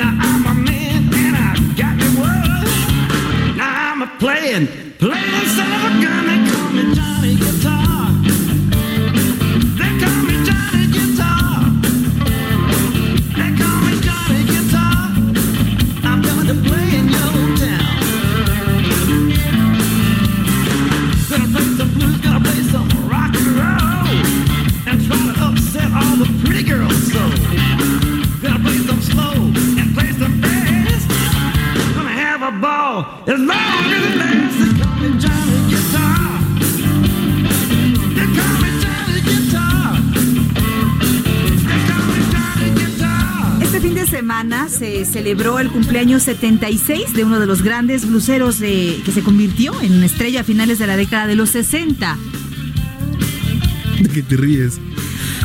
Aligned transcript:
Now 0.00 0.16
I'm 0.18 0.46
a 0.46 0.54
man 0.54 1.12
and 1.12 1.36
I 1.36 1.52
got 1.76 1.94
me. 1.94 3.56
Now 3.58 3.92
I'm 3.92 4.00
a 4.00 4.06
playing, 4.18 4.66
playing 4.98 5.46
son 5.48 5.70
of 5.70 5.84
a 5.84 6.02
gun. 6.02 6.19
As 33.26 33.38
long 33.38 33.50
as 33.50 34.04
it 34.04 34.16
lasts. 34.16 34.58
They 34.58 34.72
call 34.80 34.96
me 34.96 35.08
Johnny 35.18 35.58
Guitar. 35.68 36.40
They 38.14 38.26
call 38.36 38.54
me 38.62 38.70
Johnny 38.82 39.20
Guitar. 39.28 40.00
They 41.66 41.80
call 41.88 42.04
me 42.08 42.20
Johnny 42.32 42.70
Guitar. 42.80 43.62
Este 43.62 43.80
fin 43.80 43.94
de 43.94 44.06
semana 44.06 44.68
se 44.68 45.04
celebró 45.04 45.58
el 45.58 45.70
cumpleaños 45.70 46.22
76 46.24 47.14
de 47.14 47.24
uno 47.24 47.40
de 47.40 47.46
los 47.46 47.62
grandes 47.62 48.06
bluseros 48.06 48.58
de, 48.58 49.00
que 49.04 49.12
se 49.12 49.22
convirtió 49.22 49.80
en 49.82 49.92
una 49.94 50.06
estrella 50.06 50.40
a 50.40 50.44
finales 50.44 50.78
de 50.78 50.86
la 50.86 50.96
década 50.96 51.26
de 51.26 51.36
los 51.36 51.50
60, 51.50 52.16
¿De 54.00 54.08
qué 54.08 54.22
te 54.22 54.36
ríes? 54.36 54.80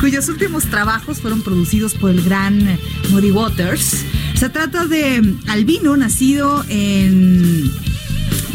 cuyos 0.00 0.28
últimos 0.28 0.64
trabajos 0.64 1.20
fueron 1.20 1.42
producidos 1.42 1.94
por 1.94 2.10
el 2.10 2.22
gran 2.22 2.78
Muddy 3.10 3.30
Waters. 3.30 4.04
Se 4.36 4.50
trata 4.50 4.84
de 4.86 5.34
Albino, 5.48 5.96
nacido 5.96 6.64
en 6.68 7.70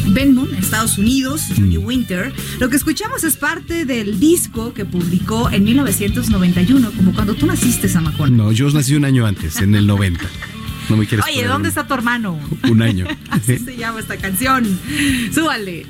Benmont, 0.10 0.52
Estados 0.54 0.98
Unidos, 0.98 1.42
Johnny 1.56 1.78
Winter. 1.78 2.32
Lo 2.60 2.70
que 2.70 2.76
escuchamos 2.76 3.24
es 3.24 3.36
parte 3.36 3.86
del 3.86 4.20
disco 4.20 4.74
que 4.74 4.86
publicó 4.86 5.50
en 5.50 5.64
1991, 5.64 6.92
como 6.92 7.14
cuando 7.14 7.34
tú 7.34 7.48
naciste, 7.48 7.90
Samacón. 7.90 8.38
No, 8.38 8.52
yo 8.52 8.70
nací 8.70 8.94
un 8.96 9.06
año 9.06 9.26
antes, 9.26 9.58
en 9.58 9.74
el 9.74 9.88
90. 9.88 10.24
No 10.90 10.98
me 10.98 11.08
quieres 11.08 11.26
Oye, 11.26 11.46
¿dónde 11.48 11.68
un- 11.68 11.70
está 11.70 11.88
tu 11.88 11.94
hermano? 11.96 12.40
Un 12.70 12.82
año. 12.82 13.06
Así 13.30 13.58
se 13.58 13.76
llama 13.76 14.00
esta 14.02 14.18
canción. 14.18 14.66
Súbale. 15.34 15.86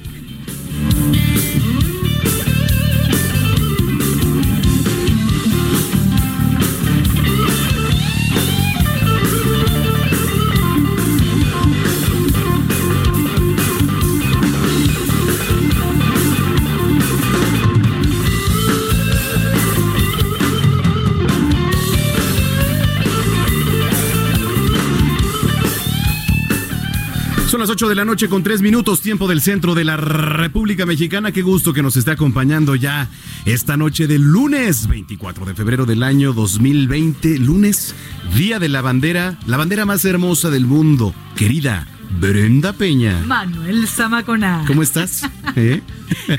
Las 27.62 27.70
8 27.70 27.90
de 27.90 27.96
la 27.96 28.06
noche 28.06 28.28
con 28.28 28.42
3 28.42 28.64
minutos, 28.64 29.02
tiempo 29.02 29.28
del 29.28 29.40
centro 29.40 29.76
de 29.76 29.84
la 29.84 29.96
República 29.96 30.88
Mexicana. 30.88 31.32
Qué 31.32 31.44
gusto 31.44 31.74
que 31.74 31.84
nos 31.84 31.96
esté 31.96 32.10
acompañando 32.10 32.74
ya 32.74 33.08
esta 33.46 33.78
noche 33.78 34.08
del 34.08 34.24
lunes 34.24 34.88
24 34.88 35.46
de 35.46 35.54
febrero 35.54 35.86
del 35.86 36.02
año 36.02 36.34
2020. 36.34 37.38
Lunes, 37.38 37.94
Día 38.36 38.58
de 38.58 38.68
la 38.68 38.82
Bandera, 38.82 39.38
la 39.46 39.58
bandera 39.58 39.86
más 39.86 40.04
hermosa 40.06 40.50
del 40.50 40.66
mundo. 40.66 41.14
Querida 41.36 41.86
Brenda 42.20 42.74
Peña. 42.74 43.22
Manuel 43.28 43.88
Zamacona. 43.88 44.64
¿Cómo 44.66 44.82
estás? 44.82 45.22
¿Eh? 45.56 45.84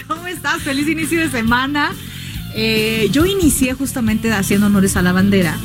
¿Cómo 0.08 0.26
estás? 0.26 0.60
Feliz 0.62 0.88
inicio 0.88 1.20
de 1.20 1.30
semana. 1.30 1.92
Eh, 2.56 3.10
yo 3.12 3.26
inicié 3.26 3.74
justamente 3.74 4.32
haciendo 4.32 4.66
honores 4.66 4.96
a 4.96 5.02
la 5.02 5.12
bandera. 5.12 5.56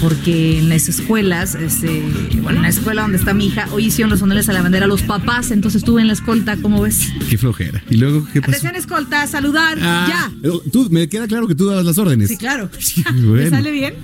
Porque 0.00 0.58
en 0.58 0.68
las 0.68 0.88
escuelas, 0.88 1.54
este, 1.54 2.02
bueno, 2.42 2.58
en 2.58 2.62
la 2.62 2.68
escuela 2.68 3.02
donde 3.02 3.18
está 3.18 3.34
mi 3.34 3.46
hija, 3.46 3.68
hoy 3.72 3.86
hicieron 3.86 4.10
los 4.10 4.22
honores 4.22 4.48
a 4.48 4.52
la 4.52 4.62
bandera 4.62 4.86
los 4.86 5.02
papás, 5.02 5.50
entonces 5.50 5.82
estuve 5.82 6.00
en 6.00 6.06
la 6.06 6.14
escolta, 6.14 6.56
¿cómo 6.56 6.82
ves? 6.82 7.08
Qué 7.28 7.36
flojera. 7.36 7.82
¿Y 7.90 7.96
luego 7.96 8.26
qué 8.32 8.40
pasó? 8.40 8.50
Atención 8.52 8.76
escolta, 8.76 9.26
saludar, 9.26 9.78
Ah, 9.82 10.06
ya. 10.08 10.50
Tú, 10.72 10.88
me 10.90 11.08
queda 11.08 11.26
claro 11.26 11.46
que 11.46 11.54
tú 11.54 11.66
dabas 11.66 11.84
las 11.84 11.98
órdenes. 11.98 12.28
Sí, 12.28 12.36
claro. 12.36 12.70
Sí, 12.78 13.02
¿Te 13.04 13.12
bueno. 13.12 13.50
sale 13.50 13.70
bien? 13.70 13.94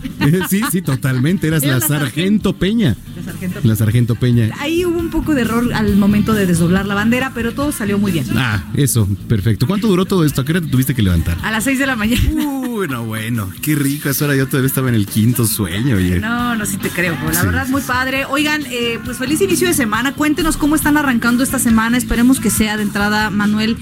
Sí, 0.51 0.61
sí, 0.71 0.83
totalmente. 0.83 1.47
Eras 1.47 1.63
Era 1.63 1.79
la 1.79 1.87
sargento 1.87 2.53
Peña. 2.57 2.97
La 3.17 3.23
sargento. 3.23 3.61
La 3.63 3.77
sargento 3.77 4.15
Peña. 4.17 4.51
Ahí 4.59 4.85
hubo 4.85 4.99
un 4.99 5.11
poco 5.11 5.35
de 5.35 5.43
error 5.43 5.73
al 5.75 5.97
momento 5.97 6.35
de 6.35 6.47
desdoblar 6.47 6.87
la 6.87 6.95
bandera, 6.95 7.33
pero 7.35 7.53
todo 7.53 7.73
salió 7.73 7.99
muy 7.99 8.13
bien. 8.13 8.27
Ah, 8.37 8.65
eso, 8.75 9.09
perfecto. 9.29 9.67
¿Cuánto 9.67 9.87
duró 9.89 10.05
todo 10.05 10.25
esto? 10.25 10.41
¿A 10.43 10.45
qué 10.45 10.53
hora 10.53 10.61
te 10.61 10.69
tuviste 10.69 10.95
que 10.95 11.03
levantar? 11.03 11.37
A 11.43 11.51
las 11.51 11.65
6 11.65 11.79
de 11.79 11.87
la 11.87 11.97
mañana. 11.97 12.23
Uy, 12.69 12.89
no, 12.89 13.05
bueno, 13.05 13.51
qué 13.63 13.75
rico. 13.75 14.09
A 14.09 14.13
esa 14.13 14.25
hora 14.27 14.37
yo 14.37 14.47
todavía 14.47 14.67
estaba 14.67 14.89
en 14.89 14.95
el 14.95 15.07
quinto 15.07 15.47
sueño, 15.47 15.86
oye. 15.95 16.21
No, 16.21 16.55
no, 16.57 16.67
sí 16.67 16.77
te 16.79 16.89
creo. 16.91 17.17
La 17.27 17.41
Sí. 17.41 17.47
verdad, 17.47 17.69
muy 17.69 17.83
padre. 17.83 18.25
Oigan, 18.27 18.63
eh, 18.71 18.99
pues 19.05 19.19
feliz 19.19 19.41
inicio 19.41 19.69
de 19.69 19.75
semana. 19.75 20.15
Cuéntenos 20.15 20.57
cómo 20.57 20.75
están 20.77 20.97
arrancando 20.97 21.43
esta 21.43 21.59
semana. 21.59 21.97
Esperemos 21.97 22.41
que 22.41 22.51
sea 22.51 22.77
de 22.77 22.83
entrada, 22.83 23.31
Manuel, 23.31 23.77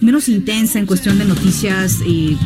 menos 0.00 0.28
intensa 0.28 0.78
en 0.78 0.86
cuestión 0.86 1.18
de 1.18 1.24
noticias 1.24 1.98
eh, 2.06 2.36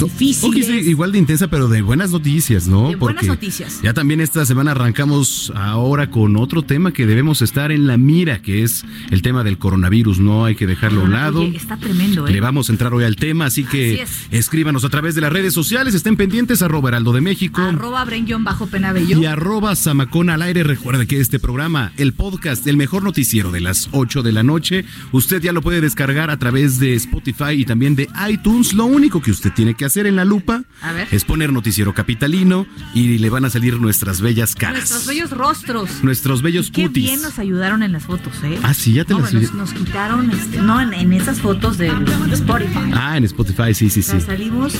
difíciles. 0.00 0.66
Ok, 0.66 0.72
sí, 0.72 0.90
igual 0.90 1.12
de 1.12 1.18
intensa, 1.18 1.48
pero 1.48 1.68
de 1.68 1.82
buenas 1.82 2.10
noticias, 2.10 2.66
¿no? 2.68 2.88
De 2.88 2.96
buenas 2.96 3.24
noticias. 3.24 3.80
Ya 3.82 3.94
también 3.94 4.20
esta 4.20 4.44
semana 4.46 4.72
arrancamos 4.72 5.52
ahora 5.54 6.10
con 6.10 6.36
otro 6.36 6.62
tema 6.62 6.92
que 6.92 7.06
debemos 7.06 7.42
estar 7.42 7.72
en 7.72 7.86
la 7.86 7.96
mira, 7.96 8.42
que 8.42 8.62
es 8.62 8.84
el 9.10 9.22
tema 9.22 9.44
del 9.44 9.58
coronavirus. 9.58 10.18
No 10.18 10.44
hay 10.44 10.54
que 10.54 10.66
dejarlo 10.66 11.02
a 11.02 11.04
un 11.04 11.12
lado. 11.12 11.40
Oye, 11.40 11.56
está 11.56 11.76
tremendo, 11.76 12.26
¿eh? 12.26 12.32
Le 12.32 12.40
vamos 12.40 12.68
a 12.68 12.72
entrar 12.72 12.92
hoy 12.92 13.04
al 13.04 13.16
tema, 13.16 13.46
así 13.46 13.64
que 13.64 14.02
Así 14.02 14.26
escríbanos 14.30 14.84
a 14.84 14.88
través 14.88 15.14
de 15.14 15.20
las 15.20 15.32
redes 15.32 15.54
sociales, 15.54 15.94
estén 15.94 16.16
pendientes, 16.16 16.62
arroba 16.62 16.90
Heraldo 16.90 17.12
de 17.12 17.20
México. 17.20 17.60
Arroba 17.60 18.04
Bren 18.04 18.26
bajo 18.44 18.66
penabello. 18.66 19.20
Y 19.20 19.26
arroba 19.26 19.74
Zamacón 19.76 20.30
al 20.30 20.42
aire. 20.42 20.62
Recuerde 20.62 21.06
que 21.06 21.20
este 21.20 21.38
programa, 21.38 21.92
el 21.96 22.12
podcast, 22.12 22.66
el 22.66 22.76
mejor 22.76 23.02
noticiero 23.02 23.50
de 23.52 23.60
las 23.60 23.88
8 23.92 24.22
de 24.22 24.32
la 24.32 24.42
noche, 24.42 24.84
usted 25.12 25.42
ya 25.42 25.52
lo 25.52 25.62
puede 25.62 25.80
descargar 25.80 26.30
a 26.30 26.38
través 26.38 26.78
de 26.78 26.94
Spotify 26.94 27.52
y 27.52 27.64
también 27.64 27.96
de 27.96 28.08
iTunes. 28.28 28.72
Lo 28.74 28.86
único 28.86 29.22
que 29.22 29.30
usted 29.30 29.52
tiene 29.52 29.74
que 29.74 29.84
hacer 29.86 30.06
en 30.06 30.16
la 30.16 30.24
lupa 30.24 30.62
A 30.82 30.92
ver. 30.92 31.08
es 31.10 31.24
poner 31.24 31.52
noticiero 31.52 31.94
capitalino 31.94 32.66
y 32.94 33.18
le 33.18 33.30
van 33.30 33.44
a 33.44 33.50
salir 33.50 33.80
nuestras 33.80 34.20
bellas 34.20 34.54
caras. 34.54 34.76
Nuestros 34.78 35.06
bellos 35.06 35.30
rostros. 35.30 36.02
Nuestros 36.02 36.42
bellos 36.42 36.70
Qué 36.70 36.86
cutis. 36.86 37.04
bien 37.04 37.22
nos 37.22 37.38
ayudaron 37.38 37.82
en 37.82 37.92
las 37.92 38.04
fotos, 38.04 38.34
¿eh? 38.44 38.58
Ah, 38.62 38.74
sí, 38.74 38.92
ya 38.94 39.04
te 39.04 39.14
No, 39.14 39.20
las 39.20 39.32
nos, 39.32 39.54
nos 39.54 39.72
quitaron, 39.72 40.30
este, 40.30 40.58
no, 40.60 40.80
en, 40.80 40.92
en 40.94 41.12
esas 41.12 41.40
fotos 41.40 41.78
de, 41.78 41.92
Spotify. 42.32 42.90
Ah, 42.94 43.16
en 43.16 43.24
Spotify, 43.24 43.74
sí, 43.74 43.90
sí, 43.90 44.02
sí. 44.02 44.20
salimos 44.20 44.74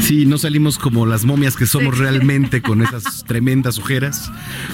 Sí, 0.00 0.26
no 0.26 0.38
salimos 0.38 0.78
como 0.78 1.06
las 1.06 1.24
momias 1.24 1.56
que 1.56 1.66
somos 1.66 1.98
realmente 1.98 2.62
con 2.62 2.82
esas 2.82 3.24
tremendas 3.26 3.78
ojeras, 3.78 4.30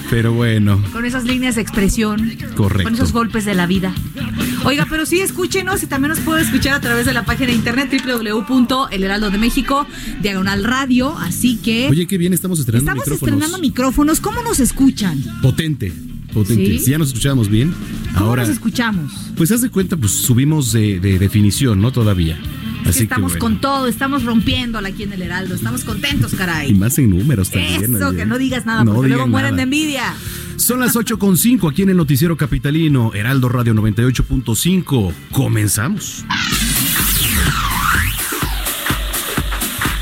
pero 0.09 0.33
bueno. 0.33 0.81
con 0.93 1.05
esas 1.05 1.23
líneas 1.25 1.55
de 1.55 1.61
expresión. 1.61 2.31
Correcto. 2.55 2.83
Con 2.83 2.93
esos 2.95 3.11
golpes 3.11 3.45
de 3.45 3.55
la 3.55 3.65
vida. 3.67 3.93
Oiga, 4.63 4.85
pero 4.89 5.05
sí, 5.05 5.19
escúchenos 5.21 5.83
y 5.83 5.87
también 5.87 6.09
nos 6.09 6.19
puede 6.19 6.41
escuchar 6.41 6.73
a 6.75 6.81
través 6.81 7.05
de 7.05 7.13
la 7.13 7.23
página 7.25 7.47
de 7.47 7.53
internet 7.53 7.89
www.elheraldodemexico, 8.05 9.64
diagonal 10.21 10.63
radio. 10.63 11.17
Así 11.17 11.57
que 11.57 11.87
Oye, 11.89 12.05
qué 12.07 12.17
bien, 12.17 12.33
estamos 12.33 12.59
estrenando 12.59 12.91
estamos 12.91 13.05
micrófonos. 13.07 13.33
estrenando 13.33 13.57
micrófonos. 13.59 14.19
¿Cómo 14.19 14.41
nos 14.43 14.59
escuchan? 14.59 15.23
Potente, 15.41 15.91
potente. 16.33 16.77
¿Sí? 16.77 16.85
Si 16.85 16.91
ya 16.91 16.97
nos 16.97 17.09
escuchábamos 17.09 17.49
bien, 17.49 17.73
¿Cómo 18.13 18.25
ahora... 18.27 18.43
nos 18.43 18.51
escuchamos? 18.51 19.11
Pues 19.35 19.51
haz 19.51 19.61
de 19.61 19.69
cuenta, 19.69 19.97
pues 19.97 20.11
subimos 20.11 20.71
de, 20.71 20.99
de 20.99 21.19
definición, 21.19 21.81
¿no? 21.81 21.91
Todavía. 21.91 22.37
Es 22.83 22.89
Así 22.89 22.97
que 22.99 23.03
estamos 23.05 23.31
bueno. 23.31 23.39
con 23.39 23.61
todo, 23.61 23.87
estamos 23.87 24.23
rompiéndola 24.25 24.89
aquí 24.89 25.03
en 25.03 25.13
el 25.13 25.21
Heraldo, 25.23 25.55
estamos 25.55 25.83
contentos, 25.83 26.33
Y 26.33 26.35
caray. 26.35 26.73
más 26.75 26.95
en 26.99 27.09
números 27.09 27.49
también. 27.49 27.95
Eso, 27.95 28.11
que 28.13 28.27
no 28.27 28.37
digas 28.37 28.65
nada, 28.67 28.83
No 28.83 28.93
porque 28.93 29.09
luego 29.09 29.25
mueren 29.27 29.51
nada. 29.51 29.57
de 29.57 29.63
envidia. 29.63 30.13
Son 30.57 30.79
las 30.79 30.95
8.5 30.95 31.69
aquí 31.71 31.81
en 31.81 31.89
el 31.89 31.97
Noticiero 31.97 32.37
Capitalino, 32.37 33.11
Heraldo 33.15 33.49
Radio 33.49 33.73
98.5. 33.73 35.11
Comenzamos. 35.31 36.23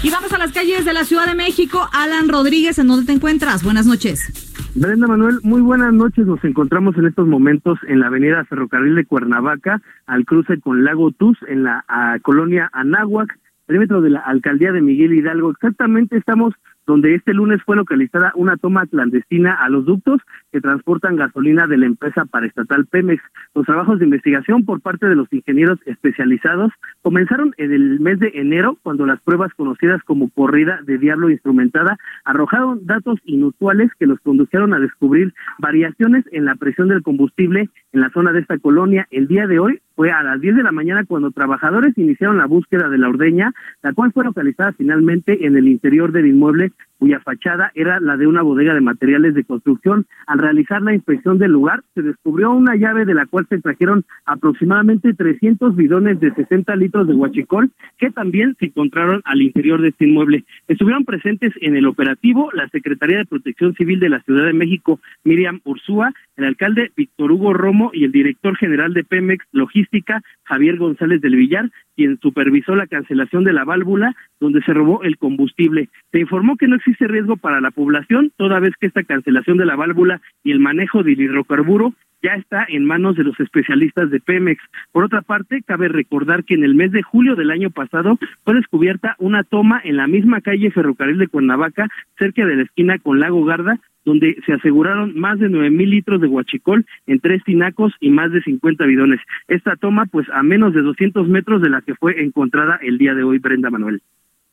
Y 0.03 0.11
vamos 0.11 0.33
a 0.33 0.37
las 0.37 0.51
calles 0.51 0.83
de 0.83 0.91
la 0.93 1.05
Ciudad 1.05 1.27
de 1.27 1.33
México. 1.33 1.87
Alan 1.93 2.27
Rodríguez, 2.27 2.77
¿en 2.77 2.87
dónde 2.87 3.05
te 3.05 3.13
encuentras? 3.13 3.63
Buenas 3.63 3.85
noches. 3.85 4.51
Brenda 4.75 5.07
Manuel, 5.07 5.39
muy 5.43 5.61
buenas 5.61 5.93
noches. 5.93 6.25
Nos 6.25 6.43
encontramos 6.43 6.97
en 6.97 7.07
estos 7.07 7.25
momentos 7.25 7.79
en 7.87 8.01
la 8.01 8.07
avenida 8.07 8.43
Ferrocarril 8.43 8.95
de 8.95 9.05
Cuernavaca, 9.05 9.81
al 10.05 10.25
cruce 10.25 10.59
con 10.59 10.83
Lago 10.83 11.11
Tuz, 11.11 11.37
en 11.47 11.63
la 11.63 11.85
colonia 12.21 12.69
Anáhuac, 12.73 13.39
perímetro 13.65 14.01
de 14.01 14.09
la 14.09 14.19
alcaldía 14.19 14.73
de 14.73 14.81
Miguel 14.81 15.13
Hidalgo. 15.13 15.51
Exactamente 15.51 16.17
estamos 16.17 16.53
donde 16.85 17.15
este 17.15 17.33
lunes 17.33 17.61
fue 17.65 17.75
localizada 17.75 18.31
una 18.35 18.57
toma 18.57 18.85
clandestina 18.85 19.53
a 19.53 19.69
los 19.69 19.85
ductos 19.85 20.21
que 20.51 20.61
transportan 20.61 21.15
gasolina 21.15 21.67
de 21.67 21.77
la 21.77 21.85
empresa 21.85 22.25
paraestatal 22.25 22.85
Pemex. 22.85 23.21
Los 23.55 23.65
trabajos 23.65 23.99
de 23.99 24.05
investigación 24.05 24.65
por 24.65 24.81
parte 24.81 25.07
de 25.07 25.15
los 25.15 25.31
ingenieros 25.31 25.79
especializados 25.85 26.71
comenzaron 27.01 27.53
en 27.57 27.71
el 27.71 27.99
mes 27.99 28.19
de 28.19 28.31
enero, 28.35 28.77
cuando 28.83 29.05
las 29.05 29.21
pruebas 29.21 29.53
conocidas 29.53 30.01
como 30.03 30.29
corrida 30.29 30.79
de 30.83 30.97
diablo 30.97 31.29
instrumentada 31.29 31.97
arrojaron 32.25 32.85
datos 32.85 33.19
inusuales 33.25 33.91
que 33.99 34.07
los 34.07 34.19
condujeron 34.19 34.73
a 34.73 34.79
descubrir 34.79 35.33
variaciones 35.59 36.25
en 36.31 36.45
la 36.45 36.55
presión 36.55 36.89
del 36.89 37.03
combustible 37.03 37.69
en 37.91 38.01
la 38.01 38.09
zona 38.09 38.31
de 38.31 38.39
esta 38.39 38.57
colonia. 38.57 39.07
El 39.11 39.27
día 39.27 39.47
de 39.47 39.59
hoy 39.59 39.81
fue 39.95 40.11
a 40.11 40.23
las 40.23 40.41
10 40.41 40.55
de 40.55 40.63
la 40.63 40.71
mañana 40.71 41.05
cuando 41.05 41.31
trabajadores 41.31 41.97
iniciaron 41.97 42.37
la 42.37 42.45
búsqueda 42.45 42.89
de 42.89 42.97
la 42.97 43.09
ordeña, 43.09 43.53
la 43.81 43.93
cual 43.93 44.11
fue 44.11 44.23
localizada 44.23 44.73
finalmente 44.73 45.45
en 45.45 45.55
el 45.55 45.67
interior 45.67 46.11
del 46.11 46.27
inmueble 46.27 46.71
cuya 47.03 47.19
fachada 47.19 47.69
era 47.75 47.99
la 47.99 48.15
de 48.15 48.27
una 48.27 48.43
bodega 48.43 48.73
de 48.73 48.79
materiales 48.79 49.33
de 49.35 49.43
construcción. 49.43 50.05
Al 50.25 50.39
realizar 50.39 50.81
la 50.81 50.93
inspección 50.93 51.37
del 51.37 51.51
lugar, 51.51 51.83
se 51.95 52.01
descubrió 52.01 52.51
una 52.51 52.77
llave 52.77 53.03
de 53.03 53.13
la 53.13 53.25
cual 53.25 53.45
se 53.49 53.59
trajeron 53.59 54.05
aproximadamente 54.23 55.13
300 55.13 55.75
bidones 55.75 56.21
de 56.21 56.33
60 56.33 56.73
litros 56.77 57.05
de 57.05 57.13
huachicol, 57.13 57.71
que 57.97 58.09
también 58.09 58.55
se 58.57 58.67
encontraron 58.67 59.21
al 59.25 59.41
interior 59.41 59.81
de 59.81 59.89
este 59.89 60.05
inmueble. 60.05 60.45
Estuvieron 60.69 61.03
presentes 61.03 61.51
en 61.59 61.75
el 61.75 61.87
operativo 61.87 62.49
la 62.53 62.69
Secretaría 62.69 63.17
de 63.17 63.25
Protección 63.25 63.73
Civil 63.75 63.99
de 63.99 64.07
la 64.07 64.21
Ciudad 64.21 64.45
de 64.45 64.53
México, 64.53 65.01
Miriam 65.25 65.59
Ursúa, 65.65 66.13
el 66.37 66.45
alcalde 66.45 66.89
Víctor 66.95 67.33
Hugo 67.33 67.53
Romo 67.53 67.91
y 67.93 68.05
el 68.05 68.13
director 68.13 68.55
general 68.55 68.93
de 68.93 69.03
Pemex 69.03 69.45
Logística, 69.51 70.21
Javier 70.43 70.77
González 70.77 71.19
del 71.19 71.35
Villar, 71.35 71.69
quien 71.95 72.17
supervisó 72.21 72.75
la 72.75 72.87
cancelación 72.87 73.43
de 73.43 73.53
la 73.53 73.65
válvula 73.65 74.15
donde 74.39 74.61
se 74.63 74.73
robó 74.73 75.03
el 75.03 75.17
combustible. 75.17 75.89
Se 76.11 76.19
informó 76.19 76.57
que 76.57 76.67
no 76.67 76.75
existe 76.75 76.92
riesgo 76.99 77.37
para 77.37 77.61
la 77.61 77.71
población, 77.71 78.31
toda 78.37 78.59
vez 78.59 78.73
que 78.79 78.87
esta 78.87 79.03
cancelación 79.03 79.57
de 79.57 79.65
la 79.65 79.75
válvula 79.75 80.21
y 80.43 80.51
el 80.51 80.59
manejo 80.59 81.03
del 81.03 81.19
hidrocarburo 81.19 81.93
ya 82.23 82.35
está 82.35 82.65
en 82.69 82.85
manos 82.85 83.17
de 83.17 83.25
los 83.25 83.37
especialistas 83.39 84.09
de 84.09 84.21
Pemex. 84.21 84.63
Por 84.93 85.03
otra 85.03 85.21
parte, 85.21 85.61
cabe 85.61 85.89
recordar 85.89 86.45
que 86.45 86.53
en 86.53 86.63
el 86.63 86.73
mes 86.73 86.91
de 86.91 87.03
julio 87.03 87.35
del 87.35 87.51
año 87.51 87.69
pasado 87.69 88.17
fue 88.45 88.55
descubierta 88.55 89.15
una 89.19 89.43
toma 89.43 89.81
en 89.83 89.97
la 89.97 90.07
misma 90.07 90.39
calle 90.39 90.71
Ferrocarril 90.71 91.17
de 91.17 91.27
Cuernavaca, 91.27 91.89
cerca 92.17 92.45
de 92.45 92.55
la 92.55 92.63
esquina 92.63 92.97
con 92.97 93.19
Lago 93.19 93.43
Garda, 93.43 93.77
donde 94.05 94.37
se 94.45 94.53
aseguraron 94.53 95.17
más 95.19 95.39
de 95.39 95.49
nueve 95.49 95.69
mil 95.69 95.89
litros 95.89 96.21
de 96.21 96.27
huachicol 96.27 96.85
en 97.07 97.19
tres 97.19 97.43
tinacos 97.43 97.93
y 97.99 98.09
más 98.09 98.31
de 98.31 98.41
50 98.41 98.85
bidones. 98.85 99.19
Esta 99.47 99.75
toma, 99.75 100.05
pues, 100.05 100.27
a 100.33 100.43
menos 100.43 100.73
de 100.73 100.81
200 100.81 101.27
metros 101.27 101.61
de 101.61 101.69
la 101.69 101.81
que 101.81 101.95
fue 101.95 102.21
encontrada 102.21 102.79
el 102.81 102.97
día 102.97 103.13
de 103.13 103.23
hoy, 103.23 103.39
Brenda 103.39 103.69
Manuel. 103.69 104.01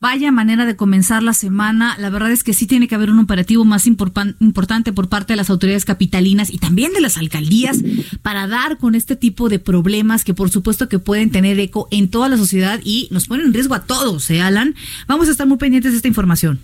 Vaya 0.02 0.32
manera 0.32 0.64
de 0.64 0.76
comenzar 0.76 1.22
la 1.22 1.34
semana. 1.34 1.94
La 1.98 2.08
verdad 2.08 2.30
es 2.30 2.42
que 2.42 2.54
sí 2.54 2.66
tiene 2.66 2.88
que 2.88 2.94
haber 2.94 3.10
un 3.10 3.18
operativo 3.18 3.66
más 3.66 3.86
importante 3.86 4.92
por 4.94 5.10
parte 5.10 5.34
de 5.34 5.36
las 5.36 5.50
autoridades 5.50 5.84
capitalinas 5.84 6.48
y 6.48 6.56
también 6.56 6.94
de 6.94 7.02
las 7.02 7.18
alcaldías 7.18 7.80
para 8.22 8.46
dar 8.46 8.78
con 8.78 8.94
este 8.94 9.14
tipo 9.14 9.50
de 9.50 9.58
problemas 9.58 10.24
que 10.24 10.32
por 10.32 10.48
supuesto 10.48 10.88
que 10.88 10.98
pueden 10.98 11.30
tener 11.30 11.60
eco 11.60 11.86
en 11.90 12.08
toda 12.08 12.30
la 12.30 12.38
sociedad 12.38 12.80
y 12.82 13.08
nos 13.10 13.26
ponen 13.26 13.48
en 13.48 13.52
riesgo 13.52 13.74
a 13.74 13.82
todos, 13.82 14.30
¿eh, 14.30 14.40
Alan? 14.40 14.74
Vamos 15.06 15.28
a 15.28 15.32
estar 15.32 15.46
muy 15.46 15.58
pendientes 15.58 15.92
de 15.92 15.96
esta 15.96 16.08
información. 16.08 16.60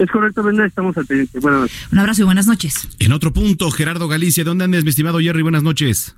Es 0.00 0.10
correcto, 0.10 0.42
Brenda, 0.42 0.66
estamos 0.66 0.96
al 0.96 1.06
pendiente. 1.06 1.38
Buenas 1.38 1.60
noches. 1.60 1.76
Un 1.92 1.98
abrazo 2.00 2.22
y 2.22 2.24
buenas 2.24 2.48
noches. 2.48 2.88
En 2.98 3.12
otro 3.12 3.32
punto, 3.32 3.70
Gerardo 3.70 4.08
Galicia, 4.08 4.42
¿dónde 4.42 4.64
andas, 4.64 4.82
mi 4.82 4.90
estimado 4.90 5.20
Jerry? 5.20 5.42
Buenas 5.42 5.62
noches. 5.62 6.16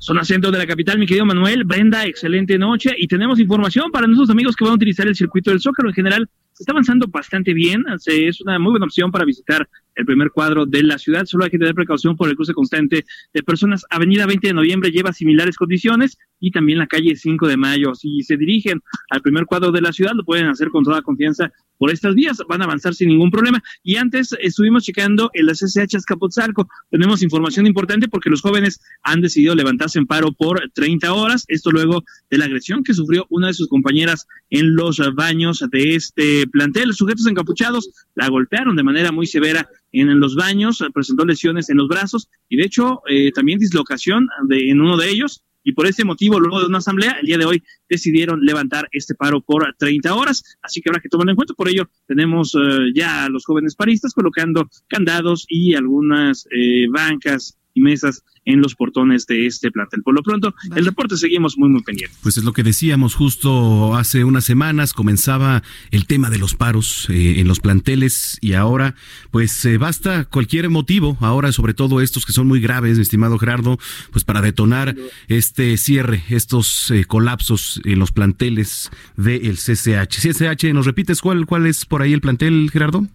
Zona 0.00 0.24
centro 0.24 0.50
de 0.50 0.56
la 0.56 0.66
capital, 0.66 0.98
mi 0.98 1.06
querido 1.06 1.26
Manuel. 1.26 1.64
Brenda, 1.64 2.06
excelente 2.06 2.58
noche. 2.58 2.94
Y 2.96 3.06
tenemos 3.06 3.38
información 3.38 3.90
para 3.92 4.06
nuestros 4.06 4.30
amigos 4.30 4.56
que 4.56 4.64
van 4.64 4.72
a 4.72 4.76
utilizar 4.76 5.06
el 5.06 5.14
circuito 5.14 5.50
del 5.50 5.60
Zócalo 5.60 5.90
en 5.90 5.94
general. 5.94 6.28
Está 6.60 6.72
avanzando 6.72 7.06
bastante 7.08 7.54
bien. 7.54 7.84
Es 8.04 8.40
una 8.42 8.58
muy 8.58 8.72
buena 8.72 8.84
opción 8.84 9.10
para 9.10 9.24
visitar 9.24 9.66
el 9.94 10.04
primer 10.04 10.30
cuadro 10.30 10.66
de 10.66 10.82
la 10.82 10.98
ciudad. 10.98 11.24
Solo 11.24 11.44
hay 11.44 11.50
que 11.50 11.58
tener 11.58 11.74
precaución 11.74 12.16
por 12.16 12.28
el 12.28 12.36
cruce 12.36 12.52
constante 12.52 13.04
de 13.32 13.42
personas. 13.42 13.84
Avenida 13.88 14.26
20 14.26 14.48
de 14.48 14.54
noviembre 14.54 14.90
lleva 14.90 15.12
similares 15.12 15.56
condiciones 15.56 16.18
y 16.38 16.50
también 16.50 16.78
la 16.78 16.86
calle 16.86 17.16
5 17.16 17.48
de 17.48 17.56
mayo. 17.56 17.94
Si 17.94 18.22
se 18.22 18.36
dirigen 18.36 18.80
al 19.10 19.22
primer 19.22 19.46
cuadro 19.46 19.72
de 19.72 19.80
la 19.80 19.92
ciudad, 19.92 20.12
lo 20.14 20.24
pueden 20.24 20.46
hacer 20.48 20.68
con 20.68 20.84
toda 20.84 21.02
confianza 21.02 21.50
por 21.76 21.90
estas 21.90 22.14
vías. 22.14 22.38
Van 22.48 22.60
a 22.60 22.64
avanzar 22.64 22.94
sin 22.94 23.08
ningún 23.08 23.30
problema. 23.30 23.62
Y 23.82 23.96
antes 23.96 24.34
estuvimos 24.40 24.84
checando 24.84 25.30
en 25.32 25.46
la 25.46 25.54
CCH 25.54 25.96
Azcapotzalco. 25.96 26.68
Tenemos 26.90 27.22
información 27.22 27.66
importante 27.66 28.08
porque 28.08 28.30
los 28.30 28.42
jóvenes 28.42 28.80
han 29.02 29.22
decidido 29.22 29.54
levantarse 29.54 29.98
en 29.98 30.06
paro 30.06 30.32
por 30.32 30.70
30 30.74 31.12
horas. 31.12 31.44
Esto 31.48 31.70
luego 31.70 32.04
de 32.30 32.38
la 32.38 32.44
agresión 32.44 32.84
que 32.84 32.94
sufrió 32.94 33.26
una 33.30 33.48
de 33.48 33.54
sus 33.54 33.68
compañeras 33.68 34.26
en 34.50 34.74
los 34.74 35.00
baños 35.14 35.64
de 35.70 35.94
este 35.94 36.46
plantel. 36.50 36.88
Los 36.88 36.96
sujetos 36.96 37.26
encapuchados 37.26 37.90
la 38.14 38.28
golpearon 38.28 38.76
de 38.76 38.82
manera 38.82 39.12
muy 39.12 39.26
severa 39.26 39.68
en 39.92 40.20
los 40.20 40.34
baños, 40.34 40.84
presentó 40.94 41.24
lesiones 41.24 41.68
en 41.70 41.76
los 41.76 41.88
brazos 41.88 42.28
y 42.48 42.56
de 42.56 42.64
hecho 42.64 43.02
eh, 43.08 43.32
también 43.32 43.58
dislocación 43.58 44.28
de, 44.48 44.70
en 44.70 44.80
uno 44.80 44.96
de 44.96 45.10
ellos. 45.10 45.42
Y 45.62 45.72
por 45.72 45.86
este 45.86 46.04
motivo, 46.04 46.40
luego 46.40 46.60
de 46.60 46.66
una 46.66 46.78
asamblea, 46.78 47.18
el 47.20 47.26
día 47.26 47.36
de 47.36 47.44
hoy 47.44 47.62
decidieron 47.86 48.40
levantar 48.40 48.88
este 48.92 49.14
paro 49.14 49.42
por 49.42 49.74
30 49.78 50.14
horas. 50.14 50.56
Así 50.62 50.80
que 50.80 50.88
habrá 50.88 51.02
que 51.02 51.10
tomarlo 51.10 51.32
en 51.32 51.36
cuenta. 51.36 51.52
Por 51.52 51.68
ello, 51.68 51.88
tenemos 52.06 52.54
eh, 52.54 52.92
ya 52.94 53.24
a 53.24 53.28
los 53.28 53.44
jóvenes 53.44 53.76
paristas 53.76 54.14
colocando 54.14 54.70
candados 54.88 55.44
y 55.48 55.74
algunas 55.74 56.46
eh, 56.50 56.86
bancas 56.90 57.58
y 57.74 57.80
mesas 57.80 58.24
en 58.44 58.60
los 58.60 58.74
portones 58.74 59.26
de 59.26 59.46
este 59.46 59.70
plantel. 59.70 60.02
Por 60.02 60.14
lo 60.14 60.22
pronto, 60.22 60.54
el 60.74 60.84
reporte 60.84 61.16
seguimos 61.16 61.58
muy, 61.58 61.68
muy 61.68 61.82
pendientes. 61.82 62.18
Pues 62.22 62.36
es 62.36 62.44
lo 62.44 62.52
que 62.52 62.62
decíamos 62.62 63.14
justo 63.14 63.94
hace 63.94 64.24
unas 64.24 64.44
semanas, 64.44 64.92
comenzaba 64.92 65.62
el 65.90 66.06
tema 66.06 66.30
de 66.30 66.38
los 66.38 66.54
paros 66.54 67.08
eh, 67.10 67.40
en 67.40 67.48
los 67.48 67.60
planteles 67.60 68.38
y 68.40 68.54
ahora 68.54 68.94
pues 69.30 69.64
eh, 69.64 69.78
basta 69.78 70.24
cualquier 70.24 70.70
motivo, 70.70 71.16
ahora 71.20 71.52
sobre 71.52 71.74
todo 71.74 72.00
estos 72.00 72.26
que 72.26 72.32
son 72.32 72.46
muy 72.46 72.60
graves, 72.60 72.96
mi 72.96 73.02
estimado 73.02 73.38
Gerardo, 73.38 73.78
pues 74.10 74.24
para 74.24 74.40
detonar 74.40 74.96
este 75.28 75.76
cierre, 75.76 76.22
estos 76.28 76.90
eh, 76.90 77.04
colapsos 77.04 77.80
en 77.84 77.98
los 77.98 78.12
planteles 78.12 78.90
del 79.16 79.56
CCH. 79.56 80.18
CCH, 80.18 80.72
¿nos 80.72 80.86
repites 80.86 81.20
cuál, 81.20 81.46
cuál 81.46 81.66
es 81.66 81.84
por 81.84 82.02
ahí 82.02 82.12
el 82.12 82.20
plantel, 82.20 82.70
Gerardo? 82.72 83.06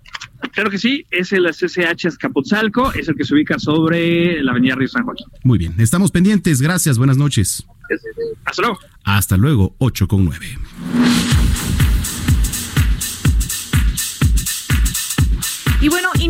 Claro 0.55 0.71
que 0.71 0.77
sí, 0.77 1.05
es 1.11 1.33
el 1.33 1.45
CCH 1.45 2.05
Escapotzalco, 2.05 2.93
es 2.93 3.09
el 3.09 3.15
que 3.15 3.25
se 3.25 3.33
ubica 3.33 3.59
sobre 3.59 4.41
la 4.41 4.51
avenida 4.51 4.75
Río 4.75 4.87
San 4.87 5.03
Joaquín. 5.03 5.27
Muy 5.43 5.57
bien, 5.57 5.75
estamos 5.79 6.11
pendientes, 6.11 6.61
gracias, 6.61 6.97
buenas 6.97 7.17
noches. 7.17 7.67
Hasta 8.45 8.61
luego. 8.61 8.79
Hasta 9.03 9.37
luego, 9.37 9.75
8 9.79 10.07
con 10.07 10.23
9. 10.23 11.44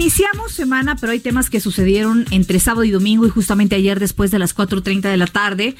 Iniciamos 0.05 0.51
semana, 0.51 0.95
pero 0.97 1.13
hay 1.13 1.19
temas 1.19 1.49
que 1.49 1.59
sucedieron 1.59 2.25
entre 2.29 2.59
sábado 2.59 2.83
y 2.83 2.91
domingo 2.91 3.25
y 3.25 3.29
justamente 3.31 3.75
ayer 3.75 3.99
después 3.99 4.29
de 4.29 4.37
las 4.37 4.55
4.30 4.55 5.01
de 5.01 5.17
la 5.17 5.25
tarde. 5.25 5.75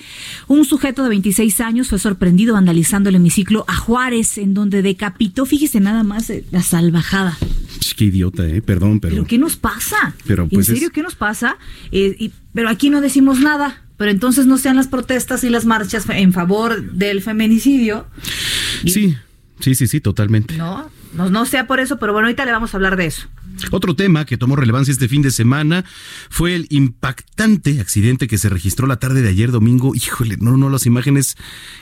Un 0.47 0.65
sujeto 0.65 1.03
de 1.03 1.09
26 1.09 1.61
años 1.61 1.89
fue 1.89 1.99
sorprendido 1.99 2.55
vandalizando 2.55 3.09
el 3.09 3.15
hemiciclo 3.17 3.65
a 3.67 3.75
Juárez, 3.75 4.39
en 4.39 4.55
donde 4.55 4.81
decapitó, 4.81 5.45
fíjese 5.45 5.79
nada 5.79 6.01
más, 6.01 6.31
eh, 6.31 6.43
la 6.51 6.63
salvajada. 6.63 7.37
Ch, 7.79 7.93
Qué 7.95 8.05
idiota, 8.05 8.47
eh, 8.47 8.63
perdón, 8.63 8.99
pero... 8.99 9.13
¿Pero 9.13 9.27
qué 9.27 9.37
nos 9.37 9.57
pasa? 9.57 10.15
Pero, 10.25 10.47
pues, 10.49 10.69
¿En 10.69 10.73
serio 10.75 10.87
es- 10.87 10.93
qué 10.93 11.03
nos 11.03 11.13
pasa? 11.13 11.57
Eh, 11.91 12.15
y- 12.17 12.31
pero 12.51 12.69
aquí 12.69 12.89
no 12.89 13.01
decimos 13.01 13.39
nada. 13.39 13.83
Pero 13.97 14.09
entonces 14.11 14.45
no 14.47 14.57
sean 14.57 14.75
las 14.75 14.87
protestas 14.87 15.43
y 15.45 15.49
las 15.49 15.65
marchas 15.65 16.05
en 16.09 16.33
favor 16.33 16.91
del 16.93 17.21
feminicidio. 17.21 18.07
Sí, 18.85 19.15
sí, 19.61 19.75
sí, 19.75 19.87
sí, 19.87 20.01
totalmente. 20.01 20.57
¿No? 20.57 20.89
No, 21.15 21.29
no 21.29 21.45
sea 21.45 21.67
por 21.67 21.79
eso, 21.79 21.97
pero 21.97 22.13
bueno, 22.13 22.27
ahorita 22.27 22.45
le 22.45 22.51
vamos 22.51 22.73
a 22.73 22.77
hablar 22.77 22.95
de 22.95 23.05
eso. 23.07 23.27
Otro 23.71 23.95
tema 23.95 24.25
que 24.25 24.37
tomó 24.37 24.55
relevancia 24.55 24.91
este 24.91 25.07
fin 25.07 25.21
de 25.21 25.31
semana 25.31 25.85
fue 26.29 26.55
el 26.55 26.67
impactante 26.69 27.79
accidente 27.79 28.27
que 28.27 28.37
se 28.37 28.49
registró 28.49 28.85
la 28.87 28.97
tarde 28.97 29.21
de 29.21 29.29
ayer 29.29 29.51
domingo. 29.51 29.95
Híjole, 29.95 30.37
no, 30.39 30.57
no, 30.57 30.69
las 30.69 30.85
imágenes. 30.85 31.35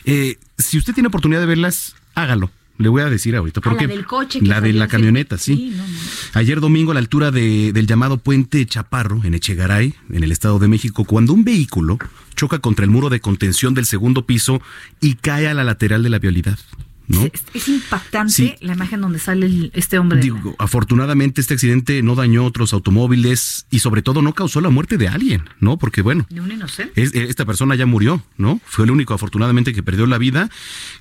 Eh, 0.05 0.37
si 0.57 0.77
usted 0.77 0.93
tiene 0.93 1.07
oportunidad 1.07 1.39
de 1.41 1.47
verlas, 1.47 1.95
hágalo. 2.15 2.51
Le 2.79 2.89
voy 2.89 3.03
a 3.03 3.09
decir 3.09 3.35
ahorita. 3.35 3.59
Ah, 3.63 3.69
Porque 3.69 3.85
la 3.87 3.93
del 3.93 4.05
coche 4.05 4.39
que 4.39 4.45
La 4.47 4.59
de 4.59 4.73
la 4.73 4.87
camioneta, 4.87 5.37
sí. 5.37 5.55
Sí, 5.55 5.69
no, 5.77 5.83
no. 5.85 5.93
Ayer 6.33 6.59
domingo 6.59 6.89
a 6.91 6.95
la 6.95 6.99
altura 7.01 7.29
de- 7.29 7.71
del 7.71 7.85
llamado 7.85 8.17
Puente 8.17 8.65
Chaparro, 8.65 9.21
en 9.23 9.35
Echegaray, 9.35 9.93
en 10.09 10.23
el 10.23 10.31
Estado 10.31 10.57
de 10.57 10.67
México, 10.67 11.05
cuando 11.05 11.33
un 11.33 11.43
vehículo 11.43 11.99
choca 12.35 12.57
contra 12.59 12.83
el 12.83 12.89
muro 12.91 13.09
de 13.09 13.19
contención 13.19 13.75
del 13.75 13.85
segundo 13.85 14.25
piso 14.25 14.59
y 14.99 15.13
cae 15.15 15.47
a 15.47 15.53
la 15.53 15.63
lateral 15.63 16.01
de 16.01 16.09
la 16.09 16.17
vialidad. 16.17 16.57
¿No? 17.07 17.23
Es, 17.25 17.43
es 17.53 17.67
impactante 17.67 18.33
Sí. 18.33 18.53
la 18.61 18.73
imagen 18.73 19.01
donde 19.01 19.19
sale 19.19 19.45
el- 19.45 19.71
este 19.73 19.99
hombre. 19.99 20.17
la- 20.17 20.23
Digo, 20.23 20.55
afortunadamente 20.59 21.41
este 21.41 21.53
accidente 21.53 22.01
no 22.01 22.15
dañó 22.15 22.45
otros 22.45 22.73
automóviles 22.73 23.65
y 23.69 23.79
sobre 23.79 24.01
todo 24.01 24.21
no 24.21 24.33
causó 24.33 24.61
la 24.61 24.69
muerte 24.69 24.97
de 24.97 25.07
alguien, 25.07 25.43
¿no? 25.59 25.77
Porque 25.77 26.01
bueno, 26.01 26.25
de 26.29 26.41
un 26.41 26.51
inocente. 26.51 27.01
es- 27.01 27.13
eh, 27.13 27.25
esta 27.29 27.45
persona 27.45 27.75
ya 27.75 27.85
murió, 27.85 28.23
¿no? 28.37 28.61
Fue 28.65 28.85
el 28.85 28.91
único 28.91 29.13
afortunadamente 29.13 29.73
que 29.73 29.83
perdió 29.83 30.05
la 30.07 30.17
vida. 30.17 30.49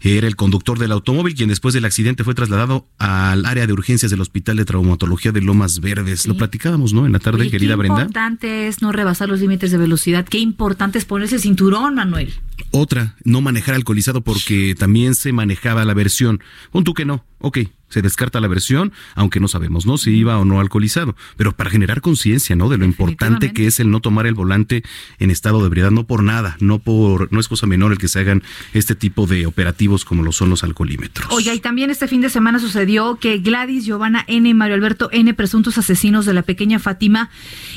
Era 0.00 0.26
el 0.26 0.36
conductor 0.36 0.78
del 0.78 0.92
automóvil 0.92 1.34
quien 1.34 1.48
después 1.48 1.74
del 1.74 1.84
accidente 1.84 2.24
fue 2.24 2.34
trasladado 2.34 2.86
al 2.98 3.46
área 3.46 3.66
de 3.66 3.72
urgencias 3.72 4.10
del 4.10 4.20
Hospital 4.20 4.56
de 4.56 4.64
Traumatología 4.64 5.32
de 5.32 5.40
Lomas 5.40 5.80
Verdes. 5.80 6.26
Lo 6.26 6.36
platicábamos, 6.36 6.92
¿no? 6.92 7.06
En 7.06 7.12
la 7.12 7.18
tarde, 7.18 7.42
Oye, 7.42 7.50
querida 7.50 7.74
qué 7.74 7.76
Brenda. 7.78 8.00
importante 8.02 8.66
es 8.68 8.82
no 8.82 8.92
rebasar 8.92 9.28
los 9.28 9.40
límites 9.40 9.70
de 9.70 9.78
velocidad. 9.78 10.24
Qué 10.26 10.38
importante 10.38 10.98
es 10.98 11.04
ponerse 11.04 11.36
el 11.36 11.40
cinturón, 11.40 11.94
Manuel. 11.94 12.32
Otra, 12.70 13.16
no 13.24 13.40
manejar 13.40 13.74
alcoholizado 13.74 14.20
porque 14.22 14.74
también 14.78 15.14
se 15.14 15.32
manejaba 15.32 15.84
la 15.84 15.91
versión. 15.94 16.40
Pon 16.70 16.84
tú 16.84 16.94
que 16.94 17.04
no, 17.04 17.24
ok, 17.40 17.58
se 17.92 18.00
descarta 18.00 18.40
la 18.40 18.48
versión, 18.48 18.90
aunque 19.14 19.38
no 19.38 19.48
sabemos, 19.48 19.84
¿no? 19.84 19.98
Si 19.98 20.12
iba 20.12 20.38
o 20.38 20.46
no 20.46 20.60
alcoholizado. 20.60 21.14
Pero 21.36 21.52
para 21.52 21.68
generar 21.68 22.00
conciencia, 22.00 22.56
¿no? 22.56 22.70
De 22.70 22.78
lo 22.78 22.86
importante 22.86 23.52
que 23.52 23.66
es 23.66 23.80
el 23.80 23.90
no 23.90 24.00
tomar 24.00 24.26
el 24.26 24.34
volante 24.34 24.82
en 25.18 25.30
estado 25.30 25.60
de 25.60 25.66
ebriedad, 25.66 25.90
no 25.90 26.04
por 26.04 26.22
nada, 26.22 26.56
no 26.60 26.78
por, 26.78 27.30
no 27.32 27.38
es 27.38 27.48
cosa 27.48 27.66
menor 27.66 27.92
el 27.92 27.98
que 27.98 28.08
se 28.08 28.20
hagan 28.20 28.42
este 28.72 28.94
tipo 28.94 29.26
de 29.26 29.44
operativos 29.44 30.06
como 30.06 30.22
lo 30.22 30.32
son 30.32 30.48
los 30.48 30.64
alcoholímetros. 30.64 31.30
Oye, 31.30 31.54
y 31.54 31.60
también 31.60 31.90
este 31.90 32.08
fin 32.08 32.22
de 32.22 32.30
semana 32.30 32.58
sucedió 32.58 33.16
que 33.16 33.38
Gladys, 33.38 33.84
Giovanna 33.84 34.24
N. 34.26 34.48
y 34.48 34.54
Mario 34.54 34.76
Alberto 34.76 35.10
N., 35.12 35.34
presuntos 35.34 35.76
asesinos 35.76 36.24
de 36.24 36.32
la 36.32 36.42
pequeña 36.42 36.78
Fátima, 36.78 37.28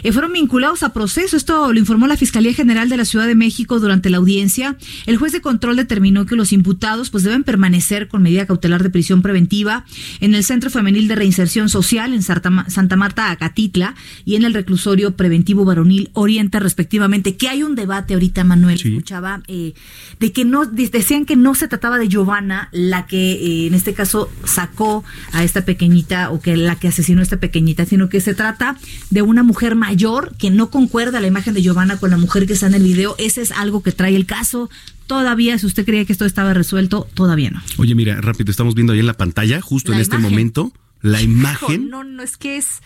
eh, 0.03 0.13
fueron 0.13 0.31
vinculados 0.31 0.83
a 0.83 0.93
proceso. 0.93 1.35
Esto 1.35 1.73
lo 1.73 1.79
informó 1.79 2.07
la 2.07 2.15
Fiscalía 2.15 2.53
General 2.53 2.87
de 2.87 2.95
la 2.95 3.03
Ciudad 3.03 3.27
de 3.27 3.35
México 3.35 3.81
durante 3.81 4.09
la 4.09 4.17
audiencia. 4.17 4.77
El 5.05 5.17
juez 5.17 5.33
de 5.33 5.41
control 5.41 5.75
determinó 5.75 6.25
que 6.25 6.37
los 6.37 6.53
imputados 6.53 7.09
pues 7.09 7.23
deben 7.23 7.43
permanecer 7.43 8.07
con 8.07 8.21
medida 8.23 8.45
cautelar 8.45 8.81
de 8.81 8.89
prisión 8.89 9.21
preventiva 9.21 9.85
en 10.19 10.35
el 10.35 10.43
Centro 10.43 10.69
Femenil 10.69 11.07
de 11.07 11.15
Reinserción 11.15 11.69
Social 11.69 12.13
en 12.13 12.21
Santa, 12.23 12.49
Ma- 12.49 12.69
Santa 12.69 12.95
Marta, 12.95 13.31
Acatitla, 13.31 13.95
y 14.25 14.35
en 14.35 14.43
el 14.43 14.53
reclusorio 14.53 15.15
preventivo 15.15 15.65
varonil 15.65 16.09
Oriente, 16.13 16.59
respectivamente. 16.59 17.35
Que 17.35 17.49
hay 17.49 17.63
un 17.63 17.75
debate 17.75 18.13
ahorita, 18.13 18.43
Manuel, 18.43 18.77
Sí. 18.79 18.89
escuchaba, 18.89 19.41
eh, 19.47 19.73
de 20.19 20.31
que 20.31 20.45
no, 20.45 20.65
de- 20.65 20.89
decían 20.89 21.25
que 21.25 21.35
no 21.35 21.55
se 21.55 21.67
trataba 21.67 21.97
de 21.97 22.07
Giovanna, 22.07 22.69
la 22.71 23.05
que 23.07 23.33
eh, 23.33 23.67
en 23.67 23.73
este 23.73 23.93
caso 23.93 24.29
sacó 24.43 25.03
a 25.31 25.43
esta 25.43 25.65
pequeñita 25.65 26.29
o 26.31 26.41
que 26.41 26.57
la 26.57 26.75
que 26.75 26.87
asesinó 26.87 27.19
a 27.19 27.23
esta 27.23 27.37
pequeñita, 27.37 27.85
sino 27.85 28.09
que 28.09 28.21
se 28.21 28.33
trata 28.33 28.77
de 29.09 29.21
una 29.21 29.43
mujer 29.43 29.75
mayor 29.75 30.35
que 30.37 30.51
no 30.51 30.69
concuerda 30.69 31.19
la 31.19 31.27
imagen 31.27 31.53
de 31.53 31.61
Giovanna 31.61 31.97
con 31.97 32.09
la 32.11 32.17
mujer 32.17 32.45
que 32.47 32.53
está 32.53 32.67
en 32.67 32.73
el 32.75 32.83
video. 32.83 33.15
Ese 33.17 33.41
es 33.41 33.51
algo 33.51 33.83
que 33.83 33.91
trae 33.91 34.15
el 34.15 34.25
caso. 34.25 34.69
Todavía, 35.07 35.57
si 35.57 35.65
usted 35.65 35.85
creía 35.85 36.05
que 36.05 36.13
esto 36.13 36.25
estaba 36.25 36.53
resuelto, 36.53 37.07
todavía 37.13 37.51
no. 37.51 37.61
Oye, 37.77 37.95
mira, 37.95 38.19
rápido, 38.21 38.51
estamos 38.51 38.75
viendo 38.75 38.93
ahí 38.93 38.99
en 38.99 39.07
la 39.07 39.13
pantalla, 39.17 39.61
justo 39.61 39.91
La 39.91 39.97
en 39.97 40.01
este 40.01 40.17
momento, 40.17 40.71
la 41.01 41.21
imagen. 41.21 41.89
No, 41.91 42.03
no, 42.03 42.23
es 42.23 42.35
que 42.35 42.57
es. 42.57 42.81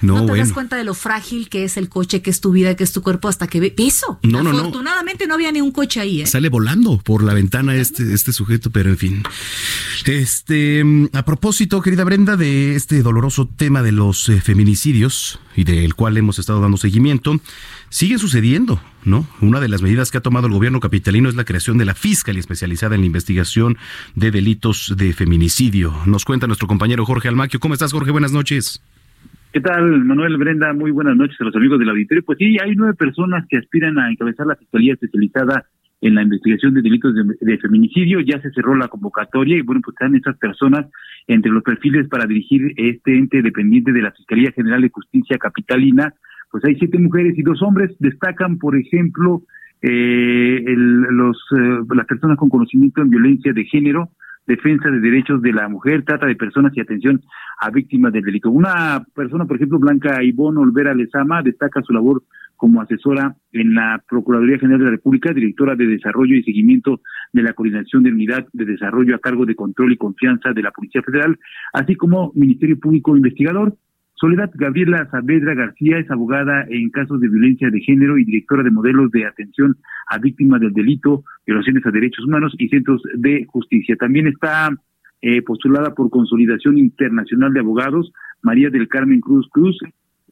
No, 0.00 0.14
No, 0.14 0.20
te 0.20 0.26
bueno. 0.28 0.44
das 0.44 0.52
cuenta 0.52 0.76
de 0.76 0.84
lo 0.84 0.94
frágil 0.94 1.48
que 1.48 1.64
es 1.64 1.76
el 1.76 1.88
coche, 1.88 2.22
que 2.22 2.30
es 2.30 2.40
tu 2.40 2.52
vida, 2.52 2.76
que 2.76 2.84
es 2.84 2.92
tu 2.92 3.02
cuerpo, 3.02 3.26
hasta 3.26 3.48
que 3.48 3.58
ve. 3.58 3.74
Eso. 3.78 4.20
No, 4.22 4.44
no, 4.44 4.52
no. 4.52 4.58
Afortunadamente 4.60 5.26
no 5.26 5.34
había 5.34 5.50
ni 5.50 5.60
un 5.60 5.72
coche 5.72 5.98
ahí, 5.98 6.22
¿eh? 6.22 6.26
Sale 6.26 6.48
volando 6.48 6.98
por 6.98 7.24
la 7.24 7.34
ventana 7.34 7.74
este, 7.74 8.14
este 8.14 8.32
sujeto, 8.32 8.70
pero 8.70 8.90
en 8.90 8.98
fin. 8.98 9.22
Este, 10.04 10.84
mm, 10.84 11.08
a 11.14 11.24
propósito, 11.24 11.80
querida 11.82 12.04
Brenda, 12.04 12.36
de 12.36 12.76
este 12.76 13.02
doloroso 13.02 13.48
tema 13.48 13.82
de 13.82 13.90
los 13.92 14.28
eh, 14.28 14.40
feminicidios 14.40 15.40
y 15.56 15.64
del 15.64 15.94
cual 15.94 16.16
hemos 16.16 16.38
estado 16.38 16.60
dando 16.60 16.76
seguimiento, 16.76 17.40
sigue 17.88 18.18
sucediendo, 18.18 18.80
¿no? 19.04 19.26
Una 19.40 19.60
de 19.60 19.68
las 19.68 19.82
medidas 19.82 20.10
que 20.10 20.18
ha 20.18 20.22
tomado 20.22 20.46
el 20.46 20.52
gobierno 20.52 20.80
capitalino 20.80 21.28
es 21.28 21.34
la 21.34 21.44
creación 21.44 21.78
de 21.78 21.84
la 21.84 21.94
Fiscalía 21.94 22.40
especializada 22.40 22.94
en 22.94 23.02
la 23.02 23.06
investigación 23.06 23.76
de 24.14 24.30
delitos 24.30 24.94
de 24.96 25.12
feminicidio. 25.12 25.92
Nos 26.06 26.24
cuenta 26.24 26.46
nuestro 26.46 26.68
compañero 26.68 27.04
Jorge 27.04 27.28
Almaquio. 27.28 27.60
¿Cómo 27.60 27.74
estás, 27.74 27.92
Jorge? 27.92 28.10
Buenas 28.10 28.32
noches. 28.32 28.82
¿Qué 29.52 29.60
tal, 29.60 30.04
Manuel 30.04 30.38
Brenda? 30.38 30.72
Muy 30.72 30.90
buenas 30.90 31.14
noches 31.14 31.36
a 31.40 31.44
los 31.44 31.54
amigos 31.54 31.78
del 31.78 31.90
auditorio. 31.90 32.24
Pues 32.24 32.38
sí, 32.38 32.56
hay 32.58 32.74
nueve 32.74 32.94
personas 32.94 33.44
que 33.50 33.58
aspiran 33.58 33.98
a 33.98 34.10
encabezar 34.10 34.46
la 34.46 34.56
Fiscalía 34.56 34.94
especializada 34.94 35.66
en 36.02 36.16
la 36.16 36.22
investigación 36.22 36.74
de 36.74 36.82
delitos 36.82 37.14
de, 37.14 37.58
feminicidio. 37.58 38.20
Ya 38.20 38.40
se 38.42 38.50
cerró 38.50 38.74
la 38.74 38.88
convocatoria 38.88 39.56
y 39.56 39.62
bueno, 39.62 39.80
pues 39.82 39.94
están 39.94 40.14
estas 40.14 40.36
personas 40.36 40.86
entre 41.28 41.50
los 41.50 41.62
perfiles 41.62 42.08
para 42.08 42.26
dirigir 42.26 42.74
este 42.76 43.16
ente 43.16 43.40
dependiente 43.40 43.92
de 43.92 44.02
la 44.02 44.10
Fiscalía 44.10 44.50
General 44.52 44.82
de 44.82 44.90
Justicia 44.90 45.38
Capitalina. 45.38 46.12
Pues 46.50 46.64
hay 46.64 46.74
siete 46.74 46.98
mujeres 46.98 47.38
y 47.38 47.42
dos 47.42 47.62
hombres. 47.62 47.92
Destacan, 48.00 48.58
por 48.58 48.76
ejemplo, 48.76 49.42
eh, 49.80 50.64
el- 50.66 51.02
los, 51.02 51.38
eh, 51.56 51.80
las 51.94 52.06
personas 52.06 52.36
con 52.36 52.48
conocimiento 52.48 53.00
en 53.00 53.10
violencia 53.10 53.52
de 53.52 53.64
género, 53.64 54.10
defensa 54.46 54.90
de 54.90 54.98
derechos 54.98 55.40
de 55.40 55.52
la 55.52 55.68
mujer, 55.68 56.02
trata 56.02 56.26
de 56.26 56.34
personas 56.34 56.72
y 56.76 56.80
atención 56.80 57.20
a 57.60 57.70
víctimas 57.70 58.12
del 58.12 58.24
delito. 58.24 58.50
Una 58.50 59.04
persona, 59.14 59.44
por 59.44 59.54
ejemplo, 59.56 59.78
Blanca 59.78 60.22
Ivonne 60.22 60.58
Olvera 60.58 60.94
Lezama, 60.94 61.42
destaca 61.42 61.80
su 61.82 61.92
labor 61.92 62.24
como 62.62 62.80
asesora 62.80 63.34
en 63.50 63.74
la 63.74 64.00
Procuraduría 64.08 64.56
General 64.56 64.78
de 64.78 64.84
la 64.84 64.90
República, 64.92 65.32
directora 65.32 65.74
de 65.74 65.84
Desarrollo 65.84 66.36
y 66.36 66.44
Seguimiento 66.44 67.00
de 67.32 67.42
la 67.42 67.54
Coordinación 67.54 68.04
de 68.04 68.12
Unidad 68.12 68.46
de 68.52 68.64
Desarrollo 68.64 69.16
a 69.16 69.18
cargo 69.18 69.44
de 69.44 69.56
Control 69.56 69.92
y 69.92 69.96
Confianza 69.96 70.52
de 70.52 70.62
la 70.62 70.70
Policía 70.70 71.02
Federal, 71.02 71.36
así 71.72 71.96
como 71.96 72.30
Ministerio 72.36 72.78
Público 72.78 73.16
Investigador. 73.16 73.74
Soledad 74.14 74.52
Gabriela 74.54 75.08
Saavedra 75.10 75.54
García 75.54 75.98
es 75.98 76.08
abogada 76.08 76.64
en 76.68 76.90
casos 76.90 77.20
de 77.20 77.28
violencia 77.28 77.68
de 77.68 77.80
género 77.80 78.16
y 78.16 78.24
directora 78.24 78.62
de 78.62 78.70
modelos 78.70 79.10
de 79.10 79.26
atención 79.26 79.76
a 80.06 80.18
víctimas 80.18 80.60
del 80.60 80.72
delito, 80.72 81.24
violaciones 81.44 81.84
a 81.84 81.90
derechos 81.90 82.24
humanos 82.26 82.54
y 82.58 82.68
centros 82.68 83.02
de 83.14 83.44
justicia. 83.46 83.96
También 83.96 84.28
está 84.28 84.70
eh, 85.20 85.42
postulada 85.42 85.96
por 85.96 86.10
Consolidación 86.10 86.78
Internacional 86.78 87.52
de 87.54 87.58
Abogados, 87.58 88.12
María 88.40 88.70
del 88.70 88.86
Carmen 88.86 89.20
Cruz 89.20 89.48
Cruz, 89.50 89.76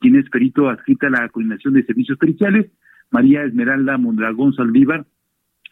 quien 0.01 0.17
es 0.17 0.29
perito 0.31 0.69
adscrita 0.69 1.07
a 1.07 1.11
la 1.11 1.29
coordinación 1.29 1.75
de 1.75 1.85
servicios 1.85 2.19
periciales, 2.19 2.71
María 3.11 3.45
Esmeralda 3.45 3.99
Mondragón 3.99 4.53
Saldívar, 4.55 5.07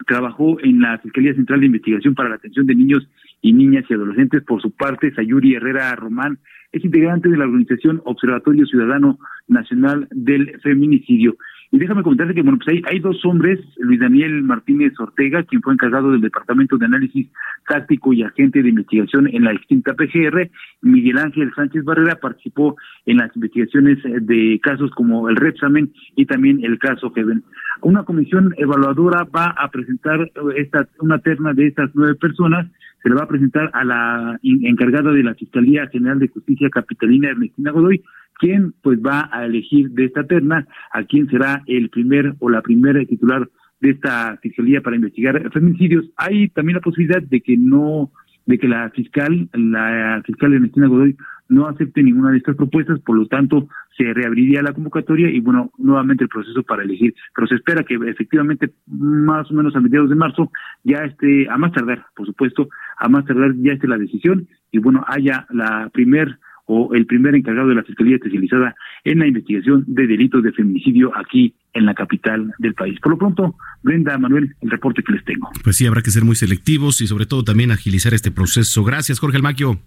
trabajó 0.06 0.61
en 0.61 0.80
la 0.80 0.99
Fiscalía 0.99 1.35
Central 1.35 1.61
de 1.61 1.66
Investigación 1.66 2.14
para 2.14 2.28
la 2.28 2.37
Atención 2.37 2.66
de 2.66 2.75
Niños 2.75 3.08
y 3.42 3.52
Niñas 3.52 3.85
y 3.88 3.94
Adolescentes. 3.94 4.44
Por 4.44 4.62
su 4.62 4.70
parte, 4.70 5.12
Sayuri 5.12 5.54
Herrera 5.54 5.94
Román 5.97 6.38
es 6.73 6.85
integrante 6.85 7.28
de 7.28 7.37
la 7.37 7.44
organización 7.44 8.00
Observatorio 8.04 8.66
Ciudadano 8.66 9.18
Nacional 9.49 10.06
del 10.11 10.61
Feminicidio. 10.61 11.37
Y 11.70 11.78
déjame 11.78 12.02
comentarte 12.02 12.34
que, 12.34 12.42
bueno, 12.42 12.58
pues 12.58 12.76
hay, 12.76 12.82
hay 12.90 12.98
dos 12.98 13.22
hombres, 13.26 13.60
Luis 13.76 14.00
Daniel 14.00 14.42
Martínez 14.42 14.98
Ortega, 14.98 15.42
quien 15.42 15.60
fue 15.60 15.75
encargado 15.75 16.10
del 16.10 16.22
Departamento 16.22 16.78
de 16.78 16.87
Análisis 16.87 17.28
Táctico 17.68 18.14
y 18.14 18.22
agente 18.22 18.62
de 18.62 18.70
investigación 18.70 19.28
en 19.28 19.44
la 19.44 19.52
extinta 19.52 19.92
PGR, 19.92 20.50
Miguel 20.80 21.18
Ángel 21.18 21.52
Sánchez 21.54 21.84
Barrera 21.84 22.16
participó 22.16 22.76
en 23.04 23.18
las 23.18 23.34
investigaciones 23.37 23.98
de 24.02 24.58
casos 24.62 24.90
como 24.92 25.28
el 25.28 25.37
Repsamen 25.37 25.92
y 26.16 26.25
también 26.25 26.64
el 26.64 26.78
caso 26.78 27.10
Heaven. 27.10 27.44
Una 27.82 28.04
comisión 28.04 28.54
evaluadora 28.56 29.25
va 29.25 29.54
a 29.58 29.68
presentar 29.70 30.30
esta, 30.56 30.88
una 31.00 31.18
terna 31.18 31.52
de 31.52 31.66
estas 31.66 31.90
nueve 31.94 32.14
personas, 32.14 32.66
se 33.02 33.09
le 33.09 33.14
va 33.14 33.23
a 33.23 33.28
presentar 33.28 33.71
a 33.73 33.85
la 33.85 34.38
encargada 34.43 35.12
de 35.12 35.23
la 35.23 35.35
Fiscalía 35.35 35.87
General 35.88 36.19
de 36.19 36.28
Justicia 36.28 36.69
Capitalina, 36.71 37.31
Ernestina 37.31 37.71
Godoy, 37.71 38.02
quien 38.38 38.73
pues 38.83 38.99
va 39.00 39.28
a 39.33 39.45
elegir 39.45 39.90
de 39.90 40.07
esta 40.07 40.25
terna 40.25 40.67
a 40.93 41.05
quién 41.05 41.28
será 41.28 41.62
el 41.67 41.90
primer 41.90 42.35
o 42.38 42.49
la 42.50 42.62
primera 42.62 43.05
titular 43.05 43.49
de 43.81 43.90
esta 43.90 44.38
fiscalía 44.43 44.81
para 44.81 44.97
investigar 44.97 45.50
feminicidios. 45.52 46.07
Hay 46.17 46.49
también 46.49 46.76
la 46.76 46.83
posibilidad 46.83 47.23
de 47.23 47.40
que 47.40 47.57
no, 47.57 48.11
de 48.49 48.59
que 48.59 48.67
la 48.67 48.88
fiscal, 48.90 49.49
la 49.52 50.23
fiscal 50.25 50.55
Ernestina 50.55 50.88
Godoy, 50.88 51.14
no 51.50 51.69
acepte 51.69 52.02
ninguna 52.02 52.31
de 52.31 52.38
estas 52.38 52.57
propuestas, 52.57 52.99
por 53.00 53.17
lo 53.17 53.26
tanto 53.26 53.69
se 53.97 54.05
reabriría 54.14 54.62
la 54.62 54.73
convocatoria 54.73 55.28
y 55.31 55.40
bueno, 55.40 55.71
nuevamente 55.76 56.25
el 56.25 56.31
proceso 56.31 56.62
para 56.62 56.83
elegir. 56.83 57.14
Pero 57.35 57.47
se 57.47 57.57
espera 57.57 57.83
que 57.83 57.95
efectivamente 57.95 58.71
más 58.87 59.50
o 59.50 59.55
menos 59.55 59.76
a 59.76 59.81
mediados 59.81 60.09
de 60.09 60.17
marzo 60.17 60.50
ya 60.83 61.05
esté, 61.05 61.47
a 61.50 61.59
más 61.59 61.73
tardar, 61.73 62.07
por 62.17 62.26
supuesto, 62.26 62.69
a 62.97 63.09
más 63.09 63.26
tardar 63.26 63.52
ya 63.57 63.73
esté 63.73 63.87
la 63.87 63.99
decisión 63.99 64.49
y 64.73 64.78
bueno, 64.78 65.05
haya 65.07 65.47
la 65.50 65.90
primer 65.93 66.38
o 66.68 66.94
el 66.94 67.06
primer 67.06 67.34
encargado 67.34 67.68
de 67.68 67.75
la 67.75 67.82
Fiscalía 67.82 68.16
Especializada 68.16 68.76
en 69.04 69.18
la 69.18 69.26
investigación 69.26 69.84
de 69.87 70.06
delitos 70.06 70.42
de 70.42 70.52
feminicidio 70.52 71.10
aquí 71.16 71.54
en 71.72 71.87
la 71.87 71.94
capital 71.94 72.52
del 72.58 72.75
país. 72.75 73.00
Por 73.00 73.12
lo 73.12 73.18
pronto, 73.18 73.56
Brenda, 73.82 74.16
Manuel, 74.18 74.54
el 74.60 74.70
reporte 74.70 75.02
que 75.02 75.12
les 75.12 75.25
tengo. 75.25 75.48
Pues 75.64 75.76
sí, 75.76 75.87
habrá 75.87 76.02
que 76.02 76.10
ser 76.10 76.25
muy 76.25 76.37
selectivos 76.37 77.00
y 77.00 77.06
sobre 77.06 77.25
todo 77.25 77.42
también 77.42 77.70
agilizar 77.70 78.12
este 78.12 78.30
proceso. 78.30 78.84
Gracias, 78.84 79.18
Jorge 79.18 79.38
Almaquio. 79.38 79.80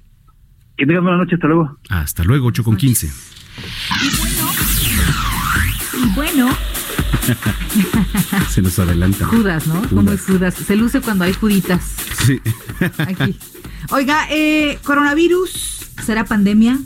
Que 0.75 0.87
tengan 0.87 1.03
buena 1.03 1.19
noche, 1.19 1.35
hasta 1.35 1.47
luego. 1.47 1.77
Hasta 1.89 2.23
luego, 2.23 2.47
8 2.47 2.63
con 2.63 2.75
15. 2.75 3.07
Y 6.03 6.15
bueno, 6.15 6.49
Se 8.49 8.61
nos 8.61 8.79
adelanta. 8.79 9.25
Judas, 9.25 9.67
¿no? 9.67 9.81
¿Cómo 9.89 10.11
es 10.11 10.21
Judas? 10.21 10.55
Se 10.55 10.75
luce 10.75 11.01
cuando 11.01 11.25
hay 11.25 11.33
juditas. 11.33 11.95
Sí. 12.25 12.41
Aquí. 12.97 13.37
Oiga, 13.91 14.27
eh, 14.29 14.79
coronavirus, 14.83 15.80
¿será 16.05 16.25
pandemia? 16.25 16.79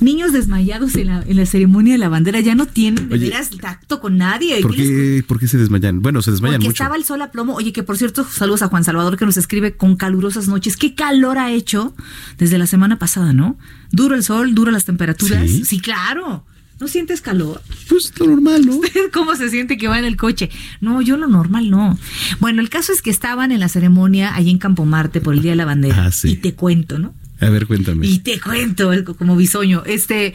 Niños 0.00 0.32
desmayados 0.32 0.94
en 0.96 1.06
la, 1.06 1.22
en 1.22 1.36
la 1.36 1.46
ceremonia 1.46 1.94
de 1.94 1.98
la 1.98 2.08
bandera 2.08 2.40
ya 2.40 2.54
no 2.54 2.66
tienen 2.66 3.08
de 3.08 3.14
Oye, 3.14 3.30
veras 3.30 3.50
tacto 3.50 4.00
con 4.00 4.18
nadie. 4.18 4.60
¿Por 4.60 4.74
¿Qué 4.74 5.24
por 5.26 5.38
qué 5.38 5.48
se 5.48 5.56
desmayan? 5.58 6.02
Bueno, 6.02 6.20
se 6.22 6.30
desmayan 6.30 6.56
Porque 6.56 6.68
mucho. 6.68 6.82
estaba 6.82 6.96
el 6.96 7.04
sol 7.04 7.22
a 7.22 7.30
plomo. 7.30 7.54
Oye, 7.54 7.72
que 7.72 7.82
por 7.82 7.96
cierto, 7.96 8.26
saludos 8.28 8.62
a 8.62 8.68
Juan 8.68 8.84
Salvador 8.84 9.16
que 9.16 9.24
nos 9.24 9.36
escribe 9.36 9.76
con 9.76 9.96
calurosas 9.96 10.48
noches. 10.48 10.76
¿Qué 10.76 10.94
calor 10.94 11.38
ha 11.38 11.52
hecho 11.52 11.94
desde 12.36 12.58
la 12.58 12.66
semana 12.66 12.98
pasada, 12.98 13.32
no? 13.32 13.58
Duro 13.90 14.14
el 14.16 14.22
sol, 14.22 14.54
duro 14.54 14.70
las 14.70 14.84
temperaturas. 14.84 15.48
Sí. 15.48 15.64
Sí, 15.64 15.80
claro. 15.80 16.44
¿No 16.78 16.88
sientes 16.88 17.22
calor? 17.22 17.62
Pues 17.88 18.12
lo 18.18 18.26
normal, 18.26 18.66
¿no? 18.66 18.76
¿Usted 18.76 19.10
cómo 19.12 19.34
se 19.34 19.48
siente 19.48 19.78
que 19.78 19.88
va 19.88 19.98
en 19.98 20.04
el 20.04 20.16
coche? 20.16 20.50
No, 20.82 21.00
yo 21.00 21.16
lo 21.16 21.26
normal 21.26 21.70
no. 21.70 21.98
Bueno, 22.38 22.60
el 22.60 22.68
caso 22.68 22.92
es 22.92 23.00
que 23.00 23.08
estaban 23.10 23.50
en 23.50 23.60
la 23.60 23.68
ceremonia 23.70 24.34
allí 24.34 24.50
en 24.50 24.58
Campo 24.58 24.84
Marte 24.84 25.22
por 25.22 25.32
el 25.32 25.40
Día 25.40 25.52
de 25.52 25.56
la 25.56 25.64
Bandera. 25.64 26.06
Ah, 26.06 26.12
sí. 26.12 26.32
Y 26.32 26.36
te 26.36 26.54
cuento, 26.54 26.98
¿no? 26.98 27.14
A 27.40 27.50
ver, 27.50 27.66
cuéntame. 27.66 28.06
Y 28.06 28.18
te 28.20 28.40
cuento, 28.40 28.90
como 29.16 29.36
bisoño. 29.36 29.82
Este, 29.84 30.34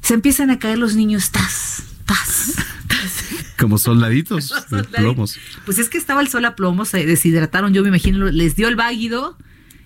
se 0.00 0.14
empiezan 0.14 0.50
a 0.50 0.58
caer 0.58 0.78
los 0.78 0.94
niños, 0.94 1.30
tas, 1.30 1.82
tas, 2.06 2.52
tas. 2.86 3.24
Como 3.58 3.78
soldaditos 3.78 4.52
de 4.70 4.84
plomos. 4.84 5.38
Pues 5.64 5.78
es 5.78 5.88
que 5.88 5.96
estaba 5.96 6.20
el 6.20 6.28
sol 6.28 6.44
a 6.44 6.56
plomo, 6.56 6.84
se 6.84 7.06
deshidrataron, 7.06 7.72
yo 7.72 7.82
me 7.82 7.88
imagino, 7.88 8.26
les 8.30 8.56
dio 8.56 8.68
el 8.68 8.76
váguido 8.76 9.38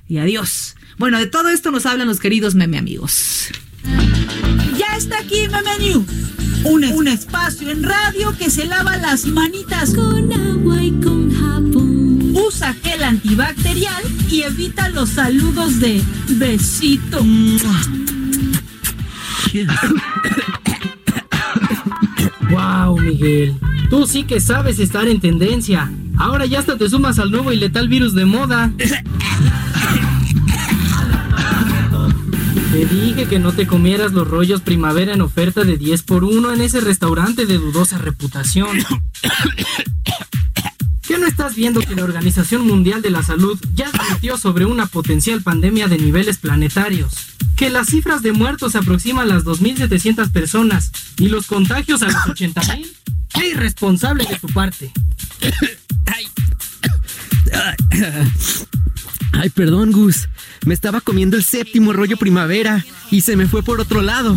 y 0.09 0.19
adiós. 0.19 0.75
Bueno, 0.97 1.19
de 1.19 1.27
todo 1.27 1.51
esto 1.51 1.71
nos 1.71 1.87
hablan 1.87 2.09
los 2.09 2.19
queridos 2.19 2.55
meme 2.55 2.79
amigos. 2.79 3.51
Ya 4.77 4.97
está 4.97 5.19
aquí 5.19 5.47
Meme 5.49 5.79
News. 5.79 6.07
Un, 6.65 6.85
un 6.85 7.09
espacio 7.09 7.71
en 7.71 7.85
radio 7.85 8.37
que 8.37 8.51
se 8.51 8.65
lava 8.65 8.97
las 8.97 9.27
manitas 9.27 9.95
con 9.95 10.33
agua 10.33 10.83
y 10.83 10.91
con 11.01 11.33
jabón. 11.33 11.98
Usa 12.47 12.75
gel 12.83 13.03
antibacterial 13.03 14.03
y 14.31 14.43
evita 14.43 14.89
los 14.91 15.11
saludos 15.11 15.81
de 15.81 16.03
besito. 16.29 17.25
Wow, 22.51 22.99
Miguel. 22.99 23.57
Tú 23.91 24.07
sí 24.07 24.25
que 24.25 24.41
sabes 24.41 24.79
estar 24.79 25.09
en 25.09 25.21
tendencia. 25.21 25.91
Ahora 26.17 26.47
ya 26.47 26.61
hasta 26.61 26.77
te 26.77 26.89
sumas 26.89 27.19
al 27.19 27.31
nuevo 27.31 27.53
y 27.53 27.57
letal 27.57 27.89
virus 27.89 28.15
de 28.15 28.25
moda. 28.25 28.73
Te 32.73 32.85
dije 32.85 33.27
que 33.27 33.39
no 33.39 33.53
te 33.53 33.67
comieras 33.67 34.13
los 34.13 34.29
rollos 34.29 34.61
primavera 34.61 35.15
en 35.15 35.23
oferta 35.23 35.65
de 35.65 35.77
10 35.77 36.03
por 36.03 36.25
1 36.25 36.53
en 36.53 36.61
ese 36.61 36.81
restaurante 36.81 37.47
de 37.47 37.59
dudosa 37.59 37.99
reputación. 37.99 38.79
¿Qué 41.09 41.17
no 41.17 41.27
estás 41.27 41.55
viendo 41.55 41.81
que 41.81 41.95
la 41.95 42.05
Organización 42.05 42.67
Mundial 42.67 43.01
de 43.01 43.09
la 43.09 43.23
Salud 43.23 43.59
ya 43.73 43.89
advirtió 43.89 44.37
sobre 44.37 44.67
una 44.67 44.85
potencial 44.85 45.41
pandemia 45.41 45.89
de 45.89 45.97
niveles 45.97 46.37
planetarios? 46.37 47.15
Que 47.57 47.71
las 47.71 47.87
cifras 47.87 48.21
de 48.21 48.33
muertos 48.33 48.73
se 48.73 48.79
aproximan 48.79 49.31
a 49.31 49.35
las 49.35 49.45
2.700 49.45 50.31
personas 50.31 50.93
y 51.17 51.29
los 51.29 51.47
contagios 51.47 52.03
a 52.03 52.09
los 52.09 52.15
80.000? 52.17 52.87
¡Qué 53.33 53.49
irresponsable 53.49 54.27
de 54.27 54.39
tu 54.39 54.49
parte! 54.49 54.93
Ay, 59.33 59.49
perdón, 59.49 59.93
Gus. 59.93 60.29
Me 60.65 60.75
estaba 60.75 61.01
comiendo 61.01 61.37
el 61.37 61.45
séptimo 61.45 61.93
rollo 61.93 62.17
primavera 62.17 62.85
y 63.11 63.23
se 63.23 63.37
me 63.37 63.47
fue 63.47 63.63
por 63.63 63.81
otro 63.81 64.03
lado. 64.03 64.37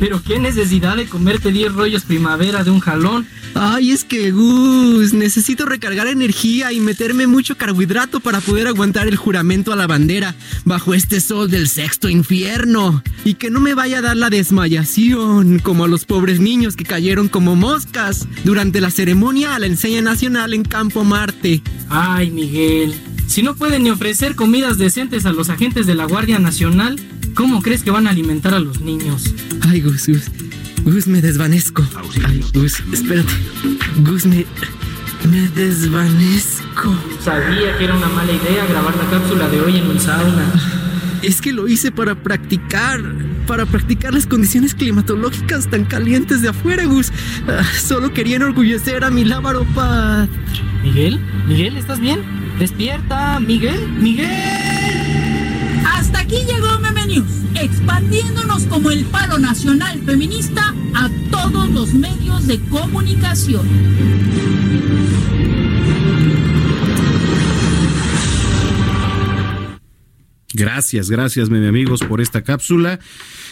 Pero 0.00 0.22
qué 0.22 0.38
necesidad 0.38 0.96
de 0.96 1.06
comerte 1.06 1.50
10 1.50 1.72
rollos 1.72 2.04
primavera 2.04 2.64
de 2.64 2.70
un 2.70 2.80
jalón. 2.80 3.26
Ay, 3.54 3.90
es 3.90 4.04
que 4.04 4.32
Gus, 4.32 5.14
necesito 5.14 5.64
recargar 5.64 6.08
energía 6.08 6.72
y 6.72 6.80
meterme 6.80 7.26
mucho 7.26 7.56
carbohidrato 7.56 8.20
para 8.20 8.40
poder 8.40 8.66
aguantar 8.66 9.08
el 9.08 9.16
juramento 9.16 9.72
a 9.72 9.76
la 9.76 9.86
bandera 9.86 10.34
bajo 10.64 10.92
este 10.92 11.20
sol 11.20 11.50
del 11.50 11.68
sexto 11.68 12.08
infierno. 12.08 13.02
Y 13.24 13.34
que 13.34 13.50
no 13.50 13.60
me 13.60 13.74
vaya 13.74 13.98
a 13.98 14.02
dar 14.02 14.16
la 14.16 14.30
desmayación, 14.30 15.58
como 15.60 15.84
a 15.84 15.88
los 15.88 16.04
pobres 16.04 16.40
niños 16.40 16.76
que 16.76 16.84
cayeron 16.84 17.28
como 17.28 17.56
moscas 17.56 18.28
durante 18.44 18.80
la 18.80 18.90
ceremonia 18.90 19.54
a 19.54 19.58
la 19.58 19.66
enseña 19.66 20.02
nacional 20.02 20.52
en 20.52 20.62
Campo 20.62 21.04
Marte. 21.04 21.62
Ay, 21.88 22.30
Miguel. 22.30 22.94
Si 23.26 23.42
no 23.42 23.54
pueden 23.54 23.82
ni 23.82 23.90
ofrecer 23.90 24.34
comidas 24.34 24.78
decentes 24.78 25.26
a 25.26 25.32
los 25.32 25.50
agentes 25.50 25.86
de 25.86 25.94
la 25.94 26.06
Guardia 26.06 26.38
Nacional, 26.38 27.00
¿cómo 27.34 27.60
crees 27.60 27.82
que 27.82 27.90
van 27.90 28.06
a 28.06 28.10
alimentar 28.10 28.54
a 28.54 28.60
los 28.60 28.80
niños? 28.80 29.34
Ay, 29.62 29.80
Gus, 29.80 30.06
Gus. 30.06 30.30
Gus, 30.84 31.06
me 31.06 31.20
desvanezco. 31.20 31.84
Ay, 32.26 32.44
Gus, 32.54 32.80
espérate. 32.92 33.32
Gus, 34.04 34.26
me. 34.26 34.46
Me 35.30 35.48
desvanezco. 35.48 36.94
Sabía 37.24 37.76
que 37.76 37.84
era 37.84 37.96
una 37.96 38.08
mala 38.08 38.32
idea 38.32 38.64
grabar 38.66 38.94
la 38.96 39.10
cápsula 39.10 39.48
de 39.48 39.60
hoy 39.60 39.76
en 39.78 39.90
un 39.90 39.98
sauna. 39.98 40.75
Es 41.22 41.40
que 41.40 41.52
lo 41.52 41.68
hice 41.68 41.90
para 41.90 42.14
practicar. 42.14 43.00
Para 43.46 43.66
practicar 43.66 44.12
las 44.12 44.26
condiciones 44.26 44.74
climatológicas 44.74 45.68
tan 45.68 45.84
calientes 45.84 46.42
de 46.42 46.48
afuera, 46.48 46.84
Gus. 46.84 47.12
Ah, 47.48 47.62
solo 47.80 48.12
quería 48.12 48.36
enorgullecer 48.36 49.04
a 49.04 49.10
mi 49.10 49.24
lábaro 49.24 49.64
padre. 49.74 50.30
¿Miguel? 50.82 51.20
¿Miguel, 51.46 51.76
estás 51.76 52.00
bien? 52.00 52.20
¡Despierta! 52.58 53.38
¡Miguel! 53.40 53.88
¡Miguel! 53.98 54.28
Hasta 55.86 56.20
aquí 56.20 56.36
llegó 56.46 56.78
Meme 56.80 57.06
News, 57.06 57.30
expandiéndonos 57.54 58.64
como 58.64 58.90
el 58.90 59.04
paro 59.04 59.38
nacional 59.38 60.00
feminista 60.04 60.74
a 60.94 61.08
todos 61.30 61.68
los 61.70 61.94
medios 61.94 62.46
de 62.46 62.58
comunicación. 62.60 63.66
Gracias, 70.56 71.10
gracias, 71.10 71.50
mi 71.50 71.64
amigos, 71.66 72.00
por 72.00 72.22
esta 72.22 72.42
cápsula. 72.42 72.98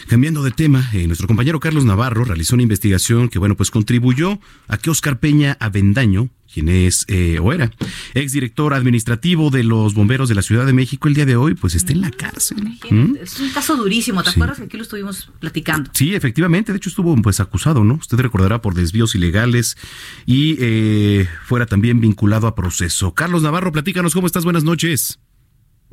Cambiando 0.07 0.41
de 0.41 0.49
tema, 0.49 0.89
eh, 0.91 1.05
nuestro 1.05 1.27
compañero 1.27 1.59
Carlos 1.59 1.85
Navarro 1.85 2.25
realizó 2.25 2.55
una 2.55 2.63
investigación 2.63 3.29
que, 3.29 3.37
bueno, 3.37 3.55
pues 3.55 3.69
contribuyó 3.69 4.39
a 4.67 4.77
que 4.77 4.89
Oscar 4.89 5.19
Peña 5.19 5.55
Avendaño, 5.59 6.31
quien 6.51 6.67
es 6.67 7.05
eh, 7.07 7.37
o 7.39 7.53
era 7.53 7.69
exdirector 8.15 8.73
administrativo 8.73 9.51
de 9.51 9.63
los 9.63 9.93
bomberos 9.93 10.29
de 10.29 10.35
la 10.35 10.41
Ciudad 10.41 10.65
de 10.65 10.73
México, 10.73 11.07
el 11.07 11.13
día 11.13 11.27
de 11.27 11.35
hoy, 11.35 11.53
pues 11.53 11.75
esté 11.75 11.93
en 11.93 12.01
la 12.01 12.09
cárcel. 12.09 12.57
¿Mm? 12.89 13.17
Es 13.21 13.39
un 13.39 13.51
caso 13.51 13.75
durísimo, 13.75 14.23
¿te 14.23 14.31
acuerdas 14.31 14.57
que 14.57 14.63
aquí 14.63 14.75
lo 14.75 14.81
estuvimos 14.81 15.31
platicando? 15.39 15.91
Sí, 15.93 16.15
efectivamente, 16.15 16.71
de 16.71 16.77
hecho 16.77 16.89
estuvo 16.89 17.15
pues 17.21 17.39
acusado, 17.39 17.83
¿no? 17.83 17.95
Usted 17.95 18.17
recordará 18.17 18.63
por 18.63 18.73
desvíos 18.73 19.13
ilegales 19.13 19.77
y 20.25 20.57
eh, 20.59 21.29
fuera 21.43 21.67
también 21.67 21.99
vinculado 21.99 22.47
a 22.47 22.55
proceso. 22.55 23.13
Carlos 23.13 23.43
Navarro, 23.43 23.71
platícanos 23.71 24.15
cómo 24.15 24.25
estás, 24.25 24.43
buenas 24.43 24.63
noches. 24.63 25.19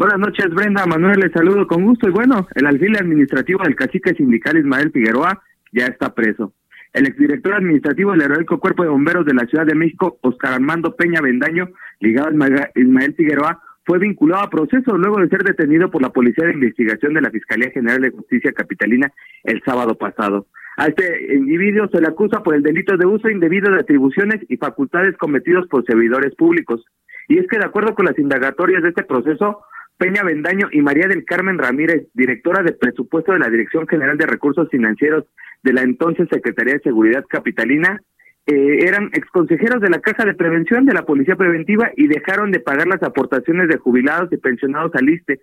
Buenas 0.03 0.19
noches, 0.19 0.53
Brenda. 0.53 0.85
Manuel, 0.85 1.21
les 1.21 1.31
saludo 1.31 1.65
con 1.69 1.85
gusto. 1.85 2.09
Y 2.09 2.11
bueno, 2.11 2.49
el 2.57 2.67
alfil 2.67 2.97
administrativo 2.97 3.62
del 3.62 3.77
cacique 3.77 4.15
sindical 4.15 4.59
Ismael 4.59 4.91
Figueroa 4.91 5.41
ya 5.71 5.87
está 5.87 6.12
preso. 6.12 6.55
El 6.93 7.07
exdirector 7.07 7.55
administrativo 7.55 8.11
del 8.11 8.23
heroico 8.23 8.59
Cuerpo 8.59 8.83
de 8.83 8.88
Bomberos 8.88 9.25
de 9.25 9.35
la 9.35 9.47
Ciudad 9.47 9.65
de 9.65 9.77
México, 9.77 10.19
Oscar 10.23 10.55
Armando 10.55 10.97
Peña 10.97 11.21
Bendaño, 11.21 11.69
ligado 12.01 12.31
a 12.31 12.33
Isma- 12.33 12.71
Ismael 12.75 13.15
Figueroa, 13.15 13.62
fue 13.87 14.01
vinculado 14.01 14.43
a 14.43 14.51
proceso 14.51 14.99
luego 14.99 15.21
de 15.21 15.29
ser 15.29 15.45
detenido 15.45 15.88
por 15.88 16.03
la 16.03 16.11
Policía 16.11 16.47
de 16.47 16.55
Investigación 16.55 17.15
de 17.15 17.21
la 17.21 17.31
Fiscalía 17.31 17.71
General 17.71 18.01
de 18.01 18.11
Justicia 18.11 18.51
Capitalina 18.53 19.12
el 19.45 19.62
sábado 19.65 19.97
pasado. 19.97 20.49
A 20.79 20.87
este 20.87 21.33
individuo 21.33 21.87
se 21.93 22.01
le 22.01 22.09
acusa 22.09 22.43
por 22.43 22.57
el 22.57 22.65
delito 22.65 22.97
de 22.97 23.07
uso 23.07 23.31
indebido 23.31 23.71
de 23.71 23.79
atribuciones 23.79 24.41
y 24.49 24.57
facultades 24.57 25.17
cometidos 25.17 25.69
por 25.69 25.85
servidores 25.85 26.35
públicos. 26.35 26.85
Y 27.29 27.38
es 27.38 27.47
que 27.47 27.61
de 27.61 27.67
acuerdo 27.67 27.95
con 27.95 28.07
las 28.07 28.19
indagatorias 28.19 28.83
de 28.83 28.88
este 28.88 29.05
proceso, 29.05 29.61
Peña 30.03 30.25
Bendaño 30.25 30.67
y 30.73 30.83
María 30.83 31.07
del 31.07 31.25
Carmen 31.25 31.59
Ramírez, 31.59 32.09
directora 32.12 32.65
de 32.65 32.73
presupuesto 32.73 33.31
de 33.31 33.38
la 33.38 33.49
Dirección 33.49 33.87
General 33.87 34.19
de 34.19 34.27
Recursos 34.27 34.69
Financieros 34.69 35.27
de 35.62 35.73
la 35.73 35.83
entonces 35.83 36.27
Secretaría 36.29 36.75
de 36.75 36.81
Seguridad 36.81 37.25
Capitalina, 37.29 38.03
eh, 38.49 38.79
eran 38.81 39.11
exconsejeros 39.12 39.81
de 39.81 39.91
la 39.91 40.01
Caja 40.01 40.25
de 40.25 40.35
Prevención 40.35 40.87
de 40.87 40.93
la 40.93 41.05
Policía 41.05 41.37
Preventiva 41.37 41.93
y 41.97 42.09
dejaron 42.09 42.51
de 42.51 42.59
pagar 42.59 42.88
las 42.88 43.01
aportaciones 43.05 43.69
de 43.69 43.77
jubilados 43.77 44.33
y 44.33 44.38
pensionados 44.38 44.91
al 44.97 45.09
ISTE. 45.09 45.41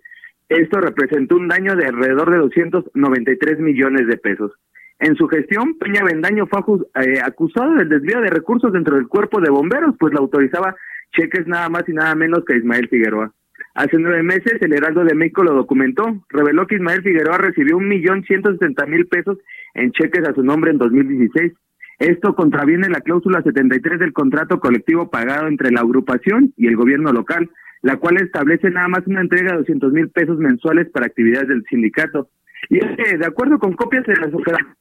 Esto 0.50 0.78
representó 0.78 1.36
un 1.36 1.48
daño 1.48 1.74
de 1.74 1.86
alrededor 1.86 2.30
de 2.30 2.36
293 2.36 3.60
millones 3.60 4.08
de 4.08 4.18
pesos. 4.18 4.52
En 4.98 5.16
su 5.16 5.26
gestión, 5.28 5.78
Peña 5.78 6.04
Bendaño 6.04 6.46
fue 6.46 6.60
eh, 7.02 7.18
acusado 7.24 7.76
del 7.76 7.88
desvío 7.88 8.20
de 8.20 8.28
recursos 8.28 8.74
dentro 8.74 8.96
del 8.96 9.08
cuerpo 9.08 9.40
de 9.40 9.48
bomberos, 9.48 9.94
pues 9.98 10.12
la 10.12 10.20
autorizaba 10.20 10.76
cheques 11.16 11.46
nada 11.46 11.70
más 11.70 11.88
y 11.88 11.94
nada 11.94 12.14
menos 12.14 12.44
que 12.44 12.58
Ismael 12.58 12.88
Figueroa. 12.90 13.32
Hace 13.80 13.96
nueve 13.96 14.22
meses, 14.22 14.60
el 14.60 14.74
Heraldo 14.74 15.04
de 15.04 15.14
México 15.14 15.42
lo 15.42 15.54
documentó. 15.54 16.04
Reveló 16.28 16.66
que 16.66 16.74
Ismael 16.74 17.02
Figueroa 17.02 17.38
recibió 17.38 17.78
un 17.78 17.88
millón 17.88 18.22
ciento 18.24 18.52
sesenta 18.52 18.84
mil 18.84 19.06
pesos 19.06 19.38
en 19.72 19.90
cheques 19.92 20.28
a 20.28 20.34
su 20.34 20.42
nombre 20.42 20.70
en 20.70 20.76
2016. 20.76 21.54
Esto 21.98 22.34
contraviene 22.34 22.90
la 22.90 23.00
cláusula 23.00 23.40
73 23.42 23.98
del 23.98 24.12
contrato 24.12 24.60
colectivo 24.60 25.08
pagado 25.08 25.48
entre 25.48 25.70
la 25.70 25.80
agrupación 25.80 26.52
y 26.58 26.66
el 26.66 26.76
gobierno 26.76 27.10
local, 27.10 27.48
la 27.80 27.96
cual 27.96 28.18
establece 28.18 28.68
nada 28.68 28.88
más 28.88 29.06
una 29.06 29.22
entrega 29.22 29.52
de 29.52 29.60
200 29.60 29.92
mil 29.94 30.10
pesos 30.10 30.36
mensuales 30.36 30.90
para 30.90 31.06
actividades 31.06 31.48
del 31.48 31.64
sindicato. 31.70 32.28
Y 32.68 32.84
es 32.84 32.96
que, 32.98 33.16
de 33.16 33.26
acuerdo 33.26 33.58
con 33.58 33.72
copias 33.72 34.04
de 34.04 34.14
las 34.16 34.34
operaciones 34.34 34.76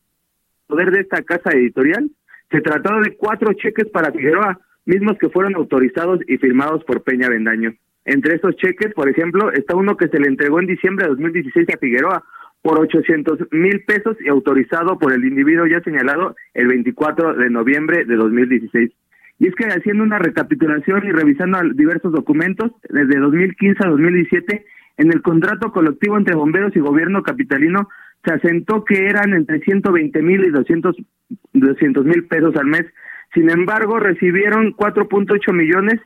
poder 0.67 0.91
de 0.91 0.99
esta 0.99 1.23
casa 1.23 1.51
editorial, 1.51 2.11
se 2.51 2.59
trataba 2.59 2.99
de 2.99 3.15
cuatro 3.15 3.53
cheques 3.53 3.87
para 3.93 4.11
Figueroa, 4.11 4.59
mismos 4.85 5.17
que 5.19 5.29
fueron 5.29 5.55
autorizados 5.55 6.19
y 6.27 6.37
firmados 6.37 6.83
por 6.83 7.01
Peña 7.01 7.29
Bendaño. 7.29 7.73
Entre 8.05 8.35
estos 8.35 8.55
cheques, 8.55 8.93
por 8.93 9.09
ejemplo, 9.09 9.51
está 9.51 9.75
uno 9.75 9.97
que 9.97 10.07
se 10.07 10.19
le 10.19 10.27
entregó 10.27 10.59
en 10.59 10.67
diciembre 10.67 11.05
de 11.05 11.11
2016 11.11 11.67
a 11.73 11.77
Figueroa 11.77 12.23
por 12.61 12.79
800 12.79 13.51
mil 13.51 13.83
pesos 13.85 14.17
y 14.19 14.29
autorizado 14.29 14.97
por 14.97 15.13
el 15.13 15.23
individuo 15.25 15.65
ya 15.67 15.81
señalado 15.81 16.35
el 16.53 16.67
24 16.67 17.35
de 17.35 17.49
noviembre 17.49 18.05
de 18.05 18.15
2016. 18.15 18.91
Y 19.39 19.47
es 19.47 19.55
que 19.55 19.65
haciendo 19.65 20.03
una 20.03 20.19
recapitulación 20.19 21.05
y 21.07 21.11
revisando 21.11 21.59
diversos 21.73 22.11
documentos, 22.11 22.71
desde 22.89 23.19
2015 23.19 23.85
a 23.85 23.89
2017, 23.89 24.65
en 24.97 25.13
el 25.13 25.21
contrato 25.21 25.71
colectivo 25.71 26.17
entre 26.17 26.35
bomberos 26.35 26.75
y 26.75 26.79
gobierno 26.79 27.23
capitalino 27.23 27.87
se 28.25 28.33
asentó 28.33 28.83
que 28.83 29.05
eran 29.05 29.33
entre 29.33 29.61
120 29.61 30.21
mil 30.21 30.43
y 30.43 30.49
200 30.49 32.05
mil 32.05 32.27
pesos 32.27 32.53
al 32.57 32.65
mes. 32.65 32.85
Sin 33.33 33.49
embargo, 33.49 33.97
recibieron 33.99 34.73
4.8 34.73 35.53
millones 35.53 36.01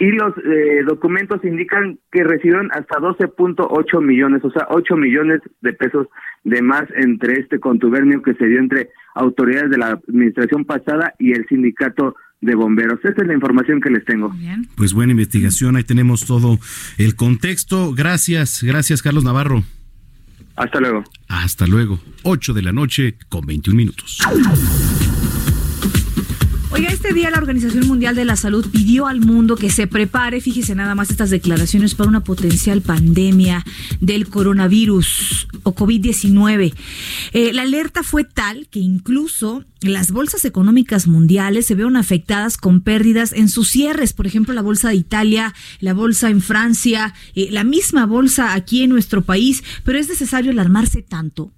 y 0.00 0.10
los 0.12 0.34
eh, 0.38 0.82
documentos 0.86 1.44
indican 1.44 1.98
que 2.10 2.24
recibieron 2.24 2.70
hasta 2.72 2.98
12.8 2.98 4.02
millones, 4.02 4.42
o 4.42 4.50
sea, 4.50 4.66
8 4.70 4.96
millones 4.96 5.42
de 5.60 5.74
pesos 5.74 6.06
de 6.42 6.62
más 6.62 6.84
entre 6.96 7.38
este 7.38 7.60
contubernio 7.60 8.22
que 8.22 8.32
se 8.34 8.46
dio 8.46 8.58
entre 8.58 8.88
autoridades 9.14 9.70
de 9.70 9.76
la 9.76 10.00
administración 10.08 10.64
pasada 10.64 11.12
y 11.18 11.32
el 11.32 11.46
sindicato 11.48 12.16
de 12.40 12.54
bomberos. 12.54 12.98
Esta 13.04 13.20
es 13.20 13.28
la 13.28 13.34
información 13.34 13.82
que 13.82 13.90
les 13.90 14.02
tengo. 14.06 14.32
Pues 14.74 14.94
buena 14.94 15.12
investigación, 15.12 15.76
ahí 15.76 15.84
tenemos 15.84 16.24
todo 16.24 16.58
el 16.96 17.14
contexto. 17.14 17.92
Gracias, 17.92 18.62
gracias 18.62 19.02
Carlos 19.02 19.22
Navarro. 19.22 19.62
Hasta 20.56 20.80
luego. 20.80 21.04
Hasta 21.28 21.66
luego. 21.66 22.00
8 22.22 22.54
de 22.54 22.62
la 22.62 22.72
noche 22.72 23.16
con 23.28 23.44
21 23.44 23.76
minutos. 23.76 24.18
Oiga, 26.72 26.88
este 26.90 27.12
día 27.12 27.30
la 27.30 27.38
Organización 27.38 27.88
Mundial 27.88 28.14
de 28.14 28.24
la 28.24 28.36
Salud 28.36 28.64
pidió 28.70 29.08
al 29.08 29.20
mundo 29.20 29.56
que 29.56 29.70
se 29.70 29.88
prepare, 29.88 30.40
fíjese 30.40 30.76
nada 30.76 30.94
más 30.94 31.10
estas 31.10 31.28
declaraciones, 31.28 31.96
para 31.96 32.08
una 32.08 32.22
potencial 32.22 32.80
pandemia 32.80 33.64
del 34.00 34.28
coronavirus 34.28 35.48
o 35.64 35.74
COVID-19. 35.74 36.72
Eh, 37.32 37.52
la 37.52 37.62
alerta 37.62 38.04
fue 38.04 38.22
tal 38.22 38.68
que 38.68 38.78
incluso 38.78 39.64
las 39.80 40.12
bolsas 40.12 40.44
económicas 40.44 41.08
mundiales 41.08 41.66
se 41.66 41.74
vieron 41.74 41.96
afectadas 41.96 42.56
con 42.56 42.82
pérdidas 42.82 43.32
en 43.32 43.48
sus 43.48 43.68
cierres. 43.68 44.12
Por 44.12 44.28
ejemplo, 44.28 44.54
la 44.54 44.62
bolsa 44.62 44.90
de 44.90 44.94
Italia, 44.94 45.52
la 45.80 45.92
bolsa 45.92 46.30
en 46.30 46.40
Francia, 46.40 47.14
eh, 47.34 47.48
la 47.50 47.64
misma 47.64 48.06
bolsa 48.06 48.54
aquí 48.54 48.84
en 48.84 48.90
nuestro 48.90 49.22
país. 49.22 49.64
Pero 49.82 49.98
es 49.98 50.08
necesario 50.08 50.52
alarmarse 50.52 51.02
tanto 51.02 51.50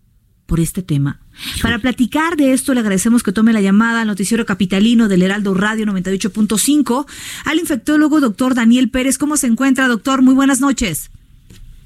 por 0.46 0.60
este 0.60 0.82
tema. 0.82 1.18
Para 1.62 1.78
platicar 1.78 2.36
de 2.36 2.52
esto, 2.52 2.74
le 2.74 2.80
agradecemos 2.80 3.22
que 3.22 3.32
tome 3.32 3.52
la 3.52 3.60
llamada 3.60 4.02
al 4.02 4.06
noticiero 4.06 4.44
capitalino 4.44 5.08
del 5.08 5.22
Heraldo 5.22 5.54
Radio 5.54 5.86
98.5 5.86 7.06
al 7.44 7.58
infectólogo 7.58 8.20
doctor 8.20 8.54
Daniel 8.54 8.90
Pérez. 8.90 9.18
¿Cómo 9.18 9.36
se 9.36 9.46
encuentra, 9.46 9.88
doctor? 9.88 10.22
Muy 10.22 10.34
buenas 10.34 10.60
noches. 10.60 11.10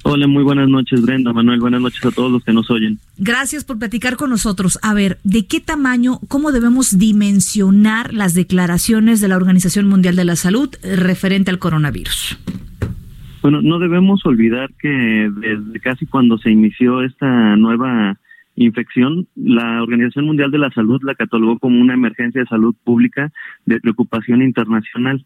Hola, 0.08 0.28
muy 0.28 0.44
buenas 0.44 0.68
noches, 0.68 1.02
Brenda, 1.02 1.32
Manuel. 1.32 1.58
Buenas 1.58 1.80
noches 1.80 2.04
a 2.04 2.12
todos 2.12 2.30
los 2.30 2.44
que 2.44 2.52
nos 2.52 2.70
oyen. 2.70 3.00
Gracias 3.18 3.64
por 3.64 3.76
platicar 3.76 4.14
con 4.16 4.30
nosotros. 4.30 4.78
A 4.82 4.94
ver, 4.94 5.18
¿de 5.24 5.46
qué 5.46 5.60
tamaño, 5.60 6.20
cómo 6.28 6.52
debemos 6.52 6.96
dimensionar 6.96 8.14
las 8.14 8.34
declaraciones 8.34 9.20
de 9.20 9.26
la 9.26 9.36
Organización 9.36 9.88
Mundial 9.88 10.14
de 10.14 10.24
la 10.24 10.36
Salud 10.36 10.70
referente 10.82 11.50
al 11.50 11.58
coronavirus? 11.58 12.38
Bueno, 13.42 13.62
no 13.62 13.80
debemos 13.80 14.24
olvidar 14.26 14.70
que 14.80 14.88
desde 14.88 15.80
casi 15.80 16.06
cuando 16.06 16.38
se 16.38 16.50
inició 16.50 17.02
esta 17.02 17.56
nueva 17.56 18.16
infección, 18.56 19.28
la 19.36 19.82
Organización 19.82 20.26
Mundial 20.26 20.50
de 20.50 20.58
la 20.58 20.70
Salud 20.70 21.00
la 21.04 21.14
catalogó 21.14 21.58
como 21.58 21.80
una 21.80 21.94
emergencia 21.94 22.40
de 22.40 22.48
salud 22.48 22.74
pública 22.84 23.30
de 23.66 23.80
preocupación 23.80 24.42
internacional. 24.42 25.24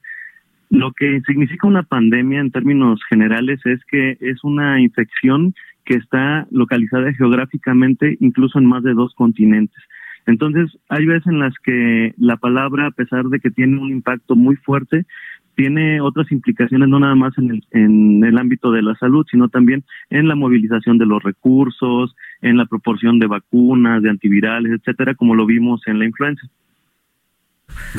Lo 0.68 0.92
que 0.92 1.20
significa 1.26 1.66
una 1.66 1.82
pandemia 1.82 2.40
en 2.40 2.50
términos 2.50 3.00
generales 3.08 3.60
es 3.64 3.80
que 3.86 4.18
es 4.20 4.44
una 4.44 4.80
infección 4.80 5.54
que 5.84 5.94
está 5.94 6.46
localizada 6.50 7.12
geográficamente 7.14 8.16
incluso 8.20 8.58
en 8.58 8.66
más 8.66 8.82
de 8.82 8.94
dos 8.94 9.14
continentes. 9.14 9.82
Entonces, 10.26 10.70
hay 10.88 11.06
veces 11.06 11.26
en 11.26 11.38
las 11.38 11.54
que 11.64 12.14
la 12.18 12.36
palabra, 12.36 12.86
a 12.86 12.90
pesar 12.90 13.24
de 13.24 13.40
que 13.40 13.50
tiene 13.50 13.78
un 13.78 13.90
impacto 13.90 14.36
muy 14.36 14.56
fuerte, 14.56 15.06
tiene 15.54 16.00
otras 16.00 16.30
implicaciones 16.32 16.88
no 16.88 17.00
nada 17.00 17.14
más 17.14 17.36
en 17.38 17.50
el, 17.50 17.64
en 17.72 18.24
el 18.24 18.38
ámbito 18.38 18.70
de 18.70 18.82
la 18.82 18.94
salud, 18.96 19.26
sino 19.30 19.48
también 19.48 19.84
en 20.08 20.28
la 20.28 20.34
movilización 20.34 20.98
de 20.98 21.06
los 21.06 21.22
recursos, 21.22 22.14
en 22.40 22.56
la 22.56 22.66
proporción 22.66 23.18
de 23.18 23.26
vacunas, 23.26 24.02
de 24.02 24.10
antivirales, 24.10 24.72
etcétera, 24.72 25.14
como 25.14 25.34
lo 25.34 25.46
vimos 25.46 25.82
en 25.86 25.98
la 25.98 26.06
influenza. 26.06 26.46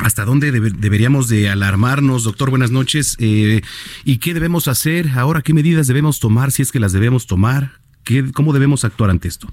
¿Hasta 0.02 0.24
dónde 0.24 0.50
deberíamos 0.50 1.28
de 1.28 1.48
alarmarnos, 1.48 2.24
doctor? 2.24 2.50
Buenas 2.50 2.70
noches. 2.70 3.16
Eh, 3.20 3.62
¿Y 4.04 4.18
qué 4.18 4.34
debemos 4.34 4.68
hacer 4.68 5.08
ahora? 5.16 5.42
¿Qué 5.42 5.54
medidas 5.54 5.86
debemos 5.86 6.20
tomar 6.20 6.50
si 6.50 6.62
es 6.62 6.72
que 6.72 6.80
las 6.80 6.92
debemos 6.92 7.26
tomar? 7.26 7.70
¿Qué, 8.04 8.32
¿Cómo 8.32 8.52
debemos 8.52 8.84
actuar 8.84 9.10
ante 9.10 9.28
esto? 9.28 9.48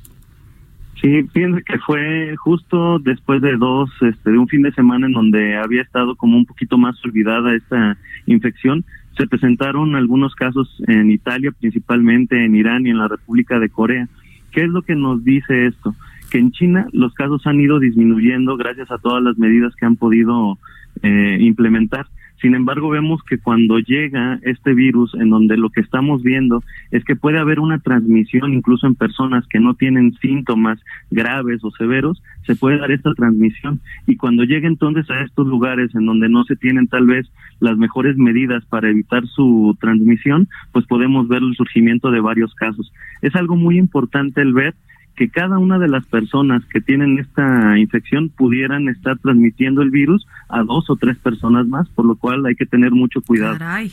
Sí, 1.01 1.23
pienso 1.31 1.59
que 1.65 1.79
fue 1.79 2.35
justo 2.35 2.99
después 2.99 3.41
de 3.41 3.55
dos, 3.55 3.89
este, 4.01 4.31
de 4.31 4.37
un 4.37 4.49
fin 4.49 4.63
de 4.63 4.73
semana 4.73 5.07
en 5.07 5.13
donde 5.13 5.55
había 5.55 5.81
estado 5.81 6.15
como 6.15 6.35
un 6.35 6.45
poquito 6.45 6.77
más 6.77 7.03
olvidada 7.05 7.55
esta 7.55 7.97
infección. 8.25 8.83
Se 9.17 9.25
presentaron 9.25 9.95
algunos 9.95 10.35
casos 10.35 10.81
en 10.87 11.09
Italia, 11.09 11.53
principalmente 11.57 12.43
en 12.43 12.53
Irán 12.53 12.85
y 12.85 12.89
en 12.89 12.97
la 12.97 13.07
República 13.07 13.59
de 13.59 13.69
Corea. 13.69 14.09
¿Qué 14.51 14.63
es 14.63 14.69
lo 14.69 14.81
que 14.81 14.95
nos 14.95 15.23
dice 15.23 15.67
esto? 15.67 15.95
Que 16.31 16.39
en 16.39 16.51
China 16.51 16.87
los 16.91 17.13
casos 17.13 17.47
han 17.47 17.61
ido 17.61 17.79
disminuyendo 17.79 18.57
gracias 18.57 18.91
a 18.91 18.97
todas 18.97 19.23
las 19.23 19.37
medidas 19.37 19.75
que 19.77 19.85
han 19.85 19.95
podido 19.95 20.57
eh, 21.01 21.37
implementar. 21.39 22.07
Sin 22.41 22.55
embargo, 22.55 22.89
vemos 22.89 23.21
que 23.23 23.37
cuando 23.37 23.79
llega 23.79 24.39
este 24.43 24.73
virus, 24.73 25.13
en 25.15 25.29
donde 25.29 25.57
lo 25.57 25.69
que 25.69 25.81
estamos 25.81 26.23
viendo 26.23 26.63
es 26.89 27.03
que 27.03 27.17
puede 27.17 27.37
haber 27.37 27.59
una 27.59 27.79
transmisión 27.79 28.53
incluso 28.53 28.87
en 28.87 28.95
personas 28.95 29.45
que 29.47 29.59
no 29.59 29.73
tienen 29.73 30.13
síntomas 30.21 30.79
graves 31.11 31.63
o 31.63 31.71
severos, 31.71 32.21
se 32.45 32.55
puede 32.55 32.77
dar 32.77 32.91
esta 32.91 33.13
transmisión. 33.13 33.81
Y 34.07 34.15
cuando 34.15 34.43
llega 34.43 34.67
entonces 34.67 35.09
a 35.09 35.21
estos 35.21 35.47
lugares 35.47 35.93
en 35.95 36.05
donde 36.05 36.29
no 36.29 36.45
se 36.45 36.55
tienen 36.55 36.87
tal 36.87 37.07
vez 37.07 37.29
las 37.59 37.77
mejores 37.77 38.17
medidas 38.17 38.65
para 38.65 38.89
evitar 38.89 39.27
su 39.27 39.77
transmisión, 39.81 40.47
pues 40.71 40.85
podemos 40.85 41.27
ver 41.27 41.43
el 41.43 41.55
surgimiento 41.55 42.09
de 42.09 42.21
varios 42.21 42.53
casos. 42.55 42.91
Es 43.21 43.35
algo 43.35 43.57
muy 43.57 43.77
importante 43.77 44.41
el 44.41 44.53
ver 44.53 44.75
que 45.15 45.29
cada 45.29 45.57
una 45.57 45.77
de 45.79 45.89
las 45.89 46.05
personas 46.05 46.63
que 46.71 46.79
tienen 46.79 47.19
esta 47.19 47.77
infección 47.77 48.29
pudieran 48.29 48.87
estar 48.87 49.19
transmitiendo 49.19 49.81
el 49.81 49.91
virus 49.91 50.25
a 50.47 50.63
dos 50.63 50.89
o 50.89 50.95
tres 50.95 51.17
personas 51.17 51.67
más, 51.67 51.89
por 51.89 52.05
lo 52.05 52.15
cual 52.15 52.45
hay 52.45 52.55
que 52.55 52.65
tener 52.65 52.91
mucho 52.91 53.21
cuidado. 53.21 53.57
Caray, 53.57 53.91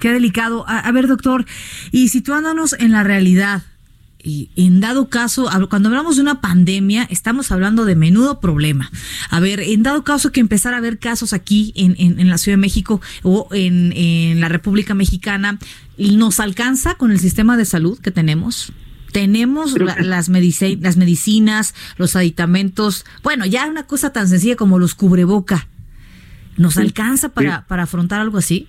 qué 0.00 0.12
delicado. 0.12 0.66
A, 0.68 0.92
ver, 0.92 1.06
doctor, 1.06 1.46
y 1.92 2.08
situándonos 2.08 2.74
en 2.78 2.92
la 2.92 3.04
realidad, 3.04 3.62
y 4.22 4.50
en 4.56 4.80
dado 4.80 5.08
caso, 5.08 5.48
cuando 5.70 5.88
hablamos 5.88 6.16
de 6.16 6.22
una 6.22 6.40
pandemia, 6.40 7.06
estamos 7.10 7.52
hablando 7.52 7.84
de 7.84 7.94
menudo 7.94 8.40
problema. 8.40 8.90
A 9.30 9.40
ver, 9.40 9.60
en 9.60 9.82
dado 9.82 10.04
caso 10.04 10.30
que 10.30 10.40
empezara 10.40 10.76
a 10.76 10.78
haber 10.80 10.98
casos 10.98 11.32
aquí 11.32 11.72
en, 11.76 11.94
en, 11.98 12.28
la 12.28 12.36
Ciudad 12.36 12.58
de 12.58 12.60
México 12.60 13.00
o 13.22 13.48
en, 13.52 13.92
en 13.94 14.40
la 14.40 14.48
República 14.48 14.94
Mexicana, 14.94 15.58
¿nos 15.96 16.40
alcanza 16.40 16.96
con 16.96 17.12
el 17.12 17.20
sistema 17.20 17.56
de 17.56 17.64
salud 17.64 17.98
que 17.98 18.10
tenemos? 18.10 18.72
Tenemos 19.16 19.78
las, 19.78 20.28
medici 20.28 20.76
las 20.76 20.98
medicinas, 20.98 21.74
los 21.96 22.16
aditamentos, 22.16 23.06
bueno, 23.22 23.46
ya 23.46 23.66
una 23.66 23.84
cosa 23.86 24.12
tan 24.12 24.28
sencilla 24.28 24.56
como 24.56 24.78
los 24.78 24.94
cubreboca. 24.94 25.68
¿Nos 26.58 26.76
alcanza 26.76 27.30
para, 27.30 27.66
para 27.66 27.84
afrontar 27.84 28.20
algo 28.20 28.36
así? 28.36 28.68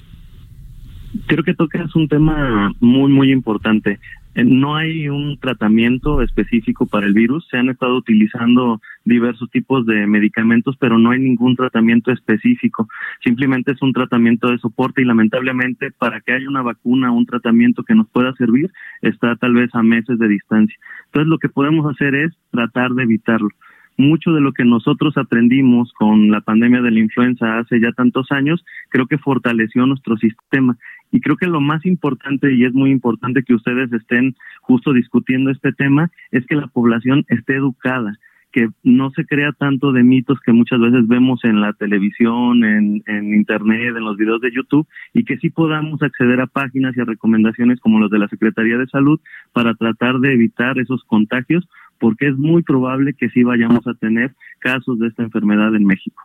Creo 1.25 1.43
que 1.43 1.53
tocas 1.53 1.93
un 1.97 2.07
tema 2.07 2.71
muy, 2.79 3.11
muy 3.11 3.29
importante. 3.33 3.99
Eh, 4.37 4.43
no 4.45 4.75
hay 4.75 5.09
un 5.09 5.39
tratamiento 5.39 6.21
específico 6.21 6.85
para 6.85 7.07
el 7.07 7.13
virus. 7.13 7.47
Se 7.49 7.57
han 7.57 7.69
estado 7.69 7.97
utilizando 7.97 8.79
diversos 9.03 9.49
tipos 9.49 9.83
de 9.87 10.05
medicamentos, 10.05 10.77
pero 10.79 10.99
no 10.99 11.09
hay 11.09 11.19
ningún 11.19 11.55
tratamiento 11.55 12.11
específico. 12.11 12.87
Simplemente 13.23 13.71
es 13.71 13.81
un 13.81 13.93
tratamiento 13.93 14.49
de 14.49 14.59
soporte 14.59 15.01
y 15.01 15.05
lamentablemente 15.05 15.89
para 15.89 16.21
que 16.21 16.33
haya 16.33 16.47
una 16.47 16.61
vacuna 16.61 17.11
un 17.11 17.25
tratamiento 17.25 17.81
que 17.81 17.95
nos 17.95 18.07
pueda 18.09 18.31
servir 18.33 18.71
está 19.01 19.35
tal 19.37 19.55
vez 19.55 19.73
a 19.73 19.81
meses 19.81 20.19
de 20.19 20.27
distancia. 20.27 20.77
Entonces 21.05 21.29
lo 21.29 21.39
que 21.39 21.49
podemos 21.49 21.91
hacer 21.91 22.13
es 22.13 22.31
tratar 22.51 22.91
de 22.91 23.03
evitarlo 23.03 23.49
mucho 23.97 24.31
de 24.31 24.41
lo 24.41 24.53
que 24.53 24.63
nosotros 24.63 25.17
aprendimos 25.17 25.91
con 25.93 26.29
la 26.29 26.41
pandemia 26.41 26.81
de 26.81 26.91
la 26.91 26.99
influenza 26.99 27.57
hace 27.57 27.79
ya 27.81 27.91
tantos 27.91 28.31
años, 28.31 28.63
creo 28.89 29.07
que 29.07 29.17
fortaleció 29.17 29.85
nuestro 29.85 30.17
sistema. 30.17 30.77
Y 31.11 31.21
creo 31.21 31.37
que 31.37 31.47
lo 31.47 31.61
más 31.61 31.85
importante, 31.85 32.53
y 32.53 32.65
es 32.65 32.73
muy 32.73 32.91
importante 32.91 33.43
que 33.43 33.53
ustedes 33.53 33.91
estén 33.93 34.35
justo 34.61 34.93
discutiendo 34.93 35.51
este 35.51 35.71
tema, 35.73 36.11
es 36.31 36.45
que 36.45 36.55
la 36.55 36.67
población 36.67 37.25
esté 37.29 37.55
educada, 37.55 38.17
que 38.51 38.69
no 38.83 39.11
se 39.11 39.25
crea 39.25 39.51
tanto 39.51 39.91
de 39.91 40.03
mitos 40.03 40.39
que 40.39 40.51
muchas 40.51 40.79
veces 40.79 41.07
vemos 41.07 41.43
en 41.43 41.61
la 41.61 41.73
televisión, 41.73 42.63
en, 42.63 43.03
internet, 43.33 43.95
en 43.95 44.03
los 44.03 44.17
videos 44.17 44.41
de 44.41 44.51
YouTube, 44.51 44.87
y 45.13 45.23
que 45.23 45.37
sí 45.37 45.49
podamos 45.49 46.01
acceder 46.01 46.41
a 46.41 46.47
páginas 46.47 46.95
y 46.95 47.01
a 47.01 47.05
recomendaciones 47.05 47.79
como 47.79 47.99
los 47.99 48.09
de 48.09 48.19
la 48.19 48.27
Secretaría 48.27 48.77
de 48.77 48.87
Salud 48.87 49.19
para 49.53 49.75
tratar 49.75 50.19
de 50.19 50.33
evitar 50.33 50.79
esos 50.79 51.03
contagios, 51.03 51.67
porque 51.99 52.27
es 52.27 52.37
muy 52.37 52.63
probable 52.63 53.13
que 53.13 53.29
sí 53.29 53.43
vayamos 53.43 53.85
a 53.87 53.93
tener 53.95 54.35
casos 54.59 54.99
de 54.99 55.07
esta 55.07 55.23
enfermedad 55.23 55.75
en 55.75 55.85
México. 55.85 56.21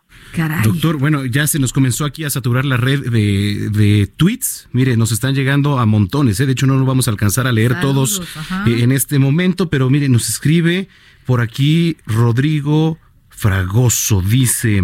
Doctor, 0.64 0.98
bueno, 0.98 1.24
ya 1.24 1.46
se 1.46 1.58
nos 1.58 1.72
comenzó 1.72 2.04
aquí 2.04 2.24
a 2.24 2.30
saturar 2.30 2.64
la 2.64 2.76
red 2.76 3.11
de, 3.11 3.70
de 3.70 4.06
tweets. 4.16 4.68
Mire, 4.72 4.96
nos 4.96 5.12
están 5.12 5.35
llegando 5.35 5.78
a 5.78 5.87
montones, 5.87 6.40
¿eh? 6.40 6.46
de 6.46 6.52
hecho 6.52 6.66
no 6.66 6.76
lo 6.76 6.85
vamos 6.85 7.08
a 7.08 7.11
alcanzar 7.11 7.46
a 7.46 7.52
leer 7.52 7.72
Saludos, 7.72 8.20
todos 8.20 8.66
eh, 8.66 8.82
en 8.82 8.92
este 8.92 9.18
momento, 9.18 9.68
pero 9.68 9.90
mire, 9.90 10.08
nos 10.08 10.28
escribe 10.28 10.88
por 11.26 11.40
aquí 11.40 11.96
Rodrigo 12.06 12.98
Fragoso, 13.28 14.22
dice, 14.22 14.82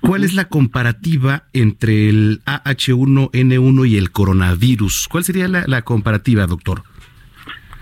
¿cuál 0.00 0.22
es 0.22 0.34
la 0.34 0.44
comparativa 0.44 1.44
entre 1.52 2.08
el 2.08 2.40
AH1N1 2.46 3.88
y 3.88 3.96
el 3.96 4.12
coronavirus? 4.12 5.08
¿Cuál 5.10 5.24
sería 5.24 5.48
la, 5.48 5.64
la 5.66 5.82
comparativa, 5.82 6.46
doctor? 6.46 6.84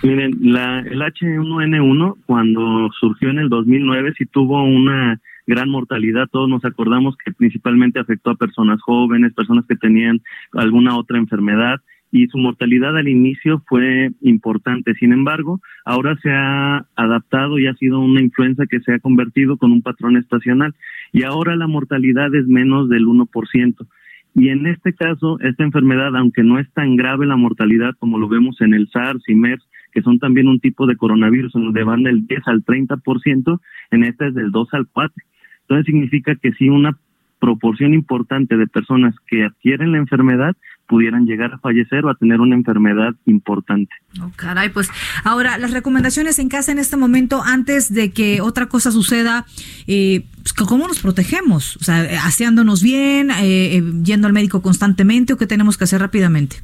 Miren, 0.03 0.33
la, 0.41 0.81
el 0.81 1.03
H1N1 1.03 2.17
cuando 2.25 2.91
surgió 2.99 3.29
en 3.29 3.39
el 3.39 3.51
2009 3.51 4.15
sí 4.17 4.25
tuvo 4.25 4.63
una 4.63 5.21
gran 5.47 5.69
mortalidad. 5.69 6.27
Todos 6.31 6.49
nos 6.49 6.65
acordamos 6.65 7.17
que 7.23 7.33
principalmente 7.33 8.01
afectó 8.01 8.31
a 8.31 8.37
personas 8.37 8.81
jóvenes, 8.81 9.35
personas 9.35 9.67
que 9.67 9.77
tenían 9.77 10.23
alguna 10.53 10.97
otra 10.97 11.19
enfermedad 11.19 11.81
y 12.13 12.27
su 12.29 12.39
mortalidad 12.39 12.97
al 12.97 13.09
inicio 13.09 13.63
fue 13.69 14.11
importante. 14.23 14.95
Sin 14.95 15.13
embargo, 15.13 15.61
ahora 15.85 16.17
se 16.23 16.31
ha 16.31 16.87
adaptado 16.97 17.59
y 17.59 17.67
ha 17.67 17.75
sido 17.75 18.01
una 18.01 18.23
influenza 18.23 18.65
que 18.67 18.81
se 18.81 18.95
ha 18.95 18.99
convertido 19.01 19.59
con 19.59 19.71
un 19.71 19.83
patrón 19.83 20.17
estacional 20.17 20.75
y 21.13 21.25
ahora 21.25 21.57
la 21.57 21.67
mortalidad 21.67 22.35
es 22.35 22.47
menos 22.47 22.89
del 22.89 23.07
1%. 23.07 23.87
Y 24.35 24.49
en 24.49 24.67
este 24.67 24.95
caso, 24.95 25.39
esta 25.41 25.65
enfermedad, 25.65 26.17
aunque 26.17 26.43
no 26.43 26.59
es 26.59 26.73
tan 26.73 26.97
grave 26.97 27.27
la 27.27 27.37
mortalidad 27.37 27.95
como 27.99 28.19
lo 28.19 28.29
vemos 28.29 28.61
en 28.61 28.75
el 28.75 28.89
SARS 28.89 29.23
y 29.29 29.35
MERS, 29.35 29.67
que 29.92 30.03
son 30.03 30.18
también 30.18 30.48
un 30.48 30.61
tipo 30.61 30.87
de 30.87 30.96
coronavirus 30.96 31.53
donde 31.53 31.85
van 31.85 32.03
del 32.03 32.26
10 32.26 32.42
al 32.46 32.64
30%, 32.64 33.61
en 33.90 34.05
esta 34.05 34.26
es 34.26 34.35
del 34.35 34.50
2 34.50 34.68
al 34.72 34.87
4. 34.87 35.14
Entonces 35.62 35.87
significa 35.87 36.35
que 36.35 36.53
si 36.53 36.68
una 36.68 36.96
proporción 37.40 37.94
importante 37.94 38.57
de 38.57 38.66
personas 38.66 39.14
que 39.26 39.44
adquieren 39.44 39.92
la 39.92 39.98
enfermedad 39.98 40.55
pudieran 40.87 41.24
llegar 41.24 41.53
a 41.55 41.59
fallecer 41.59 42.05
o 42.05 42.11
a 42.11 42.14
tener 42.14 42.40
una 42.40 42.55
enfermedad 42.55 43.14
importante. 43.24 43.94
Oh, 44.20 44.31
caray, 44.37 44.68
pues 44.68 44.90
ahora 45.24 45.57
las 45.57 45.70
recomendaciones 45.70 46.38
en 46.38 46.48
casa 46.48 46.72
en 46.72 46.79
este 46.79 46.96
momento, 46.96 47.42
antes 47.42 47.94
de 47.94 48.11
que 48.11 48.40
otra 48.40 48.66
cosa 48.66 48.90
suceda, 48.90 49.46
eh, 49.87 50.26
pues, 50.42 50.53
¿cómo 50.53 50.87
nos 50.87 51.00
protegemos? 51.00 51.76
O 51.76 51.85
sea, 51.85 52.26
aseándonos 52.26 52.83
bien, 52.83 53.31
eh, 53.31 53.76
eh, 53.76 53.83
yendo 54.03 54.26
al 54.26 54.33
médico 54.33 54.61
constantemente 54.62 55.33
o 55.33 55.37
qué 55.37 55.46
tenemos 55.46 55.79
que 55.79 55.85
hacer 55.85 56.00
rápidamente. 56.00 56.57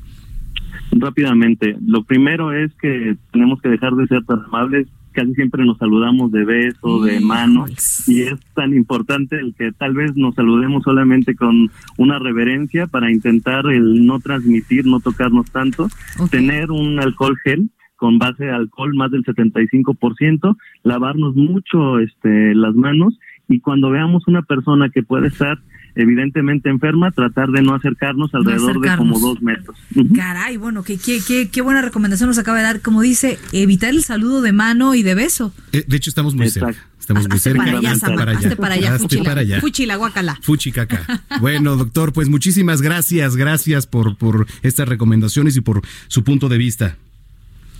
Rápidamente, 0.93 1.77
lo 1.85 2.05
primero 2.05 2.53
es 2.53 2.73
que 2.75 3.17
tenemos 3.33 3.61
que 3.61 3.69
dejar 3.69 3.95
de 3.95 4.07
ser 4.07 4.25
tan 4.25 4.45
amables. 4.45 4.89
Casi 5.13 5.35
siempre 5.35 5.65
nos 5.65 5.79
saludamos 5.79 6.31
de 6.31 6.45
beso, 6.45 7.03
de 7.03 7.21
mano, 7.21 7.65
y 8.07 8.21
es 8.21 8.39
tan 8.55 8.75
importante 8.75 9.37
el 9.37 9.55
que 9.55 9.73
tal 9.73 9.95
vez 9.95 10.15
nos 10.15 10.35
saludemos 10.35 10.83
solamente 10.83 11.35
con 11.35 11.71
una 11.97 12.19
reverencia 12.19 12.87
para 12.87 13.11
intentar 13.11 13.65
el 13.67 14.05
no 14.05 14.21
transmitir, 14.21 14.85
no 14.85 15.01
tocarnos 15.01 15.51
tanto, 15.51 15.89
tener 16.31 16.71
un 16.71 17.01
alcohol 17.01 17.35
gel 17.43 17.71
con 17.97 18.19
base 18.19 18.45
de 18.45 18.53
alcohol 18.53 18.95
más 18.95 19.11
del 19.11 19.25
75%, 19.25 20.57
lavarnos 20.83 21.35
mucho 21.35 21.99
este, 21.99 22.55
las 22.55 22.75
manos. 22.75 23.19
Y 23.49 23.61
cuando 23.61 23.91
veamos 23.91 24.29
una 24.29 24.43
persona 24.43 24.91
que 24.91 25.03
puede 25.03 25.29
estar 25.29 25.59
evidentemente 25.97 26.69
enferma, 26.71 27.11
tratar 27.11 27.49
de 27.49 27.63
no 27.63 27.75
acercarnos 27.75 28.33
alrededor 28.35 28.81
de 28.81 28.97
como 28.97 29.19
dos 29.19 29.43
metros. 29.43 29.77
Caray, 30.15 30.57
bueno, 30.57 30.83
qué, 30.85 30.99
qué, 30.99 31.21
qué, 31.27 31.49
qué 31.51 31.61
buena 31.63 31.83
recomendación 31.83 32.29
nos 32.29 32.39
acaba 32.39 32.59
de 32.59 32.65
dar. 32.65 32.81
Como 32.83 33.01
dice, 33.03 33.39
evitar 33.53 33.91
el 33.91 34.05
saludo 34.05 34.43
de 34.43 34.53
mano 34.53 34.95
y 34.95 35.03
de 35.03 35.15
beso. 35.15 35.53
Eh, 35.73 35.85
de 35.87 35.97
hecho, 35.97 36.11
estamos 36.11 36.35
muy 36.35 36.49
cerca. 36.51 36.75
Estamos 37.01 37.29
muy 37.29 37.39
cerca. 37.39 37.65
para 37.65 37.79
allá, 37.79 37.91
Hazte 37.93 38.07
para 38.07 38.31
allá. 38.33 38.39
hazte 38.39 38.57
para 38.57 38.75
allá, 38.75 38.89
Hazte 38.95 39.03
fuchila, 39.03 39.25
para 39.25 39.41
allá. 39.41 39.61
fuchila, 39.61 39.97
guacala. 39.97 40.39
Fuchicaca. 40.43 41.07
Bueno, 41.41 41.77
doctor, 41.77 42.13
pues 42.13 42.29
muchísimas 42.29 42.83
gracias, 42.83 43.37
gracias 43.37 43.87
por, 43.87 44.17
por 44.17 44.47
estas 44.63 44.89
recomendaciones 44.89 45.57
y 45.57 45.61
por 45.61 45.83
su 46.09 46.25
punto 46.25 46.49
de 46.49 46.59
vista. 46.59 46.97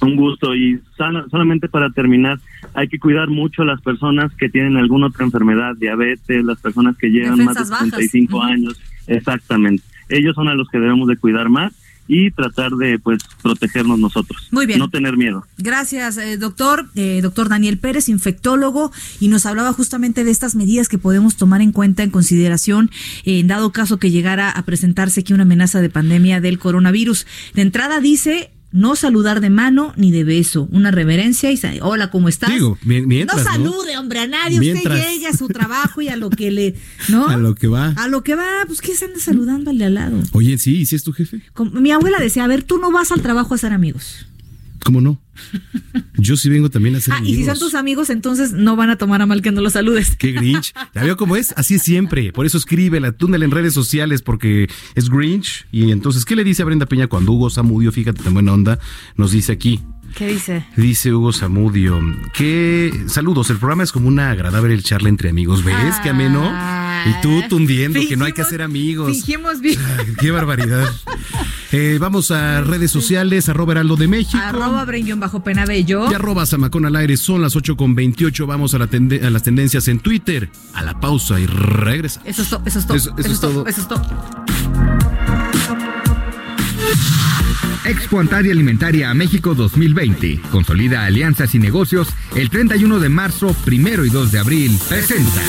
Un 0.07 0.17
gusto 0.17 0.55
y 0.55 0.81
sana- 0.97 1.27
solamente 1.31 1.69
para 1.69 1.91
terminar, 1.91 2.39
hay 2.75 2.89
que 2.89 2.99
cuidar 2.99 3.29
mucho 3.29 3.63
a 3.63 3.65
las 3.65 3.81
personas 3.81 4.33
que 4.35 4.49
tienen 4.49 4.77
alguna 4.77 5.09
otra 5.09 5.25
enfermedad, 5.25 5.75
diabetes, 5.77 6.45
las 6.45 6.59
personas 6.61 6.97
que 6.97 7.09
llevan 7.09 7.39
Defensas 7.39 7.69
más 7.71 7.81
de 7.81 7.87
bajas. 7.87 7.91
35 7.99 8.37
Ujú. 8.37 8.43
años, 8.47 8.81
exactamente. 9.07 9.83
Ellos 10.09 10.35
son 10.35 10.49
a 10.49 10.55
los 10.55 10.69
que 10.69 10.79
debemos 10.79 11.09
de 11.09 11.17
cuidar 11.17 11.49
más 11.49 11.73
y 12.09 12.31
tratar 12.31 12.71
de 12.73 13.01
pues 13.01 13.19
protegernos 13.43 13.99
nosotros. 13.99 14.47
Muy 14.53 14.65
bien. 14.67 14.79
No 14.79 14.89
tener 14.89 15.17
miedo. 15.17 15.45
Gracias, 15.59 16.17
eh, 16.19 16.37
doctor. 16.37 16.87
Eh, 16.95 17.19
doctor 17.21 17.49
Daniel 17.49 17.79
Pérez, 17.79 18.09
infectólogo, 18.09 18.93
y 19.19 19.27
nos 19.27 19.45
hablaba 19.45 19.73
justamente 19.73 20.23
de 20.23 20.31
estas 20.31 20.55
medidas 20.55 20.89
que 20.89 20.99
podemos 20.99 21.37
tomar 21.37 21.63
en 21.63 21.73
cuenta, 21.73 22.05
en 22.05 22.11
consideración, 22.11 22.91
eh, 23.25 23.41
en 23.41 23.49
dado 23.49 23.73
caso 23.73 23.99
que 23.99 24.13
llegara 24.13 24.51
a 24.51 24.63
presentarse 24.65 25.21
aquí 25.23 25.33
una 25.33 25.43
amenaza 25.43 25.81
de 25.81 25.91
pandemia 25.91 26.41
del 26.41 26.61
coronavirus. 26.61 27.27
De 27.55 27.63
entrada 27.63 27.99
dice 28.01 28.51
no 28.77 28.95
saludar 28.95 29.41
de 29.41 29.49
mano 29.51 29.93
ni 29.97 30.11
de 30.13 30.23
beso, 30.23 30.69
una 30.71 30.91
reverencia 30.91 31.51
y 31.51 31.59
hola, 31.81 32.11
¿cómo 32.11 32.29
estás? 32.29 32.51
Digo, 32.53 32.79
mi- 32.85 33.01
mientras, 33.03 33.45
no 33.45 33.45
¿no? 33.45 33.51
salude, 33.73 33.97
hombre, 33.97 34.21
a 34.21 34.27
nadie. 34.27 34.61
Mientras. 34.61 34.95
Usted 34.99 35.11
llegue 35.13 35.27
a 35.27 35.33
su 35.33 35.49
trabajo 35.49 36.03
y 36.03 36.09
a 36.09 36.17
lo 36.17 36.29
que 36.31 36.51
le, 36.51 36.75
¿no? 37.09 37.27
A 37.29 37.37
lo 37.39 37.55
que 37.55 37.67
va. 37.69 37.89
A 37.97 38.07
lo 38.07 38.23
que 38.23 38.35
va, 38.35 38.47
pues 38.67 38.81
que 38.83 38.95
se 38.95 39.07
anda 39.07 39.19
saludando 39.19 39.71
al 39.71 39.79
de 39.79 39.87
al 39.87 39.95
lado. 39.95 40.19
Oye, 40.33 40.59
sí, 40.59 40.77
¿y 40.77 40.87
si 40.87 40.95
es 40.95 41.03
tu 41.03 41.13
jefe? 41.13 41.41
Como- 41.55 41.71
mi 41.81 41.91
abuela 41.91 42.19
decía, 42.19 42.45
a 42.45 42.49
ver, 42.49 42.63
tú 42.63 42.79
no 42.79 42.93
vas 42.93 43.11
al 43.13 43.23
trabajo 43.23 43.55
a 43.55 43.57
hacer 43.57 43.73
amigos. 43.73 44.27
¿Cómo 44.85 45.01
no? 45.01 45.21
Yo 46.19 46.37
sí 46.37 46.49
vengo 46.49 46.71
también 46.71 46.95
a 46.95 46.99
hacer 46.99 47.15
Ah, 47.15 47.21
y 47.23 47.35
si 47.35 47.45
son 47.45 47.59
tus 47.59 47.75
amigos, 47.75 48.11
entonces 48.11 48.53
no 48.53 48.77
van 48.77 48.91
a 48.91 48.97
tomar 48.97 49.21
a 49.23 49.27
mal 49.27 49.43
que 49.43 49.53
no 49.53 49.61
los 49.61 49.75
saludes. 49.75 50.17
Qué 50.17 50.33
Grinch. 50.33 50.73
Ya 50.95 51.05
veo 51.05 51.17
cómo 51.17 51.37
es. 51.37 51.53
Así 51.57 51.75
es 51.75 51.83
siempre. 51.83 52.33
Por 52.33 52.47
eso 52.47 52.59
escríbela, 52.59 53.13
túnel 53.13 53.43
en 53.43 53.51
redes 53.51 53.75
sociales, 53.75 54.23
porque 54.23 54.69
es 54.95 55.11
Grinch. 55.11 55.67
Y 55.73 55.91
entonces, 55.91 56.25
¿qué 56.25 56.37
le 56.37 56.45
dice 56.45 56.63
a 56.63 56.65
Brenda 56.65 56.87
Peña 56.87 57.07
cuando 57.07 57.33
Hugo 57.33 57.51
Samudio, 57.51 57.93
fíjate, 57.93 58.23
tan 58.23 58.35
buena 58.35 58.53
onda, 58.53 58.79
nos 59.17 59.33
dice 59.33 59.53
aquí? 59.53 59.81
¿Qué 60.17 60.29
dice? 60.29 60.65
Dice 60.77 61.13
Hugo 61.13 61.31
Samudio, 61.33 62.01
que 62.33 63.05
saludos, 63.07 63.51
el 63.51 63.59
programa 63.59 63.83
es 63.83 63.93
como 63.93 64.09
una 64.09 64.31
agradable 64.31 64.81
charla 64.83 65.11
entre 65.11 65.29
amigos, 65.29 65.63
¿ves? 65.63 65.77
Qué 66.03 66.09
ameno. 66.09 66.51
Y 67.07 67.21
tú 67.21 67.43
tundiendo 67.51 68.01
que 68.09 68.17
no 68.17 68.25
hay 68.25 68.33
que 68.33 68.41
hacer 68.41 68.63
amigos. 68.63 69.13
Fingimos 69.13 69.61
bien. 69.61 69.79
Qué 70.19 70.31
barbaridad. 70.31 70.89
Eh, 71.71 71.99
vamos 72.01 72.31
a 72.31 72.63
redes 72.63 72.91
sociales, 72.91 73.49
arroba 73.51 73.73
Heraldo 73.73 73.97
de 73.97 74.09
México. 74.09 74.39
Arroba 74.43 74.85
Brain 74.87 75.21
bajo 75.21 75.45
penabello. 75.45 76.11
Y 76.11 76.15
arroba 76.15 76.47
Zamacón 76.47 76.87
al 76.87 76.97
aire, 76.97 77.17
son 77.19 77.43
las 77.43 77.55
8 77.55 77.77
con 77.77 77.95
28. 77.95 78.47
Vamos 78.47 78.73
a, 78.73 78.79
la 78.79 78.85
a 78.87 79.31
las 79.31 79.43
tendencias 79.43 79.87
en 79.89 79.99
Twitter. 80.01 80.49
A 80.73 80.83
la 80.83 80.99
pausa 80.99 81.39
y 81.39 81.47
regresa. 81.47 82.23
Eso 82.25 82.41
es 82.43 82.49
todo, 82.49 82.63
eso 82.65 82.79
es 82.79 82.87
todo. 82.87 82.97
Eso- 82.97 83.15
eso 83.19 83.33
es 83.33 83.41
todo. 83.41 83.67
Eso 83.67 83.81
es 83.83 83.89
todo. 83.89 85.26
Expo 87.87 88.19
Antaria 88.21 88.53
Alimentaria 88.53 89.11
a 89.11 89.15
México 89.15 89.55
2020. 89.55 90.41
Consolida 90.51 91.05
alianzas 91.05 91.55
y 91.55 91.59
negocios 91.59 92.09
el 92.35 92.51
31 92.51 92.99
de 92.99 93.09
marzo, 93.09 93.55
primero 93.65 94.05
y 94.05 94.11
2 94.11 94.33
de 94.33 94.39
abril. 94.39 94.79
Presenta. 94.89 95.41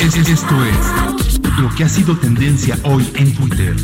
Es- 0.00 0.16
Esto 0.16 0.64
es 0.64 1.40
lo 1.60 1.68
que 1.74 1.84
ha 1.84 1.88
sido 1.88 2.16
tendencia 2.16 2.78
hoy 2.84 3.06
en 3.14 3.34
Twitter. 3.34 3.76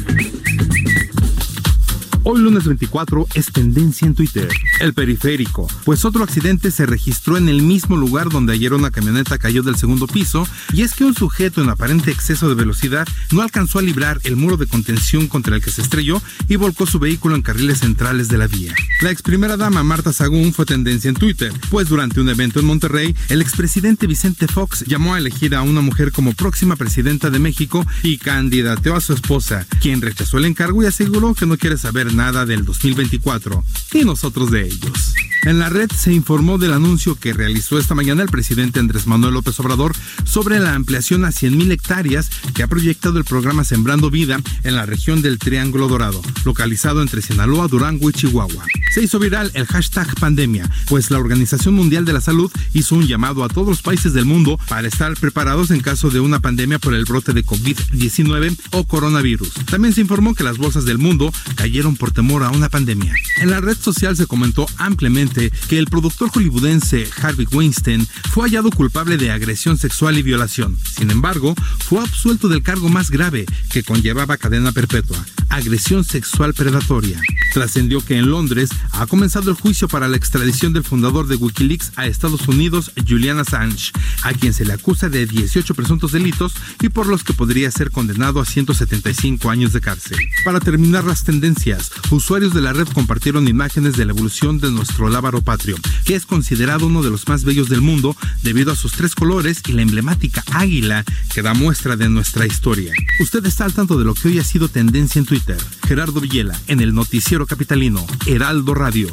Hoy 2.31 2.41
lunes 2.41 2.65
24 2.65 3.27
es 3.33 3.51
tendencia 3.53 4.07
en 4.07 4.15
Twitter. 4.15 4.51
El 4.81 4.93
periférico, 4.93 5.67
pues 5.87 6.05
otro 6.05 6.23
accidente 6.23 6.71
se 6.71 6.85
registró 6.85 7.39
en 7.39 7.49
el 7.49 7.63
mismo 7.63 7.97
lugar 7.97 8.29
donde 8.29 8.53
ayer 8.53 8.75
una 8.75 8.91
camioneta 8.91 9.39
cayó 9.39 9.63
del 9.63 9.77
segundo 9.77 10.07
piso 10.07 10.47
y 10.75 10.83
es 10.83 10.93
que 10.93 11.05
un 11.05 11.15
sujeto 11.15 11.63
en 11.63 11.71
aparente 11.71 12.11
exceso 12.11 12.51
de 12.51 12.55
velocidad 12.55 13.09
no 13.33 13.41
alcanzó 13.41 13.79
a 13.79 13.83
librar 13.83 14.21
el 14.25 14.37
muro 14.37 14.59
de 14.59 14.67
contención 14.67 15.27
contra 15.27 15.57
el 15.57 15.63
que 15.63 15.71
se 15.71 15.81
estrelló 15.81 16.21
y 16.51 16.57
volcó 16.57 16.85
su 16.85 16.99
vehículo 16.99 17.35
en 17.35 17.41
carriles 17.41 17.79
centrales 17.79 18.29
de 18.29 18.37
la 18.37 18.47
vía. 18.47 18.75
La 19.01 19.11
ex 19.11 19.23
primera 19.23 19.57
dama 19.57 19.83
Marta 19.83 20.13
Sagún 20.13 20.53
fue 20.53 20.67
tendencia 20.67 21.09
en 21.09 21.15
Twitter, 21.15 21.51
pues 21.71 21.89
durante 21.89 22.21
un 22.21 22.29
evento 22.29 22.61
en 22.61 22.67
Monterrey, 22.67 23.17
el 23.31 23.41
expresidente 23.41 24.07
Vicente 24.07 24.49
Fox 24.49 24.85
llamó 24.87 25.15
a 25.15 25.19
elegir 25.19 25.55
a 25.55 25.63
una 25.63 25.81
mujer 25.81 26.13
como 26.13 26.35
próxima 26.35 26.77
presidenta 26.77 27.31
de 27.31 27.39
México 27.39 27.87
y 28.03 28.19
candidateó 28.19 28.97
a 28.97 29.01
su 29.01 29.15
esposa, 29.15 29.67
quien 29.81 30.03
rechazó 30.03 30.37
el 30.37 30.45
encargo 30.45 30.83
y 30.83 30.87
aseguró 30.87 31.33
que 31.33 31.47
no 31.47 31.57
quiere 31.57 31.79
saber 31.79 32.18
nada 32.19 32.45
del 32.45 32.65
2024, 32.65 33.65
y 33.95 34.05
nosotros 34.05 34.51
de 34.51 34.67
ellos. 34.67 35.15
En 35.45 35.61
la 35.61 35.69
red 35.69 35.89
se 35.97 36.13
informó 36.13 36.59
del 36.59 36.73
anuncio 36.73 37.15
que 37.15 37.33
realizó 37.33 37.79
esta 37.79 37.95
mañana 37.95 38.23
el 38.23 38.29
presidente 38.29 38.81
Andrés 38.81 39.07
Manuel 39.07 39.35
López 39.35 39.59
Obrador 39.61 39.95
sobre 40.25 40.59
la 40.59 40.75
ampliación 40.75 41.25
a 41.25 41.29
100.000 41.29 41.71
hectáreas 41.71 42.29
que 42.55 42.65
ha 42.65 42.67
proyectado 42.67 43.19
el 43.19 43.25
programa 43.25 43.63
Sembrando 43.63 44.11
Vida 44.11 44.41
en 44.65 44.75
la 44.75 44.85
región 44.85 45.23
del 45.23 45.39
Triángulo 45.39 45.87
Dorado, 45.87 46.21
localizado 46.45 47.03
entre 47.03 47.23
Sinaloa, 47.23 47.69
Durango 47.69 48.11
y 48.11 48.13
Chihuahua. 48.13 48.65
Se 48.93 49.03
hizo 49.03 49.21
viral 49.21 49.51
el 49.55 49.67
hashtag 49.67 50.13
pandemia, 50.19 50.69
pues 50.89 51.11
la 51.11 51.19
Organización 51.19 51.75
Mundial 51.75 52.05
de 52.05 52.15
la 52.15 52.21
Salud 52.21 52.51
hizo 52.75 52.97
un 52.97 53.07
llamado 53.07 53.45
a 53.45 53.49
todos 53.49 53.69
los 53.69 53.83
países 53.83 54.13
del 54.13 54.25
mundo 54.25 54.59
para 54.69 54.89
estar 54.89 55.15
preparados 55.15 55.71
en 55.71 55.81
caso 55.81 56.11
de 56.11 56.21
una 56.21 56.41
pandemia 56.41 56.81
por 56.81 56.95
el 56.95 57.05
brote 57.05 57.33
de 57.33 57.45
COVID-19 57.45 58.57
o 58.73 58.85
coronavirus. 58.85 59.53
También 59.71 59.95
se 59.95 60.01
informó 60.01 60.35
que 60.35 60.45
las 60.45 60.59
bolsas 60.59 60.85
del 60.85 60.99
mundo 60.99 61.33
cayeron 61.55 61.97
por 61.99 62.13
temor 62.13 62.43
a 62.43 62.51
una 62.51 62.69
pandemia. 62.69 63.15
En 63.41 63.51
la 63.51 63.61
red 63.61 63.77
social 63.77 64.17
se 64.17 64.27
comentó 64.27 64.67
ampliamente 64.77 65.53
que 65.69 65.79
el 65.79 65.87
productor 65.87 66.31
hollywoodense 66.31 67.09
Harvey 67.21 67.47
Weinstein 67.51 68.07
fue 68.31 68.45
hallado 68.45 68.71
culpable 68.71 69.17
de 69.17 69.31
agresión 69.31 69.77
sexual 69.77 70.17
y 70.19 70.23
violación. 70.23 70.79
Sin 70.97 71.11
embargo, 71.11 71.55
fue 71.87 72.01
absuelto 72.01 72.49
del 72.49 72.63
cargo 72.63 72.89
más 72.89 73.11
grave 73.11 73.47
que 73.71 73.83
conllevaba 73.83 74.37
cadena 74.37 74.73
perpetua, 74.73 75.19
agresión 75.49 76.05
sexual 76.05 76.55
predatoria. 76.55 77.21
Trascendió 77.53 78.05
que 78.05 78.17
en 78.17 78.31
Londres 78.31 78.71
ha 78.93 79.07
comenzado 79.07 79.51
el 79.51 79.57
juicio 79.57 79.89
para 79.89 80.09
la 80.09 80.17
extradición 80.17 80.73
del 80.73 80.85
fundador 80.85 81.27
de 81.27 81.37
Wikileaks 81.37 81.93
a 81.97 82.07
Estados 82.07 82.47
Unidos, 82.49 82.93
Julian 83.09 83.39
Assange, 83.39 83.93
a 84.23 84.33
quien 84.33 84.53
se 84.53 84.65
le 84.65 84.75
acusa 84.75 85.09
de 85.09 85.27
18 85.27 85.75
presuntos 85.75 86.13
delitos 86.13 86.55
y 86.81 86.89
por 86.89 87.07
los 87.07 87.25
que 87.25 87.33
podría 87.33 87.71
ser 87.71 87.91
condenado 87.91 88.41
a 88.41 88.45
175 88.45 89.51
años 89.51 89.73
de 89.73 89.81
cárcel. 89.81 90.19
Para 90.45 90.61
terminar 90.61 91.05
las 91.05 91.25
tendencias, 91.25 91.88
usuarios 92.11 92.55
de 92.55 92.61
la 92.61 92.73
red 92.73 92.89
compartieron 92.89 93.49
imágenes 93.49 93.97
de 93.97 94.05
la 94.05 94.13
evolución 94.13 94.59
de 94.59 94.71
nuestro 94.71 95.09
lábaro 95.09 95.43
patrio, 95.43 95.77
que 96.05 96.15
es 96.15 96.27
considerado 96.27 96.87
uno 96.87 97.03
de 97.03 97.11
los 97.11 97.29
más 97.29 97.45
bellos 97.45 97.69
del 97.69 97.81
mundo 97.81 98.17
debido 98.43 98.73
a 98.73 98.77
sus 98.77 98.93
tres 98.93 99.15
colores 99.15 99.63
y 99.67 99.73
la 99.73 99.83
emblemática 99.83 100.43
águila 100.53 101.05
que 101.33 101.43
da 101.43 101.55
muestra 101.55 101.97
de 101.97 102.09
nuestra 102.09 102.47
historia. 102.47 102.93
Usted 103.21 103.45
está 103.47 103.65
al 103.65 103.75
tanto 103.75 103.99
de 103.99 104.05
lo 104.05 104.15
que 104.15 104.29
hoy 104.29 104.39
ha 104.39 104.45
sido 104.45 104.69
tendencia 104.69 105.19
en 105.19 105.27
Twitter. 105.27 105.59
Gerardo 105.87 106.21
Villela, 106.21 106.59
en 106.67 106.81
el 106.81 106.95
noticiero 106.95 107.47
capitalino, 107.47 108.07
Heraldo 108.27 108.75
Radio. 108.75 109.13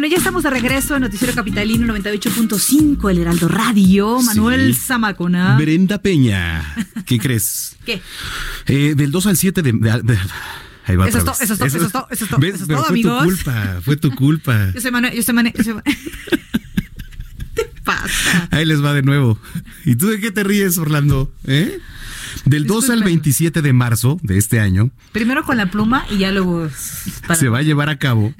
Bueno, 0.00 0.12
ya 0.12 0.16
estamos 0.16 0.42
de 0.44 0.48
regreso 0.48 0.96
en 0.96 1.02
Noticiero 1.02 1.34
Capitalino 1.34 1.92
98.5, 1.94 3.10
el 3.10 3.18
Heraldo 3.18 3.48
Radio. 3.48 4.18
Manuel 4.22 4.74
Sí. 4.74 4.80
Zamacona. 4.86 5.58
Brenda 5.58 6.00
Peña, 6.00 6.64
¿qué 7.04 7.18
crees? 7.18 7.76
¿Qué? 7.84 8.00
Eh, 8.66 8.94
del 8.96 9.10
2 9.10 9.26
al 9.26 9.36
7 9.36 9.60
de... 9.60 9.72
de- 9.72 10.02
de- 10.02 10.18
ahí 10.86 10.96
va 10.96 11.06
Eso 11.06 11.18
es 11.18 11.24
todo, 11.26 11.34
eso 11.38 11.52
es 11.52 11.58
todo, 11.58 11.66
eso 11.68 11.76
es 11.84 11.92
todo, 11.92 12.06
eso 12.10 12.24
es 12.24 12.30
todo, 12.30 12.40
eso 12.46 12.62
es 12.62 12.66
todo, 12.66 12.78
fue 12.78 12.88
amigos. 12.88 13.18
tu 13.18 13.24
culpa, 13.26 13.80
fue 13.84 13.96
tu 13.98 14.14
culpa. 14.14 14.70
Yo 14.74 14.80
soy 14.80 14.90
Manuel, 14.90 15.12
yo 15.12 15.22
soy 15.22 15.34
Manuel, 15.34 15.54
yo 15.54 15.64
soy 15.64 15.74
Manuel. 15.74 15.98
Ahí 18.50 18.64
les 18.64 18.82
va 18.84 18.92
de 18.94 19.02
nuevo. 19.02 19.38
¿Y 19.84 19.96
tú 19.96 20.08
de 20.08 20.20
qué 20.20 20.30
te 20.30 20.44
ríes, 20.44 20.78
Orlando? 20.78 21.32
¿Eh? 21.44 21.78
Del 22.44 22.66
2 22.66 22.76
al 22.76 22.80
Disculpen. 22.98 23.04
27 23.06 23.62
de 23.62 23.72
marzo 23.72 24.18
de 24.22 24.38
este 24.38 24.60
año 24.60 24.90
Primero 25.12 25.42
con 25.44 25.56
la 25.56 25.70
pluma 25.70 26.04
y 26.10 26.18
ya 26.18 26.30
luego. 26.30 26.68
para- 27.26 27.34
se 27.34 27.48
va 27.48 27.58
a 27.58 27.62
llevar 27.62 27.88
a 27.88 27.98
cabo 27.98 28.32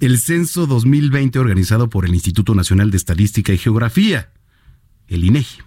el 0.00 0.18
censo 0.20 0.66
2020 0.66 1.38
organizado 1.40 1.90
por 1.90 2.04
el 2.06 2.14
Instituto 2.14 2.54
Nacional 2.54 2.90
de 2.92 2.96
Estadística 2.98 3.52
y 3.52 3.58
Geografía, 3.58 4.30
el 5.08 5.24
INEGI. 5.24 5.58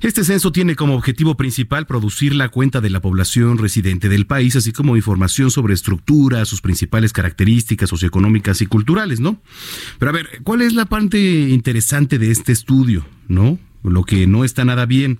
Este 0.00 0.24
censo 0.24 0.52
tiene 0.52 0.76
como 0.76 0.94
objetivo 0.94 1.36
principal 1.36 1.86
producir 1.86 2.34
la 2.34 2.48
cuenta 2.48 2.80
de 2.80 2.90
la 2.90 3.00
población 3.00 3.58
residente 3.58 4.08
del 4.08 4.26
país, 4.26 4.56
así 4.56 4.72
como 4.72 4.96
información 4.96 5.50
sobre 5.50 5.74
estructura, 5.74 6.44
sus 6.44 6.60
principales 6.60 7.12
características 7.12 7.88
socioeconómicas 7.90 8.60
y 8.62 8.66
culturales, 8.66 9.20
¿no? 9.20 9.40
Pero 9.98 10.10
a 10.10 10.12
ver, 10.12 10.28
¿cuál 10.42 10.62
es 10.62 10.74
la 10.74 10.86
parte 10.86 11.48
interesante 11.50 12.18
de 12.18 12.30
este 12.30 12.52
estudio, 12.52 13.06
no? 13.28 13.58
Lo 13.82 14.04
que 14.04 14.26
no 14.26 14.44
está 14.44 14.64
nada 14.64 14.86
bien. 14.86 15.18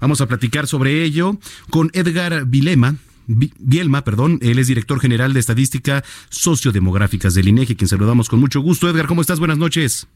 Vamos 0.00 0.20
a 0.22 0.26
platicar 0.26 0.66
sobre 0.66 1.02
ello 1.04 1.38
con 1.70 1.90
Edgar 1.92 2.46
Vilema. 2.46 2.96
Vi- 3.26 3.52
Bielma, 3.58 4.04
perdón, 4.04 4.38
él 4.40 4.58
es 4.58 4.68
director 4.68 5.00
general 5.00 5.32
de 5.34 5.40
estadística 5.40 6.02
sociodemográficas 6.30 7.34
del 7.34 7.48
INEGI, 7.48 7.74
quien 7.76 7.88
saludamos 7.88 8.28
con 8.28 8.38
mucho 8.40 8.60
gusto. 8.60 8.88
Edgar, 8.88 9.06
¿cómo 9.06 9.20
estás? 9.20 9.38
Buenas 9.38 9.58
noches. 9.58 10.06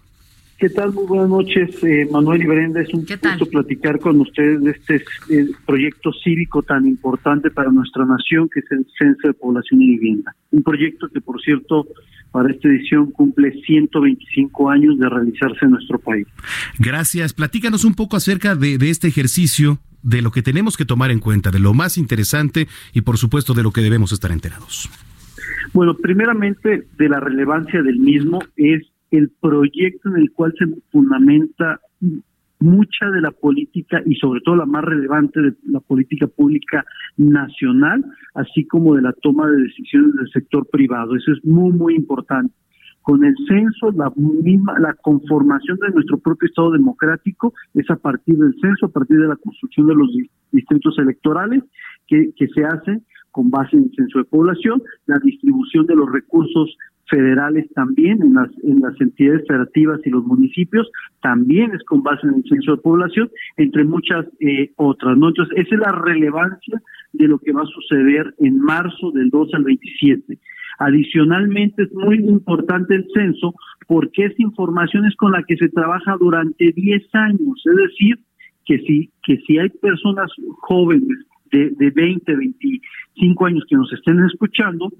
¿Qué 0.60 0.68
tal? 0.68 0.92
Muy 0.92 1.06
buenas 1.06 1.30
noches, 1.30 1.82
eh, 1.82 2.06
Manuel 2.12 2.42
y 2.42 2.46
Brenda. 2.46 2.82
Es 2.82 2.92
un 2.92 3.06
gusto 3.06 3.46
platicar 3.46 3.98
con 3.98 4.20
ustedes 4.20 4.62
de 4.62 4.72
este 4.72 4.96
eh, 5.30 5.46
proyecto 5.64 6.12
cívico 6.22 6.62
tan 6.62 6.86
importante 6.86 7.50
para 7.50 7.70
nuestra 7.70 8.04
nación, 8.04 8.46
que 8.52 8.60
es 8.60 8.66
el 8.70 8.86
Censo 8.98 9.28
de 9.28 9.32
Población 9.32 9.80
y 9.80 9.92
Vivienda. 9.92 10.36
Un 10.50 10.62
proyecto 10.62 11.08
que, 11.08 11.22
por 11.22 11.40
cierto, 11.40 11.86
para 12.30 12.50
esta 12.52 12.68
edición 12.68 13.10
cumple 13.10 13.58
125 13.64 14.68
años 14.68 14.98
de 14.98 15.08
realizarse 15.08 15.64
en 15.64 15.70
nuestro 15.70 15.98
país. 15.98 16.26
Gracias. 16.78 17.32
Platícanos 17.32 17.86
un 17.86 17.94
poco 17.94 18.18
acerca 18.18 18.54
de, 18.54 18.76
de 18.76 18.90
este 18.90 19.08
ejercicio, 19.08 19.78
de 20.02 20.20
lo 20.20 20.30
que 20.30 20.42
tenemos 20.42 20.76
que 20.76 20.84
tomar 20.84 21.10
en 21.10 21.20
cuenta, 21.20 21.50
de 21.50 21.58
lo 21.58 21.72
más 21.72 21.96
interesante 21.96 22.68
y 22.92 23.00
por 23.00 23.16
supuesto 23.16 23.54
de 23.54 23.62
lo 23.62 23.70
que 23.72 23.80
debemos 23.80 24.12
estar 24.12 24.30
enterados. 24.30 24.90
Bueno, 25.72 25.96
primeramente, 25.96 26.86
de 26.98 27.08
la 27.08 27.18
relevancia 27.18 27.80
del 27.82 27.98
mismo 27.98 28.40
es 28.56 28.82
el 29.10 29.30
proyecto 29.40 30.08
en 30.10 30.16
el 30.16 30.30
cual 30.32 30.54
se 30.58 30.66
fundamenta 30.90 31.80
mucha 32.60 33.10
de 33.10 33.22
la 33.22 33.30
política 33.30 34.02
y 34.04 34.14
sobre 34.16 34.40
todo 34.42 34.56
la 34.56 34.66
más 34.66 34.84
relevante 34.84 35.40
de 35.40 35.54
la 35.66 35.80
política 35.80 36.26
pública 36.26 36.84
nacional, 37.16 38.04
así 38.34 38.66
como 38.66 38.94
de 38.96 39.02
la 39.02 39.12
toma 39.14 39.48
de 39.48 39.62
decisiones 39.62 40.14
del 40.14 40.28
sector 40.30 40.66
privado. 40.70 41.16
Eso 41.16 41.32
es 41.32 41.44
muy, 41.44 41.72
muy 41.72 41.94
importante. 41.94 42.52
Con 43.02 43.24
el 43.24 43.34
censo, 43.48 43.90
la 43.92 44.12
misma, 44.16 44.78
la 44.78 44.92
conformación 44.92 45.78
de 45.78 45.88
nuestro 45.88 46.18
propio 46.18 46.46
Estado 46.46 46.72
democrático 46.72 47.54
es 47.72 47.90
a 47.90 47.96
partir 47.96 48.36
del 48.36 48.54
censo, 48.60 48.86
a 48.86 48.90
partir 48.90 49.18
de 49.18 49.28
la 49.28 49.36
construcción 49.36 49.86
de 49.86 49.94
los 49.94 50.12
di- 50.12 50.30
distritos 50.52 50.98
electorales 50.98 51.64
que, 52.06 52.30
que 52.36 52.46
se 52.48 52.62
hacen 52.62 53.02
con 53.30 53.48
base 53.48 53.76
en 53.76 53.84
el 53.84 53.92
censo 53.96 54.18
de 54.18 54.24
población, 54.24 54.82
la 55.06 55.18
distribución 55.20 55.86
de 55.86 55.94
los 55.94 56.12
recursos 56.12 56.76
federales 57.10 57.68
también 57.74 58.22
en 58.22 58.34
las, 58.34 58.50
en 58.62 58.80
las 58.80 58.98
entidades 59.00 59.46
federativas 59.46 60.00
y 60.04 60.10
los 60.10 60.24
municipios, 60.24 60.90
también 61.20 61.72
es 61.74 61.82
con 61.84 62.02
base 62.02 62.26
en 62.26 62.34
el 62.34 62.44
censo 62.48 62.76
de 62.76 62.82
población, 62.82 63.30
entre 63.56 63.84
muchas 63.84 64.26
eh, 64.40 64.70
otras. 64.76 65.18
¿no? 65.18 65.28
Entonces, 65.28 65.58
esa 65.58 65.74
es 65.74 65.80
la 65.80 65.92
relevancia 65.92 66.80
de 67.12 67.28
lo 67.28 67.38
que 67.38 67.52
va 67.52 67.62
a 67.62 67.66
suceder 67.66 68.34
en 68.38 68.58
marzo 68.60 69.10
del 69.10 69.28
2 69.30 69.54
al 69.54 69.64
27. 69.64 70.38
Adicionalmente, 70.78 71.82
es 71.82 71.92
muy 71.92 72.16
importante 72.18 72.94
el 72.94 73.06
censo 73.12 73.54
porque 73.86 74.26
esa 74.26 74.42
información 74.42 75.04
es 75.04 75.16
con 75.16 75.32
la 75.32 75.42
que 75.42 75.56
se 75.56 75.68
trabaja 75.68 76.16
durante 76.18 76.72
10 76.72 77.02
años, 77.12 77.62
es 77.66 77.76
decir, 77.76 78.18
que 78.64 78.78
si, 78.78 79.10
que 79.24 79.36
si 79.46 79.58
hay 79.58 79.68
personas 79.68 80.30
jóvenes 80.60 81.18
de, 81.50 81.70
de 81.70 81.90
20, 81.90 82.36
25 82.36 83.46
años 83.46 83.64
que 83.68 83.76
nos 83.76 83.92
estén 83.92 84.24
escuchando, 84.24 84.90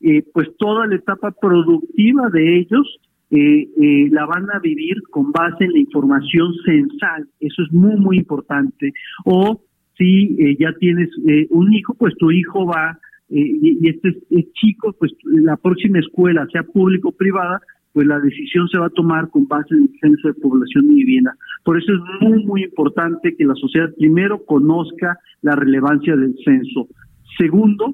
eh, 0.00 0.22
pues 0.32 0.48
toda 0.58 0.86
la 0.86 0.96
etapa 0.96 1.30
productiva 1.40 2.28
de 2.30 2.58
ellos 2.58 2.98
eh, 3.30 3.68
eh, 3.80 4.08
la 4.10 4.26
van 4.26 4.46
a 4.52 4.58
vivir 4.58 4.96
con 5.10 5.30
base 5.32 5.64
en 5.64 5.72
la 5.72 5.78
información 5.78 6.52
censal. 6.64 7.28
Eso 7.38 7.62
es 7.62 7.72
muy, 7.72 7.96
muy 7.96 8.18
importante. 8.18 8.92
O 9.24 9.62
si 9.96 10.36
eh, 10.40 10.56
ya 10.58 10.72
tienes 10.80 11.10
eh, 11.28 11.46
un 11.50 11.72
hijo, 11.72 11.94
pues 11.94 12.14
tu 12.16 12.30
hijo 12.30 12.66
va, 12.66 12.98
eh, 13.28 13.38
y, 13.62 13.78
y 13.80 13.88
este 13.88 14.08
es- 14.08 14.22
es 14.30 14.52
chico, 14.54 14.92
pues 14.98 15.12
la 15.24 15.56
próxima 15.56 15.98
escuela, 16.00 16.46
sea 16.50 16.62
pública 16.64 17.08
o 17.08 17.12
privada, 17.12 17.60
pues 17.92 18.06
la 18.06 18.18
decisión 18.20 18.68
se 18.68 18.78
va 18.78 18.86
a 18.86 18.90
tomar 18.90 19.28
con 19.30 19.46
base 19.48 19.74
en 19.74 19.82
el 19.82 19.90
censo 20.00 20.28
de 20.28 20.34
población 20.34 20.84
y 20.86 20.94
vivienda. 20.94 21.34
Por 21.64 21.76
eso 21.76 21.92
es 21.92 22.00
muy, 22.28 22.44
muy 22.46 22.64
importante 22.64 23.34
que 23.36 23.44
la 23.44 23.54
sociedad 23.54 23.90
primero 23.98 24.44
conozca 24.44 25.18
la 25.42 25.54
relevancia 25.56 26.16
del 26.16 26.34
censo. 26.44 26.86
Segundo, 27.36 27.92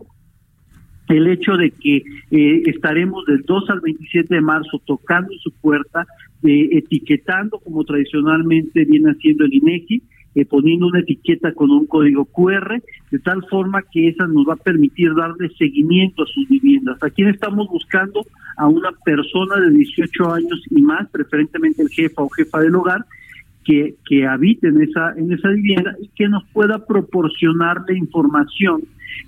el 1.09 1.29
hecho 1.29 1.57
de 1.57 1.71
que 1.71 1.97
eh, 2.31 2.63
estaremos 2.67 3.25
del 3.27 3.43
2 3.43 3.71
al 3.71 3.81
27 3.81 4.35
de 4.35 4.41
marzo 4.41 4.81
tocando 4.85 5.33
su 5.43 5.53
puerta, 5.53 6.07
eh, 6.43 6.69
etiquetando 6.73 7.59
como 7.59 7.85
tradicionalmente 7.85 8.85
viene 8.85 9.11
haciendo 9.11 9.45
el 9.45 9.55
INEGI, 9.55 10.03
eh, 10.35 10.45
poniendo 10.45 10.89
una 10.89 11.01
etiqueta 11.01 11.53
con 11.53 11.71
un 11.71 11.87
código 11.87 12.27
QR, 12.27 12.83
de 13.11 13.19
tal 13.21 13.43
forma 13.49 13.83
que 13.91 14.09
esa 14.09 14.27
nos 14.27 14.47
va 14.47 14.55
a 14.55 14.57
permitir 14.57 15.15
darle 15.15 15.49
seguimiento 15.57 16.25
a 16.25 16.27
sus 16.27 16.47
viviendas. 16.49 17.03
Aquí 17.03 17.23
estamos 17.23 17.69
buscando 17.69 18.27
a 18.57 18.67
una 18.69 18.91
persona 19.05 19.57
de 19.61 19.71
18 19.71 20.33
años 20.33 20.63
y 20.71 20.83
más, 20.83 21.09
preferentemente 21.11 21.83
el 21.83 21.89
jefa 21.89 22.23
o 22.23 22.29
jefa 22.29 22.61
del 22.61 22.75
hogar, 22.75 23.07
que, 23.65 23.95
que 24.07 24.27
habite 24.27 24.69
en 24.69 24.83
esa, 24.83 25.13
en 25.17 25.33
esa 25.33 25.49
vivienda 25.49 25.97
y 26.01 26.09
que 26.09 26.29
nos 26.29 26.45
pueda 26.53 26.85
proporcionar 26.87 27.83
la 27.89 27.97
información 27.97 28.83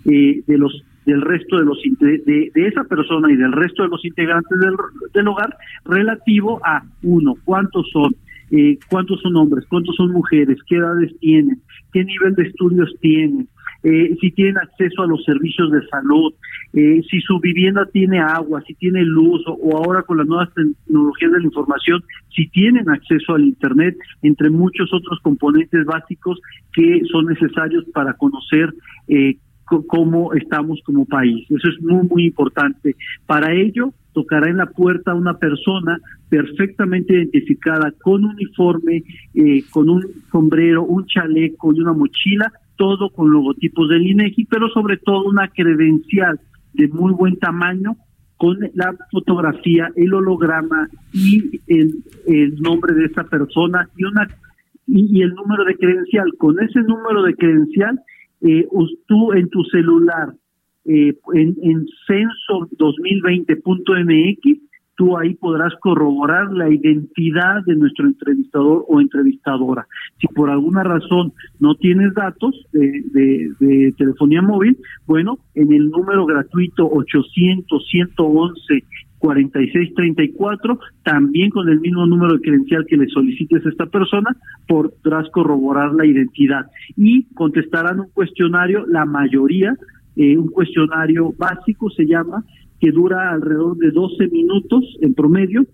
eh, 0.04 0.42
de 0.46 0.58
los 0.58 0.84
del 1.08 1.22
resto 1.22 1.56
de 1.58 1.64
los 1.64 1.78
de, 2.00 2.50
esa 2.54 2.84
persona 2.84 3.32
y 3.32 3.36
del 3.36 3.52
resto 3.52 3.82
de 3.82 3.88
los 3.88 4.04
integrantes 4.04 4.60
del, 4.60 4.74
del 5.14 5.28
hogar 5.28 5.56
relativo 5.86 6.60
a 6.64 6.82
uno 7.02 7.34
cuántos 7.44 7.88
son 7.90 8.14
eh, 8.50 8.78
cuántos 8.90 9.20
son 9.22 9.34
hombres 9.36 9.64
cuántos 9.68 9.96
son 9.96 10.12
mujeres 10.12 10.58
qué 10.68 10.76
edades 10.76 11.18
tienen 11.20 11.62
qué 11.92 12.04
nivel 12.04 12.34
de 12.34 12.42
estudios 12.42 12.94
tienen 13.00 13.48
eh, 13.84 14.16
si 14.20 14.32
tienen 14.32 14.58
acceso 14.58 15.02
a 15.02 15.06
los 15.06 15.22
servicios 15.22 15.70
de 15.70 15.86
salud, 15.86 16.34
eh, 16.72 17.00
si 17.08 17.20
su 17.20 17.38
vivienda 17.38 17.86
tiene 17.86 18.18
agua, 18.18 18.60
si 18.66 18.74
tiene 18.74 19.04
luz 19.04 19.40
o, 19.46 19.52
o 19.52 19.76
ahora 19.76 20.02
con 20.02 20.18
las 20.18 20.26
nuevas 20.26 20.48
tecnologías 20.52 21.30
de 21.30 21.38
la 21.38 21.44
información, 21.44 22.02
si 22.34 22.48
tienen 22.48 22.90
acceso 22.90 23.34
al 23.34 23.44
Internet, 23.44 23.96
entre 24.22 24.50
muchos 24.50 24.92
otros 24.92 25.20
componentes 25.22 25.84
básicos 25.84 26.40
que 26.72 27.02
son 27.10 27.26
necesarios 27.26 27.84
para 27.94 28.14
conocer 28.14 28.74
eh, 29.06 29.36
cómo 29.86 30.32
estamos 30.34 30.80
como 30.84 31.04
país. 31.04 31.46
Eso 31.50 31.68
es 31.68 31.82
muy, 31.82 32.06
muy 32.08 32.26
importante. 32.26 32.96
Para 33.26 33.52
ello, 33.52 33.92
tocará 34.12 34.48
en 34.48 34.56
la 34.56 34.66
puerta 34.66 35.14
una 35.14 35.34
persona 35.34 35.98
perfectamente 36.28 37.14
identificada 37.14 37.92
con 38.02 38.24
uniforme, 38.24 39.04
eh, 39.34 39.62
con 39.70 39.88
un 39.88 40.04
sombrero, 40.32 40.82
un 40.82 41.06
chaleco 41.06 41.72
y 41.72 41.80
una 41.80 41.92
mochila, 41.92 42.52
todo 42.76 43.10
con 43.10 43.30
logotipos 43.30 43.88
del 43.88 44.06
INEGI, 44.06 44.46
pero 44.46 44.68
sobre 44.70 44.96
todo 44.96 45.24
una 45.24 45.48
credencial 45.48 46.40
de 46.74 46.88
muy 46.88 47.12
buen 47.12 47.38
tamaño 47.38 47.96
con 48.36 48.58
la 48.74 48.94
fotografía, 49.10 49.90
el 49.96 50.14
holograma 50.14 50.88
y 51.12 51.60
el, 51.66 52.60
nombre 52.60 52.94
de 52.94 53.06
esa 53.06 53.24
persona 53.24 53.88
y 53.96 54.04
una 54.04 54.28
y, 54.86 55.18
y 55.18 55.22
el 55.22 55.34
número 55.34 55.64
de 55.64 55.76
credencial. 55.76 56.32
Con 56.38 56.60
ese 56.62 56.80
número 56.80 57.22
de 57.24 57.34
credencial, 57.34 58.00
eh, 58.40 58.66
tú 59.06 59.32
en 59.32 59.48
tu 59.50 59.62
celular, 59.64 60.32
eh, 60.84 61.14
en, 61.34 61.56
en 61.62 61.86
censo2020.mx, 62.08 64.58
tú 64.96 65.16
ahí 65.16 65.34
podrás 65.34 65.72
corroborar 65.80 66.52
la 66.52 66.68
identidad 66.70 67.62
de 67.66 67.76
nuestro 67.76 68.06
entrevistador 68.06 68.84
o 68.88 69.00
entrevistadora. 69.00 69.86
Si 70.20 70.26
por 70.28 70.50
alguna 70.50 70.82
razón 70.82 71.32
no 71.60 71.74
tienes 71.76 72.12
datos 72.14 72.54
de, 72.72 73.02
de- 73.12 73.50
de 73.60 73.92
telefonía 73.96 74.42
móvil, 74.42 74.76
bueno, 75.06 75.38
en 75.54 75.72
el 75.72 75.88
número 75.90 76.26
gratuito 76.26 76.90
800-111 76.90 78.84
4634, 79.18 80.78
también 81.02 81.50
con 81.50 81.68
el 81.68 81.80
mismo 81.80 82.06
número 82.06 82.34
de 82.34 82.40
credencial 82.40 82.86
que 82.86 82.96
le 82.96 83.08
solicites 83.08 83.64
a 83.64 83.68
esta 83.68 83.86
persona, 83.86 84.36
podrás 84.66 85.28
corroborar 85.30 85.92
la 85.94 86.06
identidad. 86.06 86.66
Y 86.96 87.24
contestarán 87.34 88.00
un 88.00 88.10
cuestionario, 88.10 88.86
la 88.86 89.04
mayoría, 89.04 89.76
eh, 90.16 90.36
un 90.36 90.48
cuestionario 90.48 91.32
básico 91.36 91.90
se 91.90 92.06
llama, 92.06 92.44
que 92.80 92.92
dura 92.92 93.32
alrededor 93.32 93.76
de 93.76 93.90
12 93.90 94.28
minutos 94.28 94.84
en 95.00 95.14
promedio, 95.14 95.66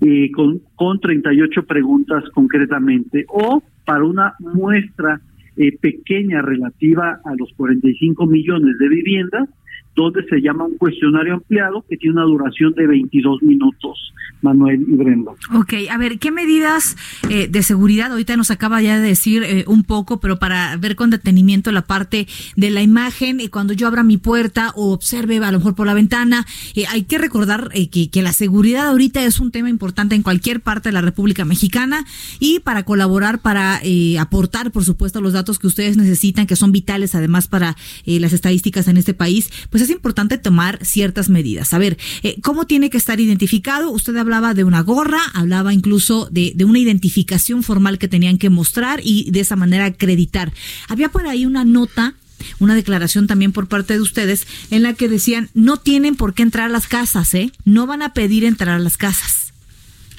eh, 0.00 0.30
con, 0.32 0.60
con 0.74 1.00
38 1.00 1.64
preguntas 1.64 2.24
concretamente, 2.34 3.24
o 3.28 3.62
para 3.84 4.04
una 4.04 4.34
muestra 4.38 5.20
eh, 5.56 5.76
pequeña 5.78 6.40
relativa 6.40 7.20
a 7.24 7.34
los 7.36 7.52
45 7.56 8.26
millones 8.26 8.78
de 8.78 8.88
viviendas, 8.88 9.48
donde 9.94 10.24
se 10.28 10.40
llama 10.40 10.64
un 10.64 10.78
cuestionario 10.78 11.34
ampliado 11.34 11.84
que 11.88 11.96
tiene 11.96 12.14
una 12.14 12.24
duración 12.24 12.72
de 12.74 12.86
22 12.86 13.42
minutos, 13.42 14.12
Manuel 14.40 14.84
y 14.88 14.94
Brenda. 14.96 15.32
Ok, 15.54 15.74
a 15.90 15.98
ver, 15.98 16.18
¿qué 16.18 16.30
medidas 16.30 16.96
eh, 17.28 17.48
de 17.48 17.62
seguridad? 17.62 18.12
Ahorita 18.12 18.36
nos 18.36 18.50
acaba 18.50 18.80
ya 18.80 18.98
de 18.98 19.06
decir 19.06 19.42
eh, 19.42 19.64
un 19.66 19.84
poco, 19.84 20.20
pero 20.20 20.38
para 20.38 20.76
ver 20.76 20.96
con 20.96 21.10
detenimiento 21.10 21.72
la 21.72 21.82
parte 21.82 22.26
de 22.56 22.70
la 22.70 22.82
imagen, 22.82 23.40
y 23.40 23.48
cuando 23.48 23.72
yo 23.74 23.86
abra 23.86 24.02
mi 24.02 24.16
puerta 24.16 24.72
o 24.76 24.92
observe 24.92 25.38
a 25.38 25.52
lo 25.52 25.58
mejor 25.58 25.74
por 25.74 25.86
la 25.86 25.94
ventana, 25.94 26.46
eh, 26.74 26.84
hay 26.90 27.04
que 27.04 27.18
recordar 27.18 27.70
eh, 27.74 27.88
que, 27.88 28.10
que 28.10 28.22
la 28.22 28.32
seguridad 28.32 28.88
ahorita 28.88 29.24
es 29.24 29.40
un 29.40 29.50
tema 29.50 29.68
importante 29.68 30.14
en 30.14 30.22
cualquier 30.22 30.60
parte 30.60 30.88
de 30.88 30.92
la 30.92 31.00
República 31.00 31.44
Mexicana 31.44 32.04
y 32.40 32.60
para 32.60 32.84
colaborar, 32.84 33.40
para 33.40 33.80
eh, 33.82 34.18
aportar, 34.18 34.70
por 34.72 34.84
supuesto, 34.84 35.20
los 35.20 35.32
datos 35.32 35.58
que 35.58 35.66
ustedes 35.66 35.96
necesitan, 35.96 36.46
que 36.46 36.56
son 36.56 36.72
vitales 36.72 37.14
además 37.14 37.48
para 37.48 37.76
las 38.04 38.32
estadísticas 38.32 38.88
en 38.88 38.96
este 38.96 39.14
país, 39.14 39.50
pues 39.70 39.81
es 39.82 39.90
importante 39.90 40.38
tomar 40.38 40.84
ciertas 40.84 41.28
medidas. 41.28 41.72
A 41.74 41.78
ver, 41.78 41.98
eh, 42.22 42.36
¿cómo 42.42 42.66
tiene 42.66 42.90
que 42.90 42.96
estar 42.96 43.20
identificado? 43.20 43.90
Usted 43.90 44.16
hablaba 44.16 44.54
de 44.54 44.64
una 44.64 44.80
gorra, 44.80 45.20
hablaba 45.34 45.74
incluso 45.74 46.28
de, 46.30 46.52
de 46.54 46.64
una 46.64 46.78
identificación 46.78 47.62
formal 47.62 47.98
que 47.98 48.08
tenían 48.08 48.38
que 48.38 48.50
mostrar 48.50 49.00
y 49.02 49.30
de 49.30 49.40
esa 49.40 49.56
manera 49.56 49.86
acreditar. 49.86 50.52
Había 50.88 51.08
por 51.10 51.26
ahí 51.26 51.46
una 51.46 51.64
nota 51.64 52.14
una 52.58 52.74
declaración 52.74 53.26
también 53.26 53.52
por 53.52 53.68
parte 53.68 53.94
de 53.94 54.00
ustedes 54.00 54.46
en 54.70 54.82
la 54.82 54.94
que 54.94 55.08
decían 55.08 55.48
no 55.54 55.76
tienen 55.76 56.16
por 56.16 56.34
qué 56.34 56.42
entrar 56.42 56.66
a 56.66 56.72
las 56.72 56.88
casas, 56.88 57.34
¿eh? 57.34 57.52
No 57.64 57.86
van 57.86 58.02
a 58.02 58.14
pedir 58.14 58.44
entrar 58.44 58.76
a 58.76 58.78
las 58.80 58.96
casas. 58.96 59.52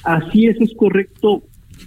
Así 0.02 0.46
es, 0.46 0.56
es 0.60 0.70
correcto, 0.76 1.42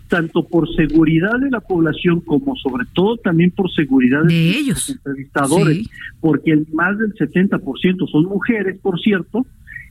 tanto 0.08 0.43
por 0.47 0.74
seguridad 0.76 1.38
de 1.39 1.49
la 1.49 1.60
población 1.60 2.22
como 2.22 2.55
sobre 2.55 2.86
todo 2.93 3.18
también 3.18 3.51
por 3.51 3.72
seguridad 3.72 4.24
de, 4.24 4.49
ellos, 4.58 4.89
entrevistadores, 4.89 5.78
Sí. 5.78 5.89
porque 6.22 6.51
el 6.51 6.66
más 6.74 6.97
del 6.97 7.14
70% 7.16 8.08
son 8.08 8.26
mujeres, 8.26 8.80
por 8.82 8.99
cierto. 8.99 9.45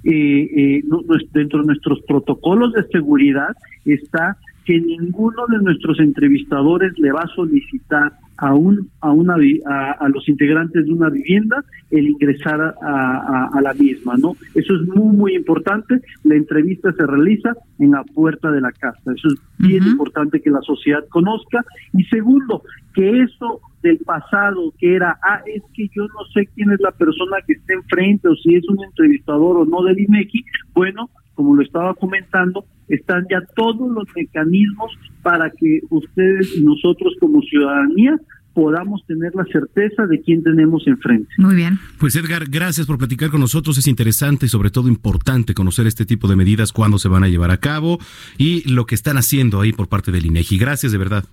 Eh, 0.05 0.51
eh, 0.57 0.83
no- 0.87 1.03
dentro 1.33 1.61
de 1.61 1.67
nuestros 1.67 2.01
protocolos 2.07 2.73
de 2.75 2.87
seguridad 2.93 3.57
está 3.85 4.37
que 4.67 4.81
ninguno 4.81 5.45
de 5.49 5.59
nuestros 5.63 5.99
entrevistadores 6.01 6.93
le 6.99 7.13
va 7.13 7.21
a 7.23 7.29
solicitar 7.35 8.13
a 8.39 8.53
un 8.55 8.91
a 9.01 9.11
una 9.13 9.37
a, 9.65 9.93
a 9.93 10.09
los 10.11 10.29
integrantes 10.29 10.85
de 10.85 10.93
una 10.93 11.09
vivienda 11.09 11.65
el 11.91 12.09
ingresar 12.09 12.61
a, 12.61 12.75
a- 12.83 13.49
a 13.55 13.63
la 13.63 13.73
misma 13.73 14.15
no 14.19 14.37
eso 14.55 14.75
es 14.75 14.83
muy 14.89 15.17
muy 15.17 15.35
importante. 15.37 16.01
La 16.25 16.35
entrevista 16.35 16.93
se 16.93 17.07
realiza 17.07 17.55
en 17.79 17.93
la 17.93 18.03
puerta 18.05 18.51
de 18.51 18.61
la 18.61 18.73
casa. 18.73 19.01
Eso 19.15 19.29
es 19.29 19.35
bien 19.59 19.85
importante 19.85 20.41
que 20.43 20.51
la 20.51 20.61
sociedad 20.63 21.05
conozca. 21.09 21.65
Y 21.95 22.05
segundo 22.05 22.63
que 22.95 23.23
eso 23.23 23.61
del 23.83 23.99
pasado 23.99 24.73
que 24.79 24.97
era 24.97 25.17
ah 25.23 25.41
es 25.47 25.63
que 25.75 25.87
yo 25.95 26.03
no 26.09 26.25
sé 26.35 26.49
quién 26.55 26.73
es 26.73 26.81
la 26.81 26.91
persona 26.93 27.37
que 27.47 27.55
está 27.55 27.73
enfrente 27.75 28.29
o 28.29 28.35
si 28.37 28.55
es 28.57 28.69
un 28.69 28.83
entrevistador 28.85 29.59
o 29.59 29.65
no 29.65 29.83
del 29.85 29.99
INEGI 30.01 30.45
bueno 30.75 31.09
como 31.37 31.55
lo 31.55 31.63
estaba 31.63 31.95
comentando, 31.95 32.65
están 32.89 33.27
ya 33.31 33.41
todos 33.55 33.89
los 33.91 34.09
mecanismos 34.17 34.91
para 35.23 35.51
que 35.51 35.81
ustedes 35.91 36.57
y 36.57 36.65
nosotros 36.65 37.15
como 37.21 37.41
ciudadanía 37.43 38.19
podamos 38.55 39.05
tener 39.07 39.35
la 39.35 39.45
certeza 39.45 40.07
de 40.07 40.23
quién 40.23 40.43
tenemos 40.43 40.87
enfrente. 40.87 41.29
Muy 41.37 41.55
bien. 41.55 41.79
Pues 41.99 42.17
Edgar, 42.17 42.47
gracias 42.49 42.87
por 42.87 42.97
platicar 42.97 43.29
con 43.29 43.41
nosotros. 43.41 43.77
Es 43.77 43.87
interesante 43.87 44.47
y 44.47 44.49
sobre 44.49 44.71
todo 44.71 44.89
importante 44.89 45.53
conocer 45.53 45.87
este 45.87 46.07
tipo 46.07 46.27
de 46.27 46.37
medidas, 46.37 46.73
cuándo 46.73 46.99
se 46.99 47.09
van 47.09 47.23
a 47.23 47.29
llevar 47.29 47.51
a 47.51 47.59
cabo 47.59 47.99
y 48.39 48.67
lo 48.73 48.87
que 48.87 48.95
están 48.95 49.19
haciendo 49.19 49.61
ahí 49.61 49.73
por 49.73 49.89
parte 49.89 50.11
del 50.11 50.25
INEGI. 50.25 50.57
Gracias 50.57 50.91
de 50.91 50.99
verdad. 50.99 51.25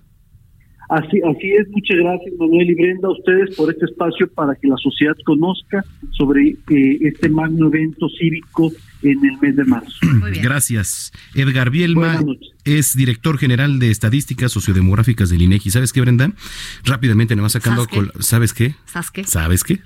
Así, 0.94 1.20
así 1.28 1.50
es, 1.58 1.68
muchas 1.70 1.96
gracias 1.96 2.34
Manuel 2.38 2.70
y 2.70 2.74
Brenda 2.74 3.08
a 3.08 3.10
ustedes 3.10 3.56
por 3.56 3.68
este 3.68 3.86
espacio 3.86 4.28
para 4.28 4.54
que 4.54 4.68
la 4.68 4.76
sociedad 4.76 5.16
conozca 5.24 5.84
sobre 6.12 6.50
eh, 6.50 6.98
este 7.00 7.28
magno 7.28 7.66
evento 7.66 8.06
cívico 8.16 8.70
en 9.02 9.24
el 9.24 9.36
mes 9.40 9.56
de 9.56 9.64
marzo. 9.64 9.92
Gracias. 10.40 11.12
Edgar 11.34 11.70
Bielma 11.70 12.24
es 12.64 12.96
director 12.96 13.38
general 13.38 13.80
de 13.80 13.90
estadísticas 13.90 14.52
sociodemográficas 14.52 15.30
del 15.30 15.42
INEGI. 15.42 15.70
¿Sabes 15.70 15.92
qué, 15.92 16.00
Brenda? 16.00 16.30
Rápidamente, 16.84 17.34
nada 17.34 17.42
más 17.42 17.52
sacando 17.52 17.82
a 17.82 17.86
¿Sabes 18.22 18.52
qué? 18.52 18.76
¿Sabes 18.86 19.10
qué? 19.10 19.24
¿Sabes 19.24 19.24
qué? 19.24 19.24
¿Sabes 19.24 19.64
qué? 19.64 19.80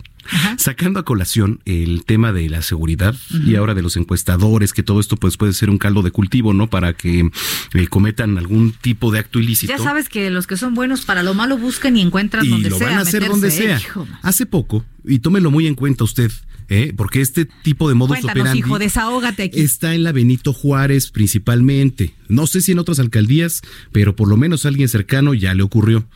Sacando 0.56 1.00
a 1.00 1.04
colación 1.04 1.60
el 1.64 2.04
tema 2.04 2.32
de 2.32 2.48
la 2.48 2.62
seguridad 2.62 3.14
y 3.30 3.56
ahora 3.56 3.74
de 3.74 3.82
los 3.82 3.96
encuestadores, 3.96 4.72
que 4.72 4.82
todo 4.82 5.00
esto 5.00 5.16
pues 5.16 5.36
puede 5.36 5.52
ser 5.52 5.70
un 5.70 5.78
caldo 5.78 6.02
de 6.02 6.10
cultivo, 6.10 6.52
¿no? 6.52 6.68
Para 6.68 6.92
que 6.92 7.30
eh, 7.74 7.86
cometan 7.88 8.38
algún 8.38 8.72
tipo 8.72 9.10
de 9.10 9.20
acto 9.20 9.38
ilícito. 9.38 9.72
Ya 9.72 9.82
sabes 9.82 10.08
que 10.08 10.30
los 10.30 10.46
que 10.46 10.56
son 10.56 10.74
buenos 10.74 11.04
para 11.04 11.22
lo 11.22 11.34
malo 11.34 11.58
buscan 11.58 11.96
y 11.96 12.02
encuentran 12.02 12.44
y 12.44 12.48
donde 12.48 12.70
lo 12.70 12.78
sea. 12.78 12.88
van 12.88 12.98
a 12.98 13.02
hacer 13.02 13.22
meterse, 13.22 13.30
donde 13.30 13.50
sea. 13.50 13.80
Hace 14.22 14.46
poco, 14.46 14.84
y 15.04 15.20
tómelo 15.20 15.50
muy 15.50 15.66
en 15.66 15.74
cuenta 15.74 16.04
usted, 16.04 16.30
¿eh? 16.68 16.92
porque 16.96 17.20
este 17.20 17.46
tipo 17.62 17.88
de 17.88 17.96
Cuéntanos, 17.96 18.24
operandi 18.24 18.58
hijo, 18.58 18.78
desahógate 18.78 19.44
aquí. 19.44 19.60
está 19.60 19.94
en 19.94 20.04
la 20.04 20.12
Benito 20.12 20.52
Juárez 20.52 21.10
principalmente. 21.10 22.14
No 22.28 22.46
sé 22.46 22.60
si 22.60 22.72
en 22.72 22.78
otras 22.78 22.98
alcaldías, 22.98 23.62
pero 23.92 24.14
por 24.14 24.28
lo 24.28 24.36
menos 24.36 24.64
a 24.64 24.68
alguien 24.68 24.88
cercano 24.88 25.34
ya 25.34 25.54
le 25.54 25.62
ocurrió. 25.62 26.06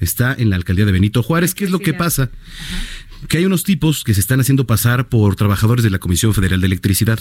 Está 0.00 0.34
en 0.36 0.50
la 0.50 0.56
alcaldía 0.56 0.84
de 0.84 0.92
Benito 0.92 1.22
Juárez. 1.22 1.54
¿Qué 1.54 1.64
es 1.64 1.70
lo 1.70 1.78
que 1.78 1.94
pasa? 1.94 2.30
Que 3.28 3.38
hay 3.38 3.44
unos 3.46 3.64
tipos 3.64 4.04
que 4.04 4.14
se 4.14 4.20
están 4.20 4.40
haciendo 4.40 4.66
pasar 4.66 5.08
por 5.08 5.36
trabajadores 5.36 5.82
de 5.84 5.90
la 5.90 5.98
Comisión 5.98 6.34
Federal 6.34 6.60
de 6.60 6.66
Electricidad. 6.66 7.18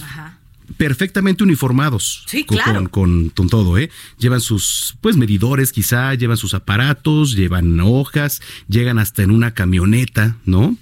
Perfectamente 0.78 1.44
uniformados. 1.44 2.24
Sí, 2.28 2.46
con- 2.46 2.58
claro. 2.58 2.74
Con, 2.74 2.88
con- 2.88 3.30
con 3.30 3.50
todo, 3.50 3.78
¿eh? 3.78 3.90
Llevan 4.18 4.40
sus, 4.40 4.96
pues, 5.02 5.18
medidores 5.18 5.74
quizá, 5.74 6.14
llevan 6.16 6.38
sus 6.38 6.54
aparatos, 6.54 7.36
llevan 7.36 7.78
hojas, 7.82 8.42
llegan 8.70 8.98
hasta 8.98 9.22
en 9.22 9.32
una 9.32 9.54
camioneta, 9.54 10.38
¿no? 10.46 10.78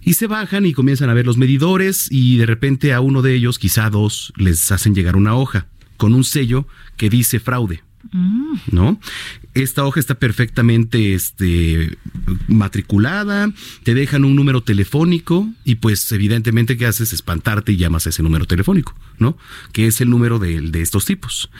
Y 0.00 0.12
se 0.14 0.28
bajan 0.28 0.64
y 0.64 0.72
comienzan 0.72 1.10
a 1.10 1.14
ver 1.14 1.26
los 1.26 1.38
medidores 1.38 2.06
y 2.10 2.36
de 2.36 2.46
repente 2.46 2.92
a 2.92 3.00
uno 3.00 3.20
de 3.20 3.34
ellos, 3.34 3.58
quizá 3.58 3.86
a 3.86 3.90
dos, 3.90 4.32
les 4.36 4.70
hacen 4.70 4.94
llegar 4.94 5.16
una 5.16 5.34
hoja 5.34 5.66
con 5.96 6.14
un 6.14 6.22
sello 6.22 6.68
que 6.96 7.10
dice 7.10 7.40
fraude. 7.40 7.82
¿no? 8.70 9.00
Esta 9.56 9.84
hoja 9.86 10.00
está 10.00 10.16
perfectamente 10.16 11.14
este, 11.14 11.96
matriculada, 12.46 13.50
te 13.84 13.94
dejan 13.94 14.24
un 14.24 14.36
número 14.36 14.62
telefónico 14.62 15.48
y 15.64 15.76
pues 15.76 16.12
evidentemente 16.12 16.76
que 16.76 16.84
haces 16.86 17.12
espantarte 17.14 17.72
y 17.72 17.76
llamas 17.78 18.06
a 18.06 18.10
ese 18.10 18.22
número 18.22 18.44
telefónico, 18.44 18.94
¿no? 19.18 19.38
Que 19.72 19.86
es 19.86 20.00
el 20.02 20.10
número 20.10 20.38
de, 20.38 20.60
de 20.60 20.82
estos 20.82 21.06
tipos. 21.06 21.50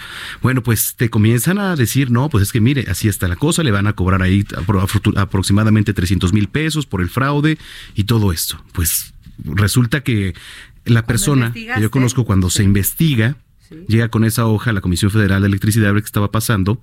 Bueno, 0.42 0.62
pues 0.62 0.94
te 0.96 1.08
comienzan 1.08 1.58
a 1.58 1.74
decir, 1.74 2.10
no, 2.10 2.28
pues 2.28 2.42
es 2.42 2.52
que 2.52 2.60
mire, 2.60 2.84
así 2.90 3.08
está 3.08 3.28
la 3.28 3.36
cosa, 3.36 3.62
le 3.62 3.70
van 3.70 3.86
a 3.86 3.94
cobrar 3.94 4.20
ahí 4.22 4.42
apro- 4.42 4.82
apro- 4.86 5.18
aproximadamente 5.18 5.94
300 5.94 6.32
mil 6.34 6.48
pesos 6.48 6.84
por 6.86 7.00
el 7.00 7.08
fraude 7.08 7.56
y 7.94 8.04
todo 8.04 8.30
esto. 8.32 8.62
Pues 8.72 9.14
resulta 9.42 10.02
que 10.02 10.34
la 10.84 11.06
persona 11.06 11.50
que 11.76 11.82
yo 11.82 11.90
conozco 11.90 12.24
cuando 12.26 12.50
se 12.50 12.62
investiga, 12.62 13.36
llega 13.88 14.08
con 14.10 14.24
esa 14.24 14.46
hoja 14.46 14.70
a 14.70 14.72
la 14.72 14.80
Comisión 14.80 15.10
Federal 15.10 15.40
de 15.42 15.48
Electricidad 15.48 15.88
a 15.88 15.92
ver 15.92 16.02
qué 16.02 16.06
estaba 16.06 16.30
pasando 16.30 16.80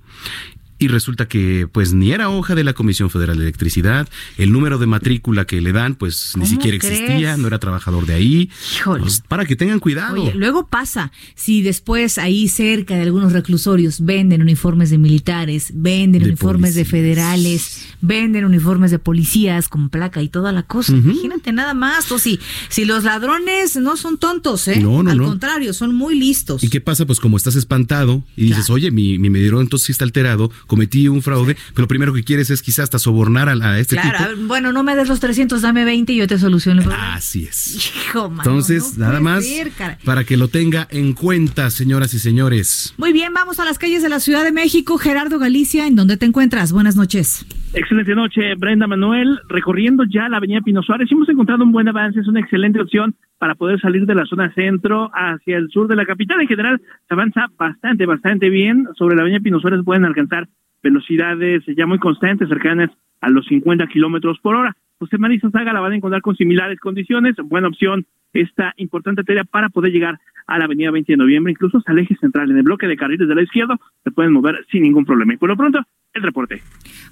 y 0.78 0.88
resulta 0.88 1.26
que 1.28 1.68
pues 1.70 1.92
ni 1.94 2.12
era 2.12 2.28
hoja 2.30 2.54
de 2.54 2.64
la 2.64 2.72
Comisión 2.72 3.10
Federal 3.10 3.36
de 3.36 3.44
Electricidad, 3.44 4.08
el 4.38 4.52
número 4.52 4.78
de 4.78 4.86
matrícula 4.86 5.46
que 5.46 5.60
le 5.60 5.72
dan 5.72 5.94
pues 5.94 6.32
ni 6.36 6.42
¿Cómo 6.42 6.50
siquiera 6.50 6.78
crees? 6.78 7.00
existía, 7.00 7.36
no 7.36 7.46
era 7.46 7.58
trabajador 7.58 8.06
de 8.06 8.14
ahí. 8.14 8.50
Pues, 8.84 9.22
para 9.28 9.44
que 9.46 9.56
tengan 9.56 9.78
cuidado. 9.80 10.22
Oye, 10.22 10.32
luego 10.34 10.66
pasa, 10.68 11.12
si 11.34 11.62
después 11.62 12.18
ahí 12.18 12.48
cerca 12.48 12.94
de 12.96 13.02
algunos 13.02 13.32
reclusorios 13.32 14.04
venden 14.04 14.42
uniformes 14.42 14.90
de 14.90 14.98
militares, 14.98 15.70
venden 15.74 16.22
De 16.22 16.28
uniformes 16.28 16.74
de 16.74 16.84
federales, 16.84 17.88
venden 18.00 18.44
uniformes 18.44 18.90
de 18.90 18.98
policías 18.98 19.68
con 19.68 19.88
placa 19.88 20.22
y 20.22 20.28
toda 20.28 20.52
la 20.52 20.62
cosa. 20.64 20.92
Imagínate 20.92 21.52
nada 21.52 21.74
más, 21.74 22.10
o 22.12 22.18
si, 22.18 22.38
si 22.68 22.84
los 22.84 23.04
ladrones 23.04 23.76
no 23.76 23.96
son 23.96 24.18
tontos, 24.18 24.68
¿eh? 24.68 24.80
No, 24.80 25.02
no, 25.02 25.10
Al 25.10 25.18
no. 25.18 25.24
contrario, 25.26 25.72
son 25.72 25.94
muy 25.94 26.18
listos. 26.18 26.62
¿Y 26.64 26.68
qué 26.68 26.80
pasa? 26.80 27.06
Pues 27.06 27.20
como 27.20 27.36
estás 27.36 27.54
espantado 27.56 28.22
y 28.36 28.46
dices, 28.46 28.70
oye, 28.70 28.90
mi, 28.90 29.18
mi 29.18 29.30
medidor 29.30 29.60
entonces 29.60 29.86
sí 29.86 29.92
está 29.92 30.04
alterado, 30.04 30.50
cometí 30.66 31.08
un 31.08 31.22
fraude, 31.22 31.56
pero 31.74 31.82
lo 31.82 31.88
primero 31.88 32.12
que 32.12 32.22
quieres 32.24 32.50
es 32.50 32.62
quizás 32.62 32.84
hasta 32.84 32.98
sobornar 32.98 33.48
a, 33.48 33.52
a 33.52 33.78
este 33.78 33.96
Claro, 33.96 34.34
tipo. 34.34 34.46
bueno, 34.46 34.72
no 34.72 34.82
me 34.82 34.94
des 34.96 35.08
los 35.08 35.20
300, 35.20 35.62
dame 35.62 35.84
20 35.84 36.12
y 36.12 36.16
yo 36.16 36.26
te 36.26 36.38
soluciono 36.38 36.80
el 36.80 36.86
problema. 36.86 37.14
Así 37.14 37.44
es. 37.44 37.76
Hijo, 38.06 38.28
mano, 38.30 38.42
Entonces, 38.42 38.96
no 38.98 39.06
nada 39.06 39.20
más 39.20 39.44
ser, 39.44 39.72
para 40.04 40.24
que 40.24 40.36
lo 40.36 40.48
tenga 40.48 40.88
en 40.90 41.12
cuenta, 41.14 41.70
señoras 41.70 42.14
y 42.14 42.18
señores. 42.18 42.94
Muy 42.96 43.12
bien, 43.12 43.32
vamos 43.32 43.58
a 43.60 43.64
las 43.64 43.78
calles 43.78 44.02
de 44.02 44.08
la 44.08 44.20
Ciudad 44.20 44.44
de 44.44 44.52
México. 44.52 44.98
Gerardo 44.98 45.38
Galicia, 45.38 45.86
¿en 45.86 45.96
dónde 45.96 46.16
te 46.16 46.26
encuentras? 46.26 46.72
Buenas 46.72 46.96
noches. 46.96 47.44
Excelente 47.76 48.14
noche, 48.14 48.54
Brenda 48.54 48.86
Manuel. 48.86 49.40
Recorriendo 49.48 50.04
ya 50.04 50.28
la 50.28 50.36
avenida 50.36 50.60
Pino 50.60 50.80
Suárez, 50.80 51.10
hemos 51.10 51.28
encontrado 51.28 51.64
un 51.64 51.72
buen 51.72 51.88
avance, 51.88 52.20
es 52.20 52.28
una 52.28 52.38
excelente 52.38 52.80
opción 52.80 53.16
para 53.36 53.56
poder 53.56 53.80
salir 53.80 54.06
de 54.06 54.14
la 54.14 54.24
zona 54.26 54.54
centro 54.54 55.10
hacia 55.12 55.56
el 55.56 55.68
sur 55.70 55.88
de 55.88 55.96
la 55.96 56.06
capital. 56.06 56.40
En 56.40 56.46
general, 56.46 56.80
se 56.80 57.14
avanza 57.14 57.48
bastante, 57.58 58.06
bastante 58.06 58.48
bien. 58.48 58.86
Sobre 58.96 59.16
la 59.16 59.22
avenida 59.22 59.40
Pino 59.40 59.58
Suárez 59.58 59.80
pueden 59.84 60.04
alcanzar 60.04 60.46
velocidades 60.84 61.64
ya 61.76 61.84
muy 61.84 61.98
constantes, 61.98 62.48
cercanas 62.48 62.90
a 63.20 63.28
los 63.28 63.44
50 63.46 63.88
kilómetros 63.88 64.38
por 64.38 64.54
hora. 64.54 64.76
José 65.00 65.18
Marisa 65.18 65.50
Saga 65.50 65.72
la 65.72 65.80
van 65.80 65.92
a 65.92 65.96
encontrar 65.96 66.22
con 66.22 66.36
similares 66.36 66.78
condiciones. 66.78 67.34
Buena 67.42 67.66
opción 67.66 68.06
esta 68.32 68.72
importante 68.76 69.22
arteria 69.22 69.42
para 69.42 69.68
poder 69.68 69.92
llegar 69.92 70.20
a 70.46 70.58
la 70.58 70.66
avenida 70.66 70.92
20 70.92 71.12
de 71.12 71.16
noviembre, 71.16 71.52
incluso 71.52 71.82
el 71.86 71.98
eje 71.98 72.16
central. 72.16 72.50
En 72.50 72.58
el 72.58 72.62
bloque 72.62 72.86
de 72.86 72.96
carriles 72.96 73.26
de 73.26 73.34
la 73.34 73.42
izquierda 73.42 73.76
se 74.04 74.12
pueden 74.12 74.32
mover 74.32 74.64
sin 74.70 74.82
ningún 74.82 75.04
problema. 75.04 75.34
Y 75.34 75.38
por 75.38 75.48
lo 75.48 75.56
pronto, 75.56 75.80
el 76.14 76.22
reporte. 76.22 76.62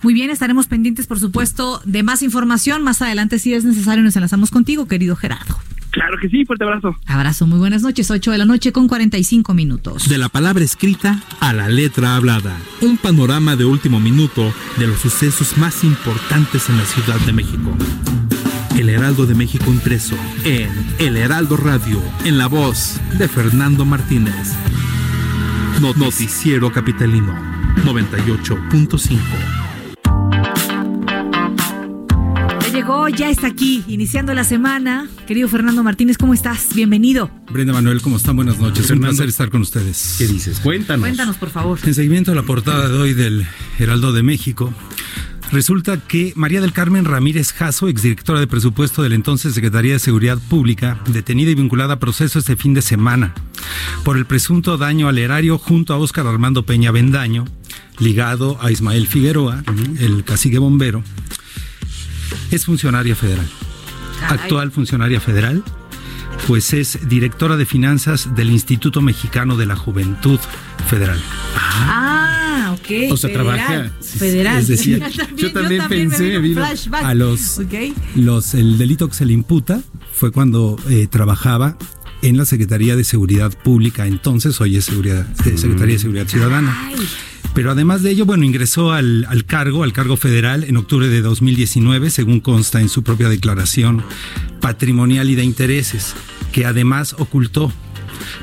Muy 0.03 0.15
bien, 0.15 0.31
estaremos 0.31 0.67
pendientes, 0.67 1.07
por 1.07 1.19
supuesto, 1.19 1.83
de 1.85 2.03
más 2.03 2.23
información. 2.23 2.83
Más 2.83 3.03
adelante, 3.03 3.39
si 3.39 3.53
es 3.55 3.65
necesario, 3.65 4.03
nos 4.03 4.17
enlazamos 4.17 4.51
contigo, 4.51 4.87
querido 4.87 5.17
Gerardo. 5.17 5.59
Claro 5.91 6.17
que 6.23 6.29
sí, 6.31 6.45
fuerte 6.47 6.65
abrazo. 6.65 6.97
Abrazo, 7.07 7.47
muy 7.47 7.59
buenas 7.59 7.83
noches. 7.83 8.11
8 8.11 8.31
de 8.31 8.39
la 8.39 8.45
noche 8.47 8.73
con 8.73 8.89
45 8.89 9.53
minutos. 9.53 10.09
De 10.09 10.17
la 10.17 10.31
palabra 10.31 10.65
escrita 10.65 11.21
a 11.41 11.53
la 11.53 11.69
letra 11.69 12.17
hablada. 12.17 12.57
Un 12.81 12.97
panorama 12.97 13.57
de 13.57 13.67
último 13.67 14.01
minuto 14.01 14.55
de 14.79 14.87
los 14.87 15.01
sucesos 15.01 15.59
más 15.59 15.85
importantes 15.85 16.71
en 16.71 16.79
la 16.79 16.85
Ciudad 16.87 17.21
de 17.27 17.33
México. 17.35 17.77
El 18.79 18.89
Heraldo 18.89 19.27
de 19.27 19.35
México 19.35 19.67
impreso 19.71 20.17
en 20.45 20.71
El 20.99 21.19
Heraldo 21.19 21.59
Radio, 21.59 22.03
en 22.25 22.39
la 22.39 22.47
voz 22.47 22.99
de 23.19 23.29
Fernando 23.29 23.85
Martínez. 23.85 24.55
No- 25.81 25.93
Noticiero 25.93 26.73
Capitalino 26.73 27.35
98.5. 27.77 29.18
Ya 32.61 32.68
llegó, 32.68 33.09
ya 33.09 33.31
está 33.31 33.49
aquí, 33.49 33.83
iniciando 33.89 34.35
la 34.35 34.45
semana. 34.45 35.09
Querido 35.27 35.49
Fernando 35.49 35.83
Martínez, 35.83 36.16
¿cómo 36.16 36.35
estás? 36.35 36.75
Bienvenido. 36.75 37.31
Brenda 37.51 37.73
Manuel, 37.73 38.01
¿cómo 38.01 38.16
están? 38.16 38.37
Buenas 38.37 38.59
noches. 38.59 38.91
Un 38.91 39.01
placer 39.01 39.29
estar 39.29 39.51
con 39.51 39.62
ustedes. 39.62 40.16
¿Qué 40.18 40.29
dices? 40.29 40.61
Cuéntanos. 40.61 41.03
Cuéntanos, 41.03 41.37
por 41.37 41.51
favor. 41.51 41.79
En 41.85 41.95
seguimiento 41.95 42.33
a 42.33 42.35
la 42.35 42.43
portada 42.43 42.89
de 42.89 42.97
hoy 42.97 43.14
del 43.14 43.47
Heraldo 43.79 44.12
de 44.12 44.23
México, 44.23 44.73
resulta 45.51 45.99
que 45.99 46.33
María 46.37 46.61
del 46.61 46.73
Carmen 46.73 47.05
Ramírez 47.05 47.53
Jasso, 47.53 47.89
exdirectora 47.89 48.39
de 48.39 48.47
presupuesto 48.47 49.03
de 49.03 49.09
la 49.09 49.16
entonces 49.16 49.55
Secretaría 49.55 49.95
de 49.95 49.99
Seguridad 49.99 50.39
Pública, 50.39 51.01
detenida 51.09 51.51
y 51.51 51.55
vinculada 51.55 51.95
a 51.95 51.99
proceso 51.99 52.39
este 52.39 52.57
fin 52.57 52.75
de 52.75 52.83
semana 52.83 53.35
por 54.05 54.16
el 54.16 54.27
presunto 54.27 54.77
daño 54.79 55.09
al 55.09 55.18
erario 55.18 55.59
junto 55.59 55.95
a 55.95 55.99
Óscar 55.99 56.27
Armando 56.27 56.64
Peña 56.64 56.91
Bendaño, 56.91 57.45
ligado 57.99 58.59
a 58.61 58.70
Ismael 58.70 59.07
Figueroa, 59.07 59.62
el 59.99 60.24
cacique 60.24 60.59
bombero, 60.59 61.03
es 62.51 62.64
funcionaria 62.64 63.14
federal. 63.16 63.49
Actual 64.28 64.70
funcionaria 64.70 65.20
federal, 65.20 65.62
pues 66.47 66.72
es 66.72 67.09
directora 67.09 67.57
de 67.57 67.66
finanzas 67.66 68.34
del 68.34 68.51
Instituto 68.51 69.01
Mexicano 69.01 69.57
de 69.57 69.66
la 69.66 69.76
Juventud 69.76 70.38
Federal. 70.88 71.20
Ah, 71.57 72.74
ok. 72.74 73.12
O 73.12 73.16
sea, 73.16 73.30
federal, 73.30 73.57
trabaja- 73.57 73.93
Federal. 74.01 74.59
es 74.61 74.68
decir, 74.68 75.03
yo 75.36 75.53
también, 75.53 75.82
pensé, 75.88 76.22
me 76.24 76.38
vino 76.38 76.64
a 76.93 77.14
los, 77.14 77.61
los 78.14 78.55
el 78.55 78.78
delito 78.78 79.09
que 79.09 79.14
se 79.14 79.24
le 79.26 79.32
imputa 79.32 79.80
fue 80.12 80.30
cuando 80.32 80.78
eh, 80.88 81.07
trabajaba 81.11 81.76
en 82.22 82.36
la 82.36 82.45
Secretaría 82.45 82.95
de 82.97 83.03
Seguridad 83.05 83.53
Pública 83.64 84.07
entonces 84.07 84.61
hoy 84.61 84.76
es 84.76 84.84
seguridad 84.84 85.26
eh, 85.45 85.59
Secretaría 85.59 85.95
de 85.95 85.99
Seguridad 85.99 86.28
Ciudadana 86.28 86.90
pero 87.55 87.71
además 87.71 88.03
de 88.03 88.11
ello 88.11 88.25
bueno 88.25 88.45
ingresó 88.45 88.93
al, 88.93 89.27
al 89.29 89.45
cargo 89.45 89.85
al 89.85 89.93
cargo 89.93 90.17
federal 90.17 90.65
en 90.65 90.77
octubre 90.77 91.09
de 91.09 91.23
2019 91.23 92.11
según 92.11 92.41
consta 92.41 92.81
en 92.81 92.89
su 92.89 93.03
propia 93.03 93.29
declaración 93.29 94.03
patrimonial 94.61 95.31
y 95.31 95.35
de 95.35 95.45
intereses 95.45 96.15
que 96.53 96.67
además 96.67 97.17
ocultó 97.19 97.73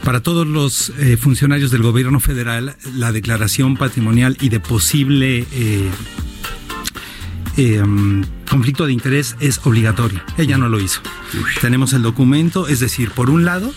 para 0.03 0.21
todos 0.21 0.47
los 0.47 0.91
eh, 0.97 1.17
funcionarios 1.17 1.71
del 1.71 1.83
gobierno 1.83 2.19
federal, 2.19 2.75
la 2.95 3.11
declaración 3.11 3.77
patrimonial 3.77 4.37
y 4.41 4.49
de 4.49 4.59
posible 4.59 5.45
eh, 5.51 5.89
eh, 7.57 7.81
um, 7.81 8.23
conflicto 8.49 8.85
de 8.85 8.93
interés 8.93 9.35
es 9.39 9.59
obligatoria. 9.65 10.23
Ella 10.37 10.57
no 10.57 10.69
lo 10.69 10.79
hizo. 10.79 11.01
Tenemos 11.61 11.93
el 11.93 12.01
documento, 12.01 12.67
es 12.67 12.79
decir, 12.79 13.11
por 13.11 13.29
un 13.29 13.45
lado, 13.45 13.73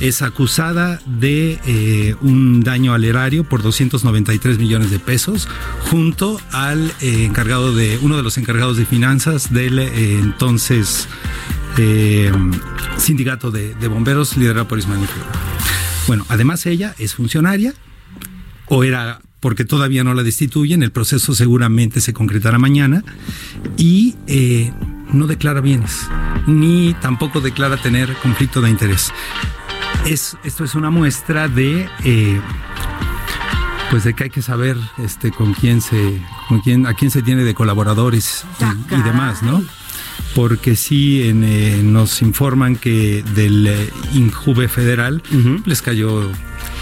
es 0.00 0.22
acusada 0.22 1.00
de 1.06 1.58
eh, 1.66 2.14
un 2.20 2.62
daño 2.62 2.94
al 2.94 3.04
erario 3.04 3.44
por 3.44 3.62
293 3.62 4.58
millones 4.58 4.90
de 4.90 4.98
pesos, 4.98 5.48
junto 5.90 6.40
al 6.52 6.92
eh, 7.00 7.24
encargado 7.24 7.74
de 7.74 7.98
uno 8.02 8.16
de 8.16 8.22
los 8.22 8.38
encargados 8.38 8.76
de 8.76 8.86
finanzas 8.86 9.52
del 9.52 9.78
eh, 9.78 10.18
entonces 10.18 11.08
sindicato 12.96 13.52
de, 13.52 13.72
de 13.74 13.86
bomberos 13.86 14.36
liderado 14.36 14.66
por 14.66 14.80
Ismael. 14.80 15.06
Bueno, 16.08 16.26
además 16.28 16.66
ella 16.66 16.92
es 16.98 17.14
funcionaria 17.14 17.72
o 18.66 18.82
era 18.82 19.20
porque 19.38 19.64
todavía 19.64 20.02
no 20.02 20.12
la 20.12 20.24
destituyen, 20.24 20.82
el 20.82 20.90
proceso 20.90 21.36
seguramente 21.36 22.00
se 22.00 22.12
concretará 22.12 22.58
mañana 22.58 23.04
y 23.76 24.16
no 25.12 25.28
declara 25.28 25.60
bienes, 25.60 26.08
ni 26.48 26.96
tampoco 27.00 27.40
declara 27.40 27.76
tener 27.76 28.12
conflicto 28.14 28.60
de 28.60 28.70
interés. 28.70 29.12
Es, 30.06 30.36
esto 30.42 30.64
es 30.64 30.74
una 30.74 30.90
muestra 30.90 31.48
de 31.48 31.88
eh, 32.04 32.40
pues 33.90 34.04
de 34.04 34.14
que 34.14 34.24
hay 34.24 34.30
que 34.30 34.40
saber 34.42 34.76
este 34.98 35.30
con 35.30 35.52
quién 35.54 35.80
se 35.82 36.20
con 36.48 36.60
quién 36.60 36.86
a 36.86 36.94
quién 36.94 37.10
se 37.10 37.20
tiene 37.22 37.44
de 37.44 37.54
colaboradores 37.54 38.44
y, 38.90 38.94
y 38.94 39.02
demás, 39.02 39.42
¿no? 39.42 39.62
Porque 40.34 40.76
sí 40.76 41.28
en, 41.28 41.44
eh, 41.44 41.80
nos 41.82 42.22
informan 42.22 42.76
que 42.76 43.22
del 43.34 43.66
eh, 43.66 43.90
Injuve 44.14 44.68
federal 44.68 45.22
les 45.66 45.82
cayó 45.82 46.30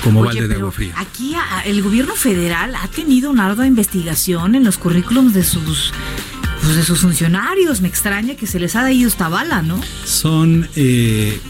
como 0.04 0.20
Oye, 0.20 0.28
balde 0.40 0.48
de 0.48 0.54
agua 0.54 0.70
fría. 0.72 0.94
Aquí 0.96 1.34
a- 1.34 1.60
el 1.64 1.82
gobierno 1.82 2.14
federal 2.14 2.74
ha 2.76 2.86
tenido 2.88 3.30
una 3.30 3.46
ardua 3.46 3.66
investigación 3.66 4.54
en 4.54 4.62
los 4.64 4.78
currículums 4.78 5.34
de 5.34 5.42
sus 5.42 5.92
pues 6.62 6.76
de 6.76 6.84
sus 6.84 7.00
funcionarios. 7.00 7.80
Me 7.80 7.88
extraña 7.88 8.36
que 8.36 8.46
se 8.46 8.60
les 8.60 8.76
haya 8.76 8.90
ido 8.92 9.08
esta 9.08 9.28
bala, 9.28 9.62
¿no? 9.62 9.80
Son, 10.04 10.68
eh, 10.76 11.40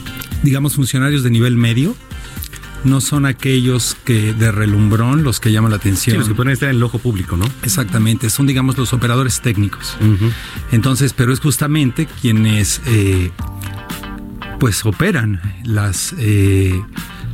digamos, 0.43 0.75
funcionarios 0.75 1.23
de 1.23 1.31
nivel 1.31 1.57
medio. 1.57 1.95
No 2.85 3.01
son 3.01 3.27
aquellos 3.27 3.97
que 4.05 4.33
de 4.33 4.53
relumbrón 4.53 5.25
los 5.25 5.41
que 5.41 5.51
llaman 5.51 5.71
la 5.73 5.79
atención. 5.79 6.15
Sí, 6.15 6.19
los 6.19 6.29
que 6.29 6.35
pueden 6.35 6.53
estar 6.53 6.69
en 6.69 6.77
el 6.77 6.83
ojo 6.83 6.99
público, 6.99 7.37
¿no? 7.37 7.47
Exactamente, 7.63 8.31
son 8.31 8.47
digamos 8.47 8.79
los 8.79 8.93
operadores 8.93 9.41
técnicos. 9.41 9.97
Entonces, 10.71 11.13
pero 11.13 11.33
es 11.33 11.41
justamente 11.41 12.07
quienes 12.21 12.81
eh, 12.87 13.33
pues 14.61 14.85
operan 14.87 15.41
las 15.65 16.15
eh, 16.19 16.81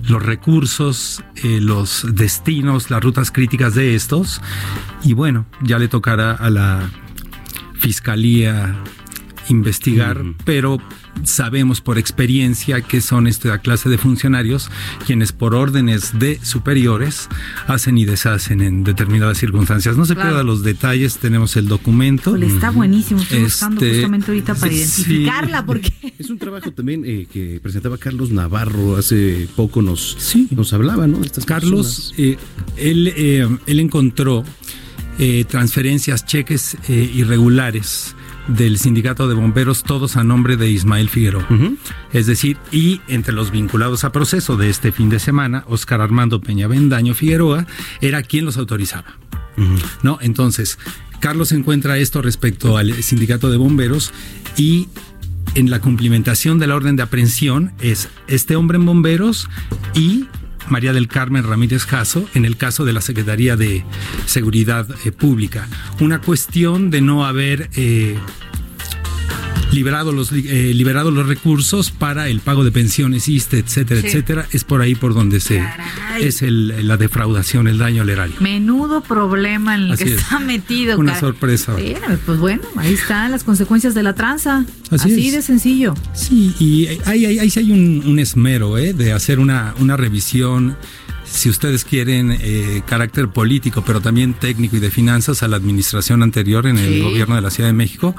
los 0.08 0.22
recursos, 0.22 1.22
eh, 1.36 1.60
los 1.60 2.06
destinos, 2.14 2.90
las 2.90 3.02
rutas 3.02 3.30
críticas 3.30 3.74
de 3.74 3.94
estos. 3.94 4.40
Y 5.02 5.12
bueno, 5.12 5.46
ya 5.62 5.78
le 5.78 5.88
tocará 5.88 6.32
a 6.32 6.50
la 6.50 6.90
fiscalía 7.74 8.76
investigar, 9.48 10.22
pero 10.44 10.78
sabemos 11.24 11.80
por 11.80 11.98
experiencia 11.98 12.80
que 12.80 13.00
son 13.00 13.26
esta 13.26 13.58
clase 13.58 13.88
de 13.88 13.98
funcionarios 13.98 14.70
quienes 15.06 15.32
por 15.32 15.54
órdenes 15.54 16.18
de 16.18 16.38
superiores 16.42 17.28
hacen 17.66 17.98
y 17.98 18.04
deshacen 18.04 18.60
en 18.62 18.82
determinadas 18.84 19.38
circunstancias. 19.38 19.96
No 19.96 20.04
se 20.06 20.14
Claro. 20.14 20.30
pierda 20.30 20.42
los 20.44 20.62
detalles, 20.62 21.18
tenemos 21.18 21.56
el 21.56 21.68
documento. 21.68 22.34
Está 22.36 22.70
buenísimo. 22.70 23.20
Estoy 23.20 23.42
buscando 23.44 23.80
Este, 23.84 23.94
justamente 23.96 24.26
ahorita 24.30 24.54
para 24.54 24.72
sí. 24.72 24.78
identificarla 24.78 25.66
porque 25.66 25.92
Es 26.18 26.30
un 26.30 26.38
trabajo 26.38 26.70
también 26.72 27.02
eh, 27.04 27.26
que 27.32 27.60
presentaba 27.62 27.98
Carlos 27.98 28.30
Navarro 28.30 28.96
hace 28.96 29.48
poco 29.56 29.82
nos, 29.82 30.16
nos 30.50 30.72
hablaba, 30.72 31.06
¿no? 31.06 31.18
De 31.18 31.26
estas 31.26 31.44
Carlos, 31.44 32.14
eh, 32.16 32.36
él, 32.76 33.12
eh, 33.16 33.48
él 33.66 33.80
encontró 33.80 34.44
eh, 35.18 35.44
transferencias, 35.48 36.24
cheques 36.26 36.76
eh, 36.88 37.10
irregulares 37.14 38.14
del 38.48 38.78
sindicato 38.78 39.28
de 39.28 39.34
bomberos, 39.34 39.82
todos 39.82 40.16
a 40.16 40.24
nombre 40.24 40.56
de 40.56 40.70
Ismael 40.70 41.08
Figueroa. 41.08 41.46
Es 42.12 42.26
decir, 42.26 42.56
y 42.70 43.00
entre 43.08 43.32
los 43.32 43.50
vinculados 43.50 44.04
a 44.04 44.12
proceso 44.12 44.56
de 44.56 44.70
este 44.70 44.92
fin 44.92 45.08
de 45.08 45.18
semana, 45.18 45.64
Oscar 45.68 46.00
Armando 46.00 46.40
Peña 46.40 46.66
Bendaño 46.66 47.14
Figueroa 47.14 47.66
era 48.00 48.22
quien 48.22 48.44
los 48.44 48.56
autorizaba. 48.56 49.16
¿No? 50.02 50.18
Entonces, 50.20 50.78
Carlos 51.20 51.52
encuentra 51.52 51.98
esto 51.98 52.22
respecto 52.22 52.76
al 52.76 53.02
sindicato 53.02 53.50
de 53.50 53.56
bomberos 53.56 54.12
y 54.56 54.88
en 55.54 55.70
la 55.70 55.80
cumplimentación 55.80 56.58
de 56.58 56.66
la 56.66 56.74
orden 56.74 56.96
de 56.96 57.02
aprehensión 57.02 57.72
es 57.80 58.08
este 58.26 58.56
hombre 58.56 58.78
en 58.78 58.86
bomberos 58.86 59.48
y 59.94 60.26
María 60.68 60.92
del 60.92 61.08
Carmen 61.08 61.44
Ramírez 61.44 61.84
Jasso 61.84 62.28
en 62.34 62.44
el 62.44 62.56
caso 62.56 62.84
de 62.84 62.92
la 62.92 63.00
Secretaría 63.00 63.56
de 63.56 63.84
Seguridad 64.26 64.86
eh, 65.04 65.12
Pública. 65.12 65.68
Una 66.00 66.20
cuestión 66.20 66.90
de 66.90 67.00
no 67.00 67.24
haber 67.24 67.70
eh, 67.76 68.16
liberado, 69.72 70.12
los, 70.12 70.30
eh, 70.32 70.72
liberado 70.74 71.10
los 71.10 71.26
recursos 71.26 71.90
para 71.90 72.28
el 72.28 72.40
pago 72.40 72.64
de 72.64 72.70
pensiones, 72.72 73.28
ISTE, 73.28 73.58
etcétera, 73.58 74.00
Sí. 74.00 74.06
etcétera. 74.08 74.46
Es 74.52 74.64
por 74.64 74.80
ahí 74.82 74.94
por 74.94 75.14
donde 75.14 75.40
se 75.40 75.62
es 76.20 76.42
el- 76.42 76.86
la 76.86 76.96
defraudación, 76.96 77.68
el 77.68 77.78
daño 77.78 78.02
al 78.02 78.10
erario. 78.10 78.34
menudo 78.40 79.02
problema 79.02 79.74
en 79.74 79.82
el 79.82 79.92
Así 79.92 80.04
que 80.04 80.10
es. 80.14 80.20
está 80.20 80.38
metido. 80.38 80.98
Una 80.98 81.18
sorpresa. 81.18 81.78
Espérame, 81.78 82.18
pues 82.24 82.38
bueno, 82.38 82.62
ahí 82.76 82.92
están 82.94 83.30
las 83.30 83.44
consecuencias 83.44 83.94
de 83.94 84.02
la 84.02 84.14
tranza. 84.14 84.64
Así 84.90 85.12
Así, 85.12 85.30
de 85.30 85.42
sencillo. 85.42 85.94
Sí, 86.14 86.54
y 86.58 86.86
ahí, 87.06 87.24
ahí, 87.24 87.38
ahí 87.38 87.50
sí 87.50 87.60
hay 87.60 87.72
un, 87.72 88.02
un 88.06 88.18
esmero 88.18 88.76
¿eh? 88.78 88.92
de 88.92 89.12
hacer 89.12 89.38
una, 89.38 89.74
una 89.78 89.96
revisión, 89.96 90.76
si 91.24 91.48
ustedes 91.48 91.84
quieren, 91.84 92.36
eh, 92.40 92.82
carácter 92.86 93.28
político, 93.28 93.82
pero 93.86 94.00
también 94.02 94.34
técnico 94.34 94.76
y 94.76 94.80
de 94.80 94.90
finanzas 94.90 95.42
a 95.42 95.48
la 95.48 95.56
administración 95.56 96.22
anterior 96.22 96.66
en 96.66 96.76
el 96.76 96.94
Sí. 96.94 97.00
gobierno 97.00 97.36
de 97.36 97.40
la 97.40 97.50
Ciudad 97.50 97.70
de 97.70 97.74
México, 97.74 98.14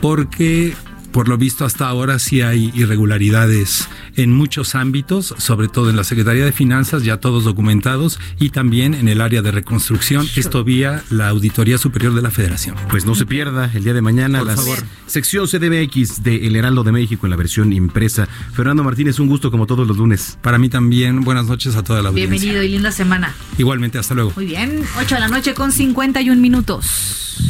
porque 0.00 0.74
por 1.12 1.28
lo 1.28 1.38
visto 1.38 1.64
hasta 1.64 1.88
ahora 1.88 2.18
sí 2.18 2.42
hay 2.42 2.70
irregularidades 2.74 3.88
en 4.14 4.32
muchos 4.32 4.74
ámbitos, 4.74 5.34
sobre 5.38 5.68
todo 5.68 5.90
en 5.90 5.96
la 5.96 6.04
Secretaría 6.04 6.44
de 6.44 6.52
Finanzas, 6.52 7.02
ya 7.02 7.16
todos 7.16 7.44
documentados, 7.44 8.20
y 8.38 8.50
también 8.50 8.94
en 8.94 9.08
el 9.08 9.20
área 9.20 9.42
de 9.42 9.50
reconstrucción, 9.50 10.28
esto 10.36 10.64
vía 10.64 11.02
la 11.10 11.28
Auditoría 11.30 11.78
Superior 11.78 12.14
de 12.14 12.22
la 12.22 12.30
Federación. 12.30 12.76
Pues 12.90 13.06
no 13.06 13.14
se 13.14 13.26
pierda 13.26 13.70
el 13.74 13.84
día 13.84 13.94
de 13.94 14.02
mañana 14.02 14.38
Por 14.38 14.48
la 14.48 14.56
favor. 14.56 14.78
sección 15.06 15.46
CDMX 15.46 16.22
de 16.22 16.46
El 16.46 16.56
Heraldo 16.56 16.84
de 16.84 16.92
México 16.92 17.26
en 17.26 17.30
la 17.30 17.36
versión 17.36 17.72
impresa. 17.72 18.28
Fernando 18.52 18.84
Martínez, 18.84 19.18
un 19.18 19.28
gusto 19.28 19.50
como 19.50 19.66
todos 19.66 19.86
los 19.88 19.96
lunes. 19.96 20.38
Para 20.42 20.58
mí 20.58 20.68
también, 20.68 21.22
buenas 21.22 21.46
noches 21.46 21.74
a 21.76 21.82
toda 21.82 22.02
la 22.02 22.10
audiencia. 22.10 22.30
Bienvenido 22.30 22.62
y 22.62 22.68
linda 22.68 22.92
semana. 22.92 23.34
Igualmente, 23.56 23.98
hasta 23.98 24.14
luego. 24.14 24.32
Muy 24.36 24.46
bien, 24.46 24.82
8 25.00 25.14
de 25.14 25.20
la 25.20 25.28
noche 25.28 25.54
con 25.54 25.72
51 25.72 26.40
minutos. 26.40 27.48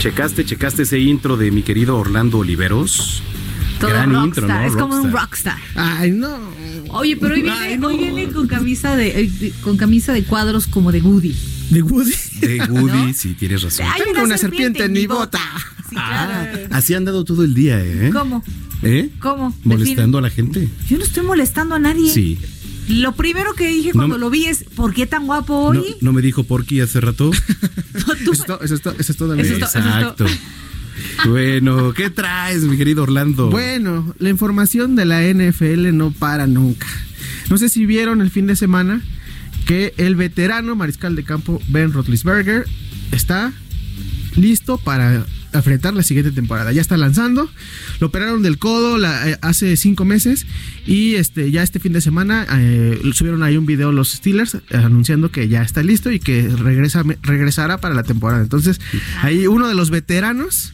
¿Checaste, 0.00 0.46
checaste 0.46 0.82
ese 0.84 0.98
intro 0.98 1.36
de 1.36 1.50
mi 1.50 1.62
querido 1.62 1.98
Orlando 1.98 2.38
Oliveros? 2.38 3.22
Todo 3.78 3.90
Gran 3.90 4.12
rockstar, 4.12 4.26
intro, 4.26 4.48
¿no? 4.48 4.60
es 4.62 4.76
como 4.76 4.96
un 5.02 5.12
Rockstar. 5.12 5.58
Ay, 5.74 6.10
no. 6.10 6.38
Oye, 6.88 7.16
pero 7.16 7.34
hoy 7.34 7.42
viene, 7.42 7.86
hoy 7.86 7.96
viene 7.98 8.28
con 8.28 8.46
camisa 8.46 8.96
de 8.96 9.20
eh, 9.20 9.30
de- 9.30 9.50
con 9.62 9.76
camisa 9.76 10.12
de 10.12 10.22
cuadros 10.24 10.66
como 10.66 10.90
de 10.92 11.00
Woody. 11.02 11.34
¿De 11.70 11.82
Woody? 11.82 12.12
De 12.40 12.60
Woody, 12.68 13.12
sí, 13.14 13.34
tienes 13.38 13.62
razón. 13.62 13.86
Hay 13.92 14.02
Tengo 14.02 14.24
una 14.24 14.38
serpiente 14.38 14.84
en 14.84 14.92
mi 14.92 15.06
bota. 15.06 15.38
Sí, 15.88 15.94
claro. 15.96 16.58
Así 16.70 16.94
han 16.94 17.04
dado 17.04 17.24
todo 17.24 17.44
el 17.44 17.52
día, 17.54 17.78
¿eh? 17.82 18.10
¿Cómo? 18.12 18.42
¿Eh? 18.82 19.10
¿Cómo? 19.18 19.54
Molestando 19.64 20.18
a 20.18 20.22
la 20.22 20.30
gente. 20.30 20.68
Yo 20.88 20.96
no 20.98 21.04
estoy 21.04 21.24
molestando 21.24 21.74
a 21.74 21.78
nadie. 21.78 22.10
Sí. 22.12 22.38
Lo 22.88 23.12
primero 23.14 23.54
que 23.54 23.68
dije 23.68 23.92
cuando 23.92 24.18
lo 24.18 24.30
vi 24.30 24.46
es, 24.46 24.64
¿por 24.74 24.92
qué 24.94 25.06
tan 25.06 25.26
guapo 25.26 25.54
hoy? 25.54 25.78
No, 25.78 25.84
no 26.00 26.12
me 26.12 26.22
dijo 26.22 26.44
Porky 26.44 26.80
hace 26.80 27.00
rato. 27.00 27.30
Eso 27.94 28.32
es 28.32 28.44
todo, 28.44 28.60
eso 28.62 28.74
es 28.74 28.82
todo, 28.82 28.94
eso 28.98 29.12
es 29.12 29.16
todo, 29.18 29.34
Eso 29.34 29.52
amigo. 29.54 29.66
es 29.66 29.72
to- 29.72 29.78
eso 29.78 29.78
es 29.78 29.86
Exacto. 29.86 30.26
Bueno, 31.28 31.92
¿qué 31.94 32.10
traes, 32.10 32.62
mi 32.64 32.76
querido 32.76 33.02
Orlando? 33.04 33.50
Bueno, 33.50 34.14
la 34.18 34.28
información 34.28 34.96
de 34.96 35.04
la 35.04 35.22
NFL 35.22 35.92
no 35.96 36.10
para 36.12 36.46
nunca. 36.46 36.86
No 37.48 37.58
sé 37.58 37.68
si 37.68 37.86
vieron 37.86 38.20
el 38.20 38.30
fin 38.30 38.46
de 38.46 38.56
semana 38.56 39.02
que 39.66 39.94
el 39.96 40.16
veterano 40.16 40.74
mariscal 40.76 41.16
de 41.16 41.24
campo 41.24 41.60
Ben 41.68 41.92
Roethlisberger 41.92 42.66
está 43.12 43.52
listo 44.36 44.78
para 44.78 45.24
enfrentar 45.52 45.94
la 45.94 46.02
siguiente 46.02 46.30
temporada. 46.32 46.72
Ya 46.72 46.80
está 46.80 46.96
lanzando. 46.96 47.50
Lo 48.00 48.08
operaron 48.08 48.42
del 48.42 48.58
codo 48.58 48.98
la- 48.98 49.28
eh, 49.30 49.38
hace 49.42 49.76
cinco 49.76 50.04
meses 50.04 50.46
y 50.86 51.14
este 51.16 51.50
ya 51.50 51.62
este 51.62 51.78
fin 51.80 51.92
de 51.92 52.00
semana 52.00 52.46
eh, 52.52 53.00
subieron 53.12 53.42
ahí 53.42 53.56
un 53.56 53.66
video 53.66 53.92
los 53.92 54.12
Steelers 54.12 54.54
eh, 54.54 54.60
anunciando 54.72 55.30
que 55.30 55.48
ya 55.48 55.62
está 55.62 55.82
listo 55.82 56.10
y 56.10 56.20
que 56.20 56.48
regresa 56.48 57.02
regresará 57.22 57.78
para 57.78 57.94
la 57.94 58.02
temporada. 58.02 58.42
Entonces 58.42 58.80
ahí 59.22 59.46
uno 59.46 59.68
de 59.68 59.74
los 59.74 59.90
veteranos 59.90 60.72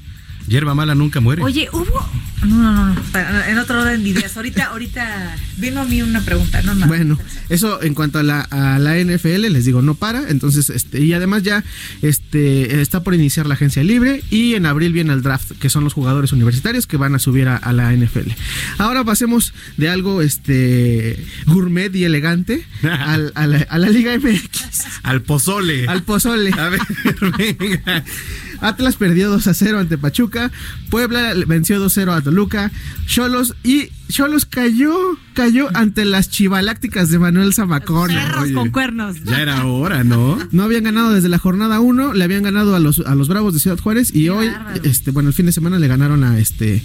Hierba 0.48 0.74
mala 0.74 0.94
nunca 0.94 1.20
muere. 1.20 1.42
Oye, 1.42 1.68
hubo. 1.72 2.08
No, 2.44 2.72
no, 2.72 2.94
no, 2.94 3.02
En 3.48 3.58
otro 3.58 3.80
orden 3.80 4.04
de 4.04 4.10
ideas. 4.10 4.36
Ahorita, 4.36 4.66
ahorita 4.66 5.36
vino 5.56 5.80
a 5.80 5.84
mí 5.84 6.02
una 6.02 6.20
pregunta. 6.20 6.62
No, 6.62 6.74
no. 6.74 6.86
Bueno, 6.86 7.18
eso 7.48 7.82
en 7.82 7.94
cuanto 7.94 8.18
a 8.18 8.22
la, 8.22 8.40
a 8.42 8.78
la 8.78 8.96
NFL, 8.98 9.50
les 9.50 9.64
digo, 9.64 9.82
no 9.82 9.94
para. 9.94 10.28
Entonces, 10.28 10.70
este, 10.70 11.00
y 11.00 11.12
además 11.14 11.42
ya 11.42 11.64
este, 12.02 12.80
está 12.82 13.02
por 13.02 13.14
iniciar 13.14 13.46
la 13.46 13.54
agencia 13.54 13.82
libre 13.82 14.22
y 14.30 14.54
en 14.54 14.66
abril 14.66 14.92
viene 14.92 15.12
el 15.14 15.22
draft, 15.22 15.52
que 15.58 15.70
son 15.70 15.82
los 15.82 15.94
jugadores 15.94 16.32
universitarios 16.32 16.86
que 16.86 16.96
van 16.98 17.14
a 17.14 17.18
subir 17.18 17.48
a, 17.48 17.56
a 17.56 17.72
la 17.72 17.92
NFL. 17.92 18.30
Ahora 18.78 19.02
pasemos 19.02 19.52
de 19.76 19.88
algo 19.88 20.22
este, 20.22 21.24
gourmet 21.46 21.94
y 21.96 22.04
elegante 22.04 22.64
al- 22.82 23.32
a, 23.34 23.46
la, 23.46 23.66
a 23.68 23.78
la 23.78 23.88
Liga 23.88 24.16
MX. 24.18 24.84
Al 25.02 25.22
pozole. 25.22 25.86
Al 25.88 26.02
pozole. 26.04 26.50
A 26.52 26.68
ver, 26.68 26.80
venga. 27.58 28.04
Atlas 28.60 28.96
perdió 28.96 29.30
2 29.30 29.46
a 29.46 29.54
0 29.54 29.78
ante 29.78 29.98
Pachuca. 29.98 30.50
Puebla 30.90 31.34
venció 31.46 31.78
2 31.78 31.92
a 31.92 31.94
0 31.94 32.12
a 32.12 32.20
Toluca. 32.22 32.72
Cholos 33.06 33.54
y 33.62 33.90
Cholos 34.08 34.46
cayó, 34.46 35.18
cayó 35.36 35.68
ante 35.74 36.06
las 36.06 36.30
chivalácticas 36.30 37.10
de 37.10 37.18
Manuel 37.18 37.52
Zamacona. 37.52 38.14
Perros 38.14 38.50
con 38.52 38.70
cuernos. 38.70 39.22
Ya 39.22 39.42
era 39.42 39.64
hora, 39.66 40.02
¿no? 40.02 40.38
No 40.56 40.62
habían 40.62 40.84
ganado 40.84 41.12
desde 41.12 41.28
la 41.28 41.38
jornada 41.38 41.80
1, 41.80 42.14
le 42.14 42.24
habían 42.24 42.42
ganado 42.42 42.74
a 42.74 42.80
los, 42.80 43.00
a 43.00 43.14
los 43.14 43.28
Bravos 43.28 43.52
de 43.52 43.60
Ciudad 43.60 43.78
Juárez 43.78 44.14
y 44.14 44.30
hoy, 44.30 44.50
este, 44.84 45.10
bueno, 45.10 45.28
el 45.28 45.34
fin 45.34 45.44
de 45.44 45.52
semana 45.52 45.78
le 45.78 45.86
ganaron 45.86 46.24
a 46.24 46.38
este 46.38 46.82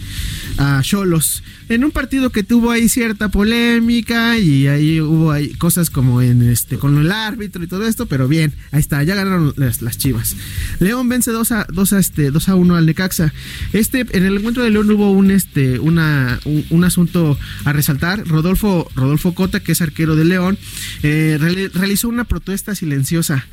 a 0.58 0.82
Cholos. 0.84 1.42
En 1.70 1.86
un 1.86 1.92
partido 1.92 2.32
que 2.32 2.44
tuvo 2.44 2.72
ahí 2.72 2.90
cierta 2.90 3.30
polémica 3.30 4.38
y 4.38 4.68
ahí 4.68 5.00
hubo 5.00 5.32
ahí 5.32 5.54
cosas 5.54 5.90
como 5.90 6.22
en 6.22 6.42
este 6.42 6.78
con 6.78 6.98
el 6.98 7.12
árbitro 7.14 7.64
y 7.64 7.68
todo 7.68 7.88
esto, 7.88 8.08
pero 8.08 8.28
bien, 8.28 8.54
ahí 8.72 8.82
está, 8.82 9.02
ya 9.04 9.16
ganaron 9.16 9.54
las, 9.56 9.82
las 9.82 9.98
Chivas. 9.98 10.36
León 10.80 11.08
vence 11.08 11.32
2 11.32 11.52
a 11.54 11.68
2 11.72 11.94
a 11.94 12.00
este 12.00 12.32
2 12.32 12.50
a 12.50 12.56
1 12.56 12.76
al 12.76 12.86
Necaxa. 12.86 13.34
Este 13.72 14.06
en 14.12 14.26
el 14.26 14.38
encuentro 14.38 14.64
de 14.64 14.72
León 14.72 14.92
hubo 14.92 15.12
un 15.12 15.32
este 15.32 15.80
una 15.80 16.40
un, 16.44 16.66
un 16.72 16.84
asunto 16.84 17.38
a 17.64 17.72
resaltar. 17.72 18.26
Rodolfo, 18.42 18.90
Rodolfo 18.96 19.34
Cota, 19.36 19.60
que 19.60 19.72
es 19.74 19.82
arquero 19.82 20.16
de 20.16 20.26
León, 20.26 20.58
eh, 21.04 21.38
reali- 21.40 21.72
realizó 21.72 22.10
una 22.10 22.24
protesta 22.24 22.74
silenciosa 22.74 23.46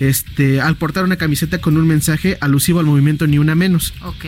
este, 0.00 0.60
al 0.60 0.76
portar 0.76 1.04
una 1.04 1.16
camiseta 1.16 1.60
con 1.60 1.76
un 1.78 1.86
mensaje 1.86 2.36
alusivo 2.40 2.80
al 2.80 2.86
movimiento 2.86 3.26
Ni 3.26 3.38
Una 3.38 3.54
Menos. 3.54 3.94
Ok. 4.02 4.24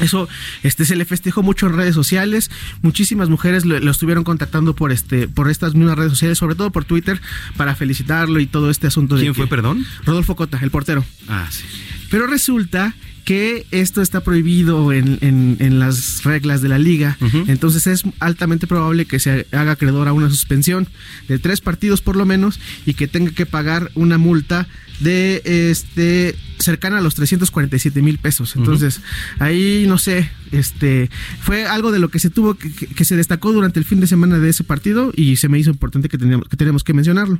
Eso 0.00 0.28
este, 0.62 0.84
se 0.86 0.96
le 0.96 1.04
festejó 1.04 1.42
mucho 1.42 1.66
en 1.66 1.74
redes 1.76 1.94
sociales. 1.94 2.50
Muchísimas 2.80 3.28
mujeres 3.28 3.66
lo, 3.66 3.78
lo 3.80 3.90
estuvieron 3.90 4.24
contactando 4.24 4.74
por, 4.74 4.92
este, 4.92 5.28
por 5.28 5.50
estas 5.50 5.74
mismas 5.74 5.98
redes 5.98 6.12
sociales, 6.12 6.38
sobre 6.38 6.54
todo 6.54 6.70
por 6.70 6.84
Twitter, 6.86 7.20
para 7.56 7.74
felicitarlo 7.74 8.40
y 8.40 8.46
todo 8.46 8.70
este 8.70 8.86
asunto 8.86 9.16
de 9.16 9.22
¿Quién 9.22 9.34
que- 9.34 9.38
fue, 9.40 9.46
perdón? 9.46 9.84
Rodolfo 10.06 10.36
Cota, 10.36 10.58
el 10.62 10.70
portero. 10.70 11.04
Ah, 11.28 11.46
sí. 11.50 11.64
Pero 12.10 12.26
resulta 12.26 12.94
que 13.24 13.66
esto 13.70 14.02
está 14.02 14.20
prohibido 14.22 14.92
en, 14.92 15.18
en- 15.20 15.56
en 15.60 15.78
las 15.78 16.24
reglas 16.24 16.62
de 16.62 16.68
la 16.68 16.78
liga. 16.78 17.16
Entonces 17.48 17.86
es 17.86 18.02
altamente 18.18 18.66
probable 18.66 19.04
que 19.04 19.18
se 19.20 19.46
haga 19.52 19.72
acreedor 19.72 20.08
a 20.08 20.12
una 20.12 20.28
suspensión 20.30 20.88
de 21.28 21.38
tres 21.38 21.60
partidos 21.60 22.00
por 22.00 22.16
lo 22.16 22.26
menos 22.26 22.58
y 22.86 22.94
que 22.94 23.06
tenga 23.08 23.30
que 23.32 23.46
pagar 23.46 23.90
una 23.94 24.18
multa 24.18 24.66
de 25.00 25.40
este 25.70 26.34
cercana 26.58 26.98
a 26.98 27.00
los 27.00 27.14
347 27.14 28.02
mil 28.02 28.18
pesos. 28.18 28.54
Entonces, 28.56 29.00
ahí 29.38 29.86
no 29.88 29.96
sé, 29.96 30.30
este 30.52 31.08
fue 31.40 31.64
algo 31.66 31.90
de 31.90 31.98
lo 31.98 32.10
que 32.10 32.18
se 32.18 32.28
tuvo 32.28 32.54
que, 32.54 32.70
que- 32.70 32.86
que 32.86 33.04
se 33.06 33.16
destacó 33.16 33.52
durante 33.52 33.78
el 33.78 33.86
fin 33.86 34.00
de 34.00 34.06
semana 34.06 34.38
de 34.38 34.50
ese 34.50 34.62
partido 34.62 35.10
y 35.16 35.36
se 35.36 35.48
me 35.48 35.58
hizo 35.58 35.70
importante 35.70 36.08
que 36.10 36.18
teníamos 36.18 36.48
que, 36.48 36.56
teníamos 36.58 36.84
que 36.84 36.92
mencionarlo. 36.92 37.38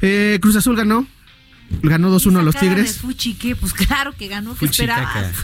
Eh, 0.00 0.38
Cruz 0.40 0.56
Azul 0.56 0.74
ganó. 0.76 1.06
Ganó 1.82 2.10
2-1 2.16 2.38
a 2.38 2.42
los 2.42 2.54
de 2.54 2.60
Tigres. 2.60 2.98
Fuchi, 2.98 3.34
¿qué? 3.34 3.54
Pues 3.56 3.72
claro 3.74 4.12
que 4.16 4.28
ganó. 4.28 4.54
¿Qué 4.56 4.66
esperabas? 4.66 5.34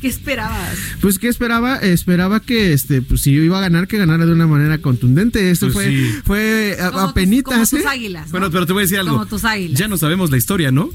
¿Qué 0.00 0.08
esperabas? 0.08 0.76
Pues 1.00 1.18
que 1.18 1.28
esperaba, 1.28 1.76
esperaba 1.78 2.40
que 2.40 2.72
este, 2.72 3.02
pues 3.02 3.22
si 3.22 3.32
iba 3.32 3.58
a 3.58 3.62
ganar, 3.62 3.88
que 3.88 3.98
ganara 3.98 4.26
de 4.26 4.32
una 4.32 4.46
manera 4.46 4.78
contundente. 4.78 5.50
Esto 5.50 5.66
Pues 5.66 5.74
fue, 5.74 5.88
sí. 5.88 6.10
fue 6.24 6.76
a, 6.80 6.90
Como 6.90 7.02
tus- 7.02 7.10
apenitas, 7.10 7.54
como 7.54 7.66
tus 7.66 7.80
¿eh? 7.80 7.84
águilas, 7.88 8.26
¿no? 8.26 8.30
Bueno, 8.32 8.50
pero 8.50 8.66
te 8.66 8.72
voy 8.72 8.82
a 8.82 8.84
decir 8.84 8.98
algo. 8.98 9.12
Como 9.14 9.26
tus 9.26 9.44
águilas. 9.44 9.78
Ya 9.78 9.88
no 9.88 9.96
sabemos 9.96 10.30
la 10.30 10.36
historia, 10.36 10.70
¿no? 10.70 10.90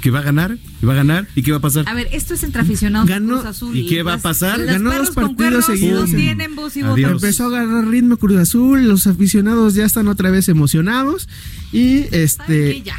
Que 0.00 0.10
va 0.12 0.20
a 0.20 0.22
ganar, 0.22 0.56
que 0.80 0.86
va 0.86 0.92
a 0.92 0.96
ganar 0.96 1.26
y 1.34 1.42
qué 1.42 1.50
va 1.50 1.58
a 1.58 1.60
pasar. 1.60 1.84
A 1.88 1.92
ver, 1.92 2.08
esto 2.12 2.32
es 2.34 2.44
entre 2.44 2.62
aficionados 2.62 3.08
de 3.08 3.14
Ganó- 3.14 3.34
Cruz 3.40 3.46
Azul. 3.46 3.76
¿y 3.76 3.86
qué 3.88 4.04
va 4.04 4.14
a 4.14 4.18
pasar? 4.18 4.64
Ganó 4.64 4.94
dos 4.94 5.10
partidos 5.10 5.66
seguidos. 5.66 6.10
tienen 6.14 6.54
voz 6.54 6.76
y 6.76 6.82
voto. 6.82 6.96
Empezó 6.98 7.44
a 7.54 7.60
agarrar 7.60 7.88
ritmo 7.88 8.16
Cruz 8.16 8.38
Azul, 8.38 8.86
los 8.86 9.08
aficionados 9.08 9.74
ya 9.74 9.84
están 9.84 10.06
otra 10.06 10.30
vez 10.30 10.48
emocionados 10.48 11.28
y 11.72 12.04
este 12.12 12.80
ya, 12.82 12.96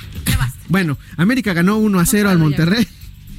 bueno, 0.70 0.98
América 1.18 1.54
ganó 1.54 1.78
1 1.78 2.00
a 2.00 2.06
0 2.06 2.30
al 2.30 2.40
Monterrey. 2.40 2.88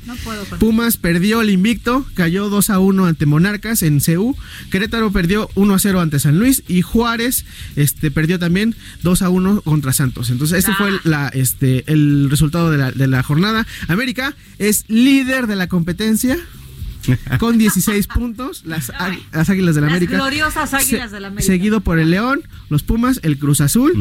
No 0.06 0.16
puedo 0.16 0.44
Pumas 0.58 0.96
perdió 0.96 1.42
el 1.42 1.50
invicto, 1.50 2.06
cayó 2.14 2.48
2 2.48 2.70
a 2.70 2.78
1 2.78 3.06
ante 3.06 3.26
Monarcas 3.26 3.82
en 3.82 4.00
CU. 4.00 4.34
Querétaro 4.70 5.12
perdió 5.12 5.50
1 5.54 5.74
a 5.74 5.78
0 5.78 6.00
ante 6.00 6.18
San 6.18 6.38
Luis 6.38 6.62
y 6.68 6.82
Juárez 6.82 7.44
este, 7.76 8.10
perdió 8.10 8.38
también 8.38 8.74
2 9.02 9.22
a 9.22 9.28
1 9.28 9.60
contra 9.62 9.92
Santos. 9.92 10.30
Entonces, 10.30 10.58
este 10.60 10.72
fue 10.74 10.90
la, 11.04 11.28
este, 11.28 11.84
el 11.92 12.28
resultado 12.30 12.70
de 12.70 12.78
la, 12.78 12.92
de 12.92 13.06
la 13.08 13.22
jornada. 13.22 13.66
América 13.88 14.34
es 14.58 14.84
líder 14.88 15.46
de 15.46 15.56
la 15.56 15.68
competencia. 15.68 16.38
Con 17.38 17.58
16 17.58 18.06
puntos, 18.06 18.62
las, 18.64 18.92
las 19.32 19.50
Águilas 19.50 19.74
del 19.74 19.84
Las 19.84 19.92
América. 19.92 20.14
gloriosas 20.16 20.74
Águilas 20.74 21.10
Se- 21.10 21.14
del 21.16 21.24
América. 21.24 21.46
Seguido 21.46 21.80
por 21.80 21.98
el 21.98 22.10
León, 22.10 22.42
los 22.68 22.82
Pumas, 22.82 23.20
el 23.22 23.38
Cruz 23.38 23.60
Azul, 23.60 23.92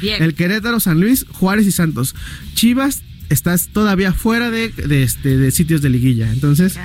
Bien. 0.00 0.22
el 0.22 0.34
Querétaro, 0.34 0.80
San 0.80 1.00
Luis, 1.00 1.26
Juárez 1.30 1.66
y 1.66 1.72
Santos. 1.72 2.14
Chivas 2.54 3.02
estás 3.28 3.68
todavía 3.68 4.12
fuera 4.12 4.50
de, 4.50 4.68
de, 4.68 5.02
este, 5.02 5.36
de 5.36 5.50
sitios 5.50 5.82
de 5.82 5.90
liguilla. 5.90 6.32
Entonces, 6.32 6.78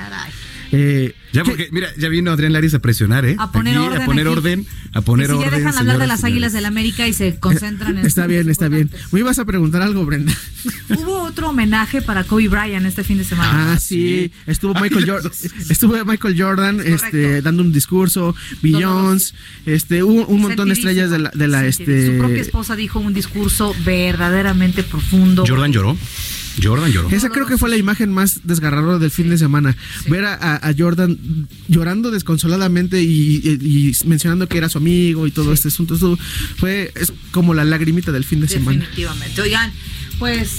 eh, 0.72 1.14
Ya 1.32 1.44
porque, 1.44 1.68
mira, 1.70 1.88
ya 1.96 2.08
vino 2.08 2.30
Adrián 2.32 2.52
Laris 2.52 2.74
a 2.74 2.78
presionar, 2.80 3.24
¿eh? 3.24 3.36
A 3.38 3.52
poner 3.52 3.76
Aquí, 3.76 3.86
orden 3.86 4.02
a 4.02 4.06
poner 4.06 4.26
aquí. 4.26 4.36
orden, 4.36 4.66
a 4.94 5.00
poner 5.02 5.26
si 5.28 5.32
orden. 5.34 5.50
ya 5.50 5.56
dejan 5.56 5.76
hablar 5.78 5.98
de 5.98 6.06
las. 6.06 6.24
Águilas 6.24 6.52
del 6.52 6.64
América 6.66 7.06
y 7.08 7.12
se 7.12 7.38
concentran 7.40 7.98
en 7.98 8.06
está 8.06 8.26
bien, 8.26 8.48
está 8.48 8.68
bien. 8.68 8.90
Me 9.10 9.20
ibas 9.20 9.38
a 9.38 9.44
preguntar 9.44 9.82
algo, 9.82 10.04
Brenda. 10.06 10.32
Hubo 10.90 11.22
otro 11.22 11.48
homenaje 11.50 12.00
para 12.00 12.24
Kobe 12.24 12.48
Bryant 12.48 12.86
este 12.86 13.02
fin 13.04 13.18
de 13.18 13.24
semana. 13.24 13.72
Ah, 13.72 13.78
sí. 13.80 14.30
Estuvo 14.46 14.72
Michael 14.74 15.08
Jordan, 15.08 15.32
estuvo 15.68 16.04
Michael 16.04 16.40
Jordan 16.40 16.80
este, 16.84 17.42
dando 17.42 17.62
un 17.62 17.72
discurso, 17.72 18.34
Beyoncé, 18.62 19.34
este, 19.66 20.02
un, 20.02 20.24
un 20.28 20.40
montón 20.40 20.68
de 20.68 20.74
estrellas 20.74 21.10
de 21.10 21.18
la, 21.18 21.30
de 21.34 21.48
la 21.48 21.70
Su 21.72 21.84
propia 21.84 22.36
este. 22.36 22.40
esposa 22.40 22.76
dijo 22.76 23.00
un 23.00 23.12
discurso 23.14 23.74
verdaderamente 23.84 24.82
profundo. 24.82 25.44
Jordan 25.46 25.72
lloró. 25.72 25.96
Jordan 26.62 26.90
lloró. 26.90 27.08
Esa 27.10 27.28
creo 27.30 27.46
que 27.46 27.56
fue 27.58 27.68
la 27.70 27.76
imagen 27.76 28.12
más 28.12 28.40
desgarradora 28.44 28.98
del 28.98 29.10
fin 29.10 29.28
de 29.30 29.38
semana. 29.38 29.76
Ver 30.08 30.24
a, 30.24 30.74
Jordan 30.76 31.18
llorando 31.68 32.10
desconsoladamente 32.10 33.02
y, 33.02 33.40
y- 33.44 33.88
y 33.90 33.96
mencionando 34.06 34.48
que 34.48 34.58
era 34.58 34.68
su 34.68 34.78
amigo 34.78 35.26
y 35.26 35.30
todo 35.30 35.52
este 35.52 35.68
asunto. 35.68 35.94
Eso 35.94 36.18
fue 36.56 36.92
es 36.94 37.12
como 37.30 37.54
la 37.54 37.64
lagrimita 37.64 38.12
del 38.12 38.24
fin 38.24 38.40
de 38.40 38.48
semana. 38.48 38.78
Definitivamente. 38.80 39.40
Oigan, 39.42 39.72
pues 40.18 40.50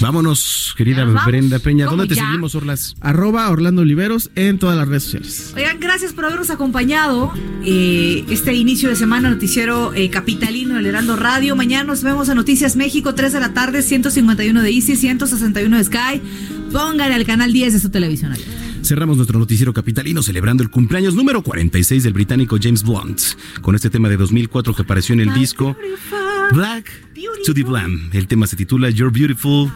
Vámonos, 0.00 0.74
querida. 0.76 1.04
Brenda 1.04 1.58
Peña. 1.58 1.84
¿Cómo 1.86 1.98
¿Dónde 1.98 2.14
te 2.14 2.20
ya? 2.20 2.26
seguimos, 2.26 2.54
Orlas? 2.54 2.94
Arroba 3.00 3.48
Orlando 3.50 3.82
Oliveros 3.82 4.30
en 4.34 4.58
todas 4.58 4.76
las 4.76 4.88
redes 4.88 5.04
sociales. 5.04 5.52
Oigan, 5.54 5.78
gracias 5.78 6.12
por 6.12 6.24
habernos 6.24 6.50
acompañado 6.50 7.32
eh, 7.64 8.24
este 8.28 8.54
inicio 8.54 8.88
de 8.88 8.96
semana 8.96 9.28
noticiero 9.30 9.92
eh, 9.94 10.08
capitalino 10.10 10.76
del 10.76 10.86
Heraldo 10.86 11.16
Radio. 11.16 11.54
Mañana 11.54 11.84
nos 11.84 12.02
vemos 12.02 12.28
en 12.28 12.36
Noticias 12.36 12.76
México, 12.76 13.14
3 13.14 13.32
de 13.34 13.40
la 13.40 13.52
tarde, 13.52 13.82
151 13.82 14.62
de 14.62 14.70
Easy, 14.70 14.96
161 14.96 15.76
de 15.76 15.84
Sky. 15.84 16.22
Pónganle 16.72 17.14
al 17.14 17.26
canal 17.26 17.52
10 17.52 17.74
de 17.74 17.80
su 17.80 17.90
televisión. 17.90 18.32
Cerramos 18.82 19.16
nuestro 19.16 19.38
noticiero 19.38 19.74
capitalino 19.74 20.22
celebrando 20.22 20.62
el 20.62 20.70
cumpleaños 20.70 21.14
número 21.14 21.42
46 21.42 22.02
del 22.02 22.14
británico 22.14 22.56
James 22.60 22.82
Blunt, 22.82 23.20
con 23.60 23.74
este 23.74 23.90
tema 23.90 24.08
de 24.08 24.16
2004 24.16 24.74
que 24.74 24.82
apareció 24.82 25.12
en 25.12 25.20
el 25.20 25.34
disco 25.34 25.76
Black 26.52 26.90
to 27.44 27.52
the 27.52 27.62
Blam. 27.62 28.10
El 28.12 28.26
tema 28.26 28.46
se 28.46 28.56
titula 28.56 28.88
You're 28.88 29.12
Beautiful. 29.12 29.70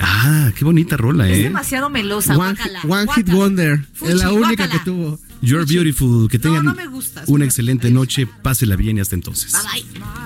Ah, 0.00 0.50
qué 0.56 0.64
bonita 0.64 0.96
rola, 0.96 1.28
Es 1.28 1.38
¿eh? 1.38 1.42
demasiado 1.44 1.90
melosa. 1.90 2.36
One, 2.36 2.54
guácala, 2.54 2.80
one 2.88 3.06
Hit. 3.14 3.30
Wonder. 3.30 3.84
Fuchi, 3.94 4.12
es 4.12 4.18
la 4.18 4.32
única 4.32 4.48
guácala. 4.66 4.72
que 4.72 4.78
tuvo. 4.90 5.18
You're 5.40 5.64
Beautiful. 5.64 6.28
Que 6.28 6.38
tengan 6.38 6.64
no 6.64 6.74
me 6.74 6.86
gusta, 6.86 7.22
es 7.22 7.28
una 7.28 7.44
excelente 7.44 7.90
noche. 7.90 8.26
Pásela 8.26 8.76
bien 8.76 8.98
y 8.98 9.00
hasta 9.00 9.14
entonces. 9.14 9.52
Bye 9.52 9.84
bye. 9.84 10.18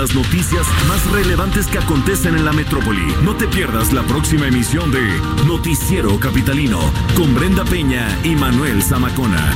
Las 0.00 0.14
noticias 0.14 0.66
más 0.88 1.10
relevantes 1.10 1.66
que 1.66 1.76
acontecen 1.76 2.34
en 2.34 2.46
la 2.46 2.52
metrópoli. 2.52 3.14
No 3.22 3.36
te 3.36 3.46
pierdas 3.46 3.92
la 3.92 4.02
próxima 4.04 4.48
emisión 4.48 4.90
de 4.90 5.02
Noticiero 5.46 6.18
Capitalino 6.18 6.80
con 7.14 7.34
Brenda 7.34 7.66
Peña 7.66 8.08
y 8.24 8.34
Manuel 8.34 8.82
Zamacona. 8.82 9.52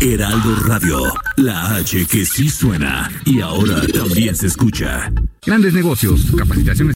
Heraldo 0.00 0.56
Radio, 0.66 0.98
la 1.38 1.76
H 1.76 2.06
que 2.06 2.26
sí 2.26 2.50
suena 2.50 3.10
y 3.24 3.40
ahora 3.40 3.80
también 3.86 4.36
se 4.36 4.48
escucha. 4.48 5.10
Grandes 5.46 5.72
negocios, 5.72 6.26
capacitaciones. 6.36 6.94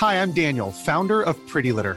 Hi, 0.00 0.14
I'm 0.14 0.32
Daniel, 0.32 0.70
founder 0.84 1.22
of 1.22 1.36
Pretty 1.52 1.72
Litter. 1.72 1.96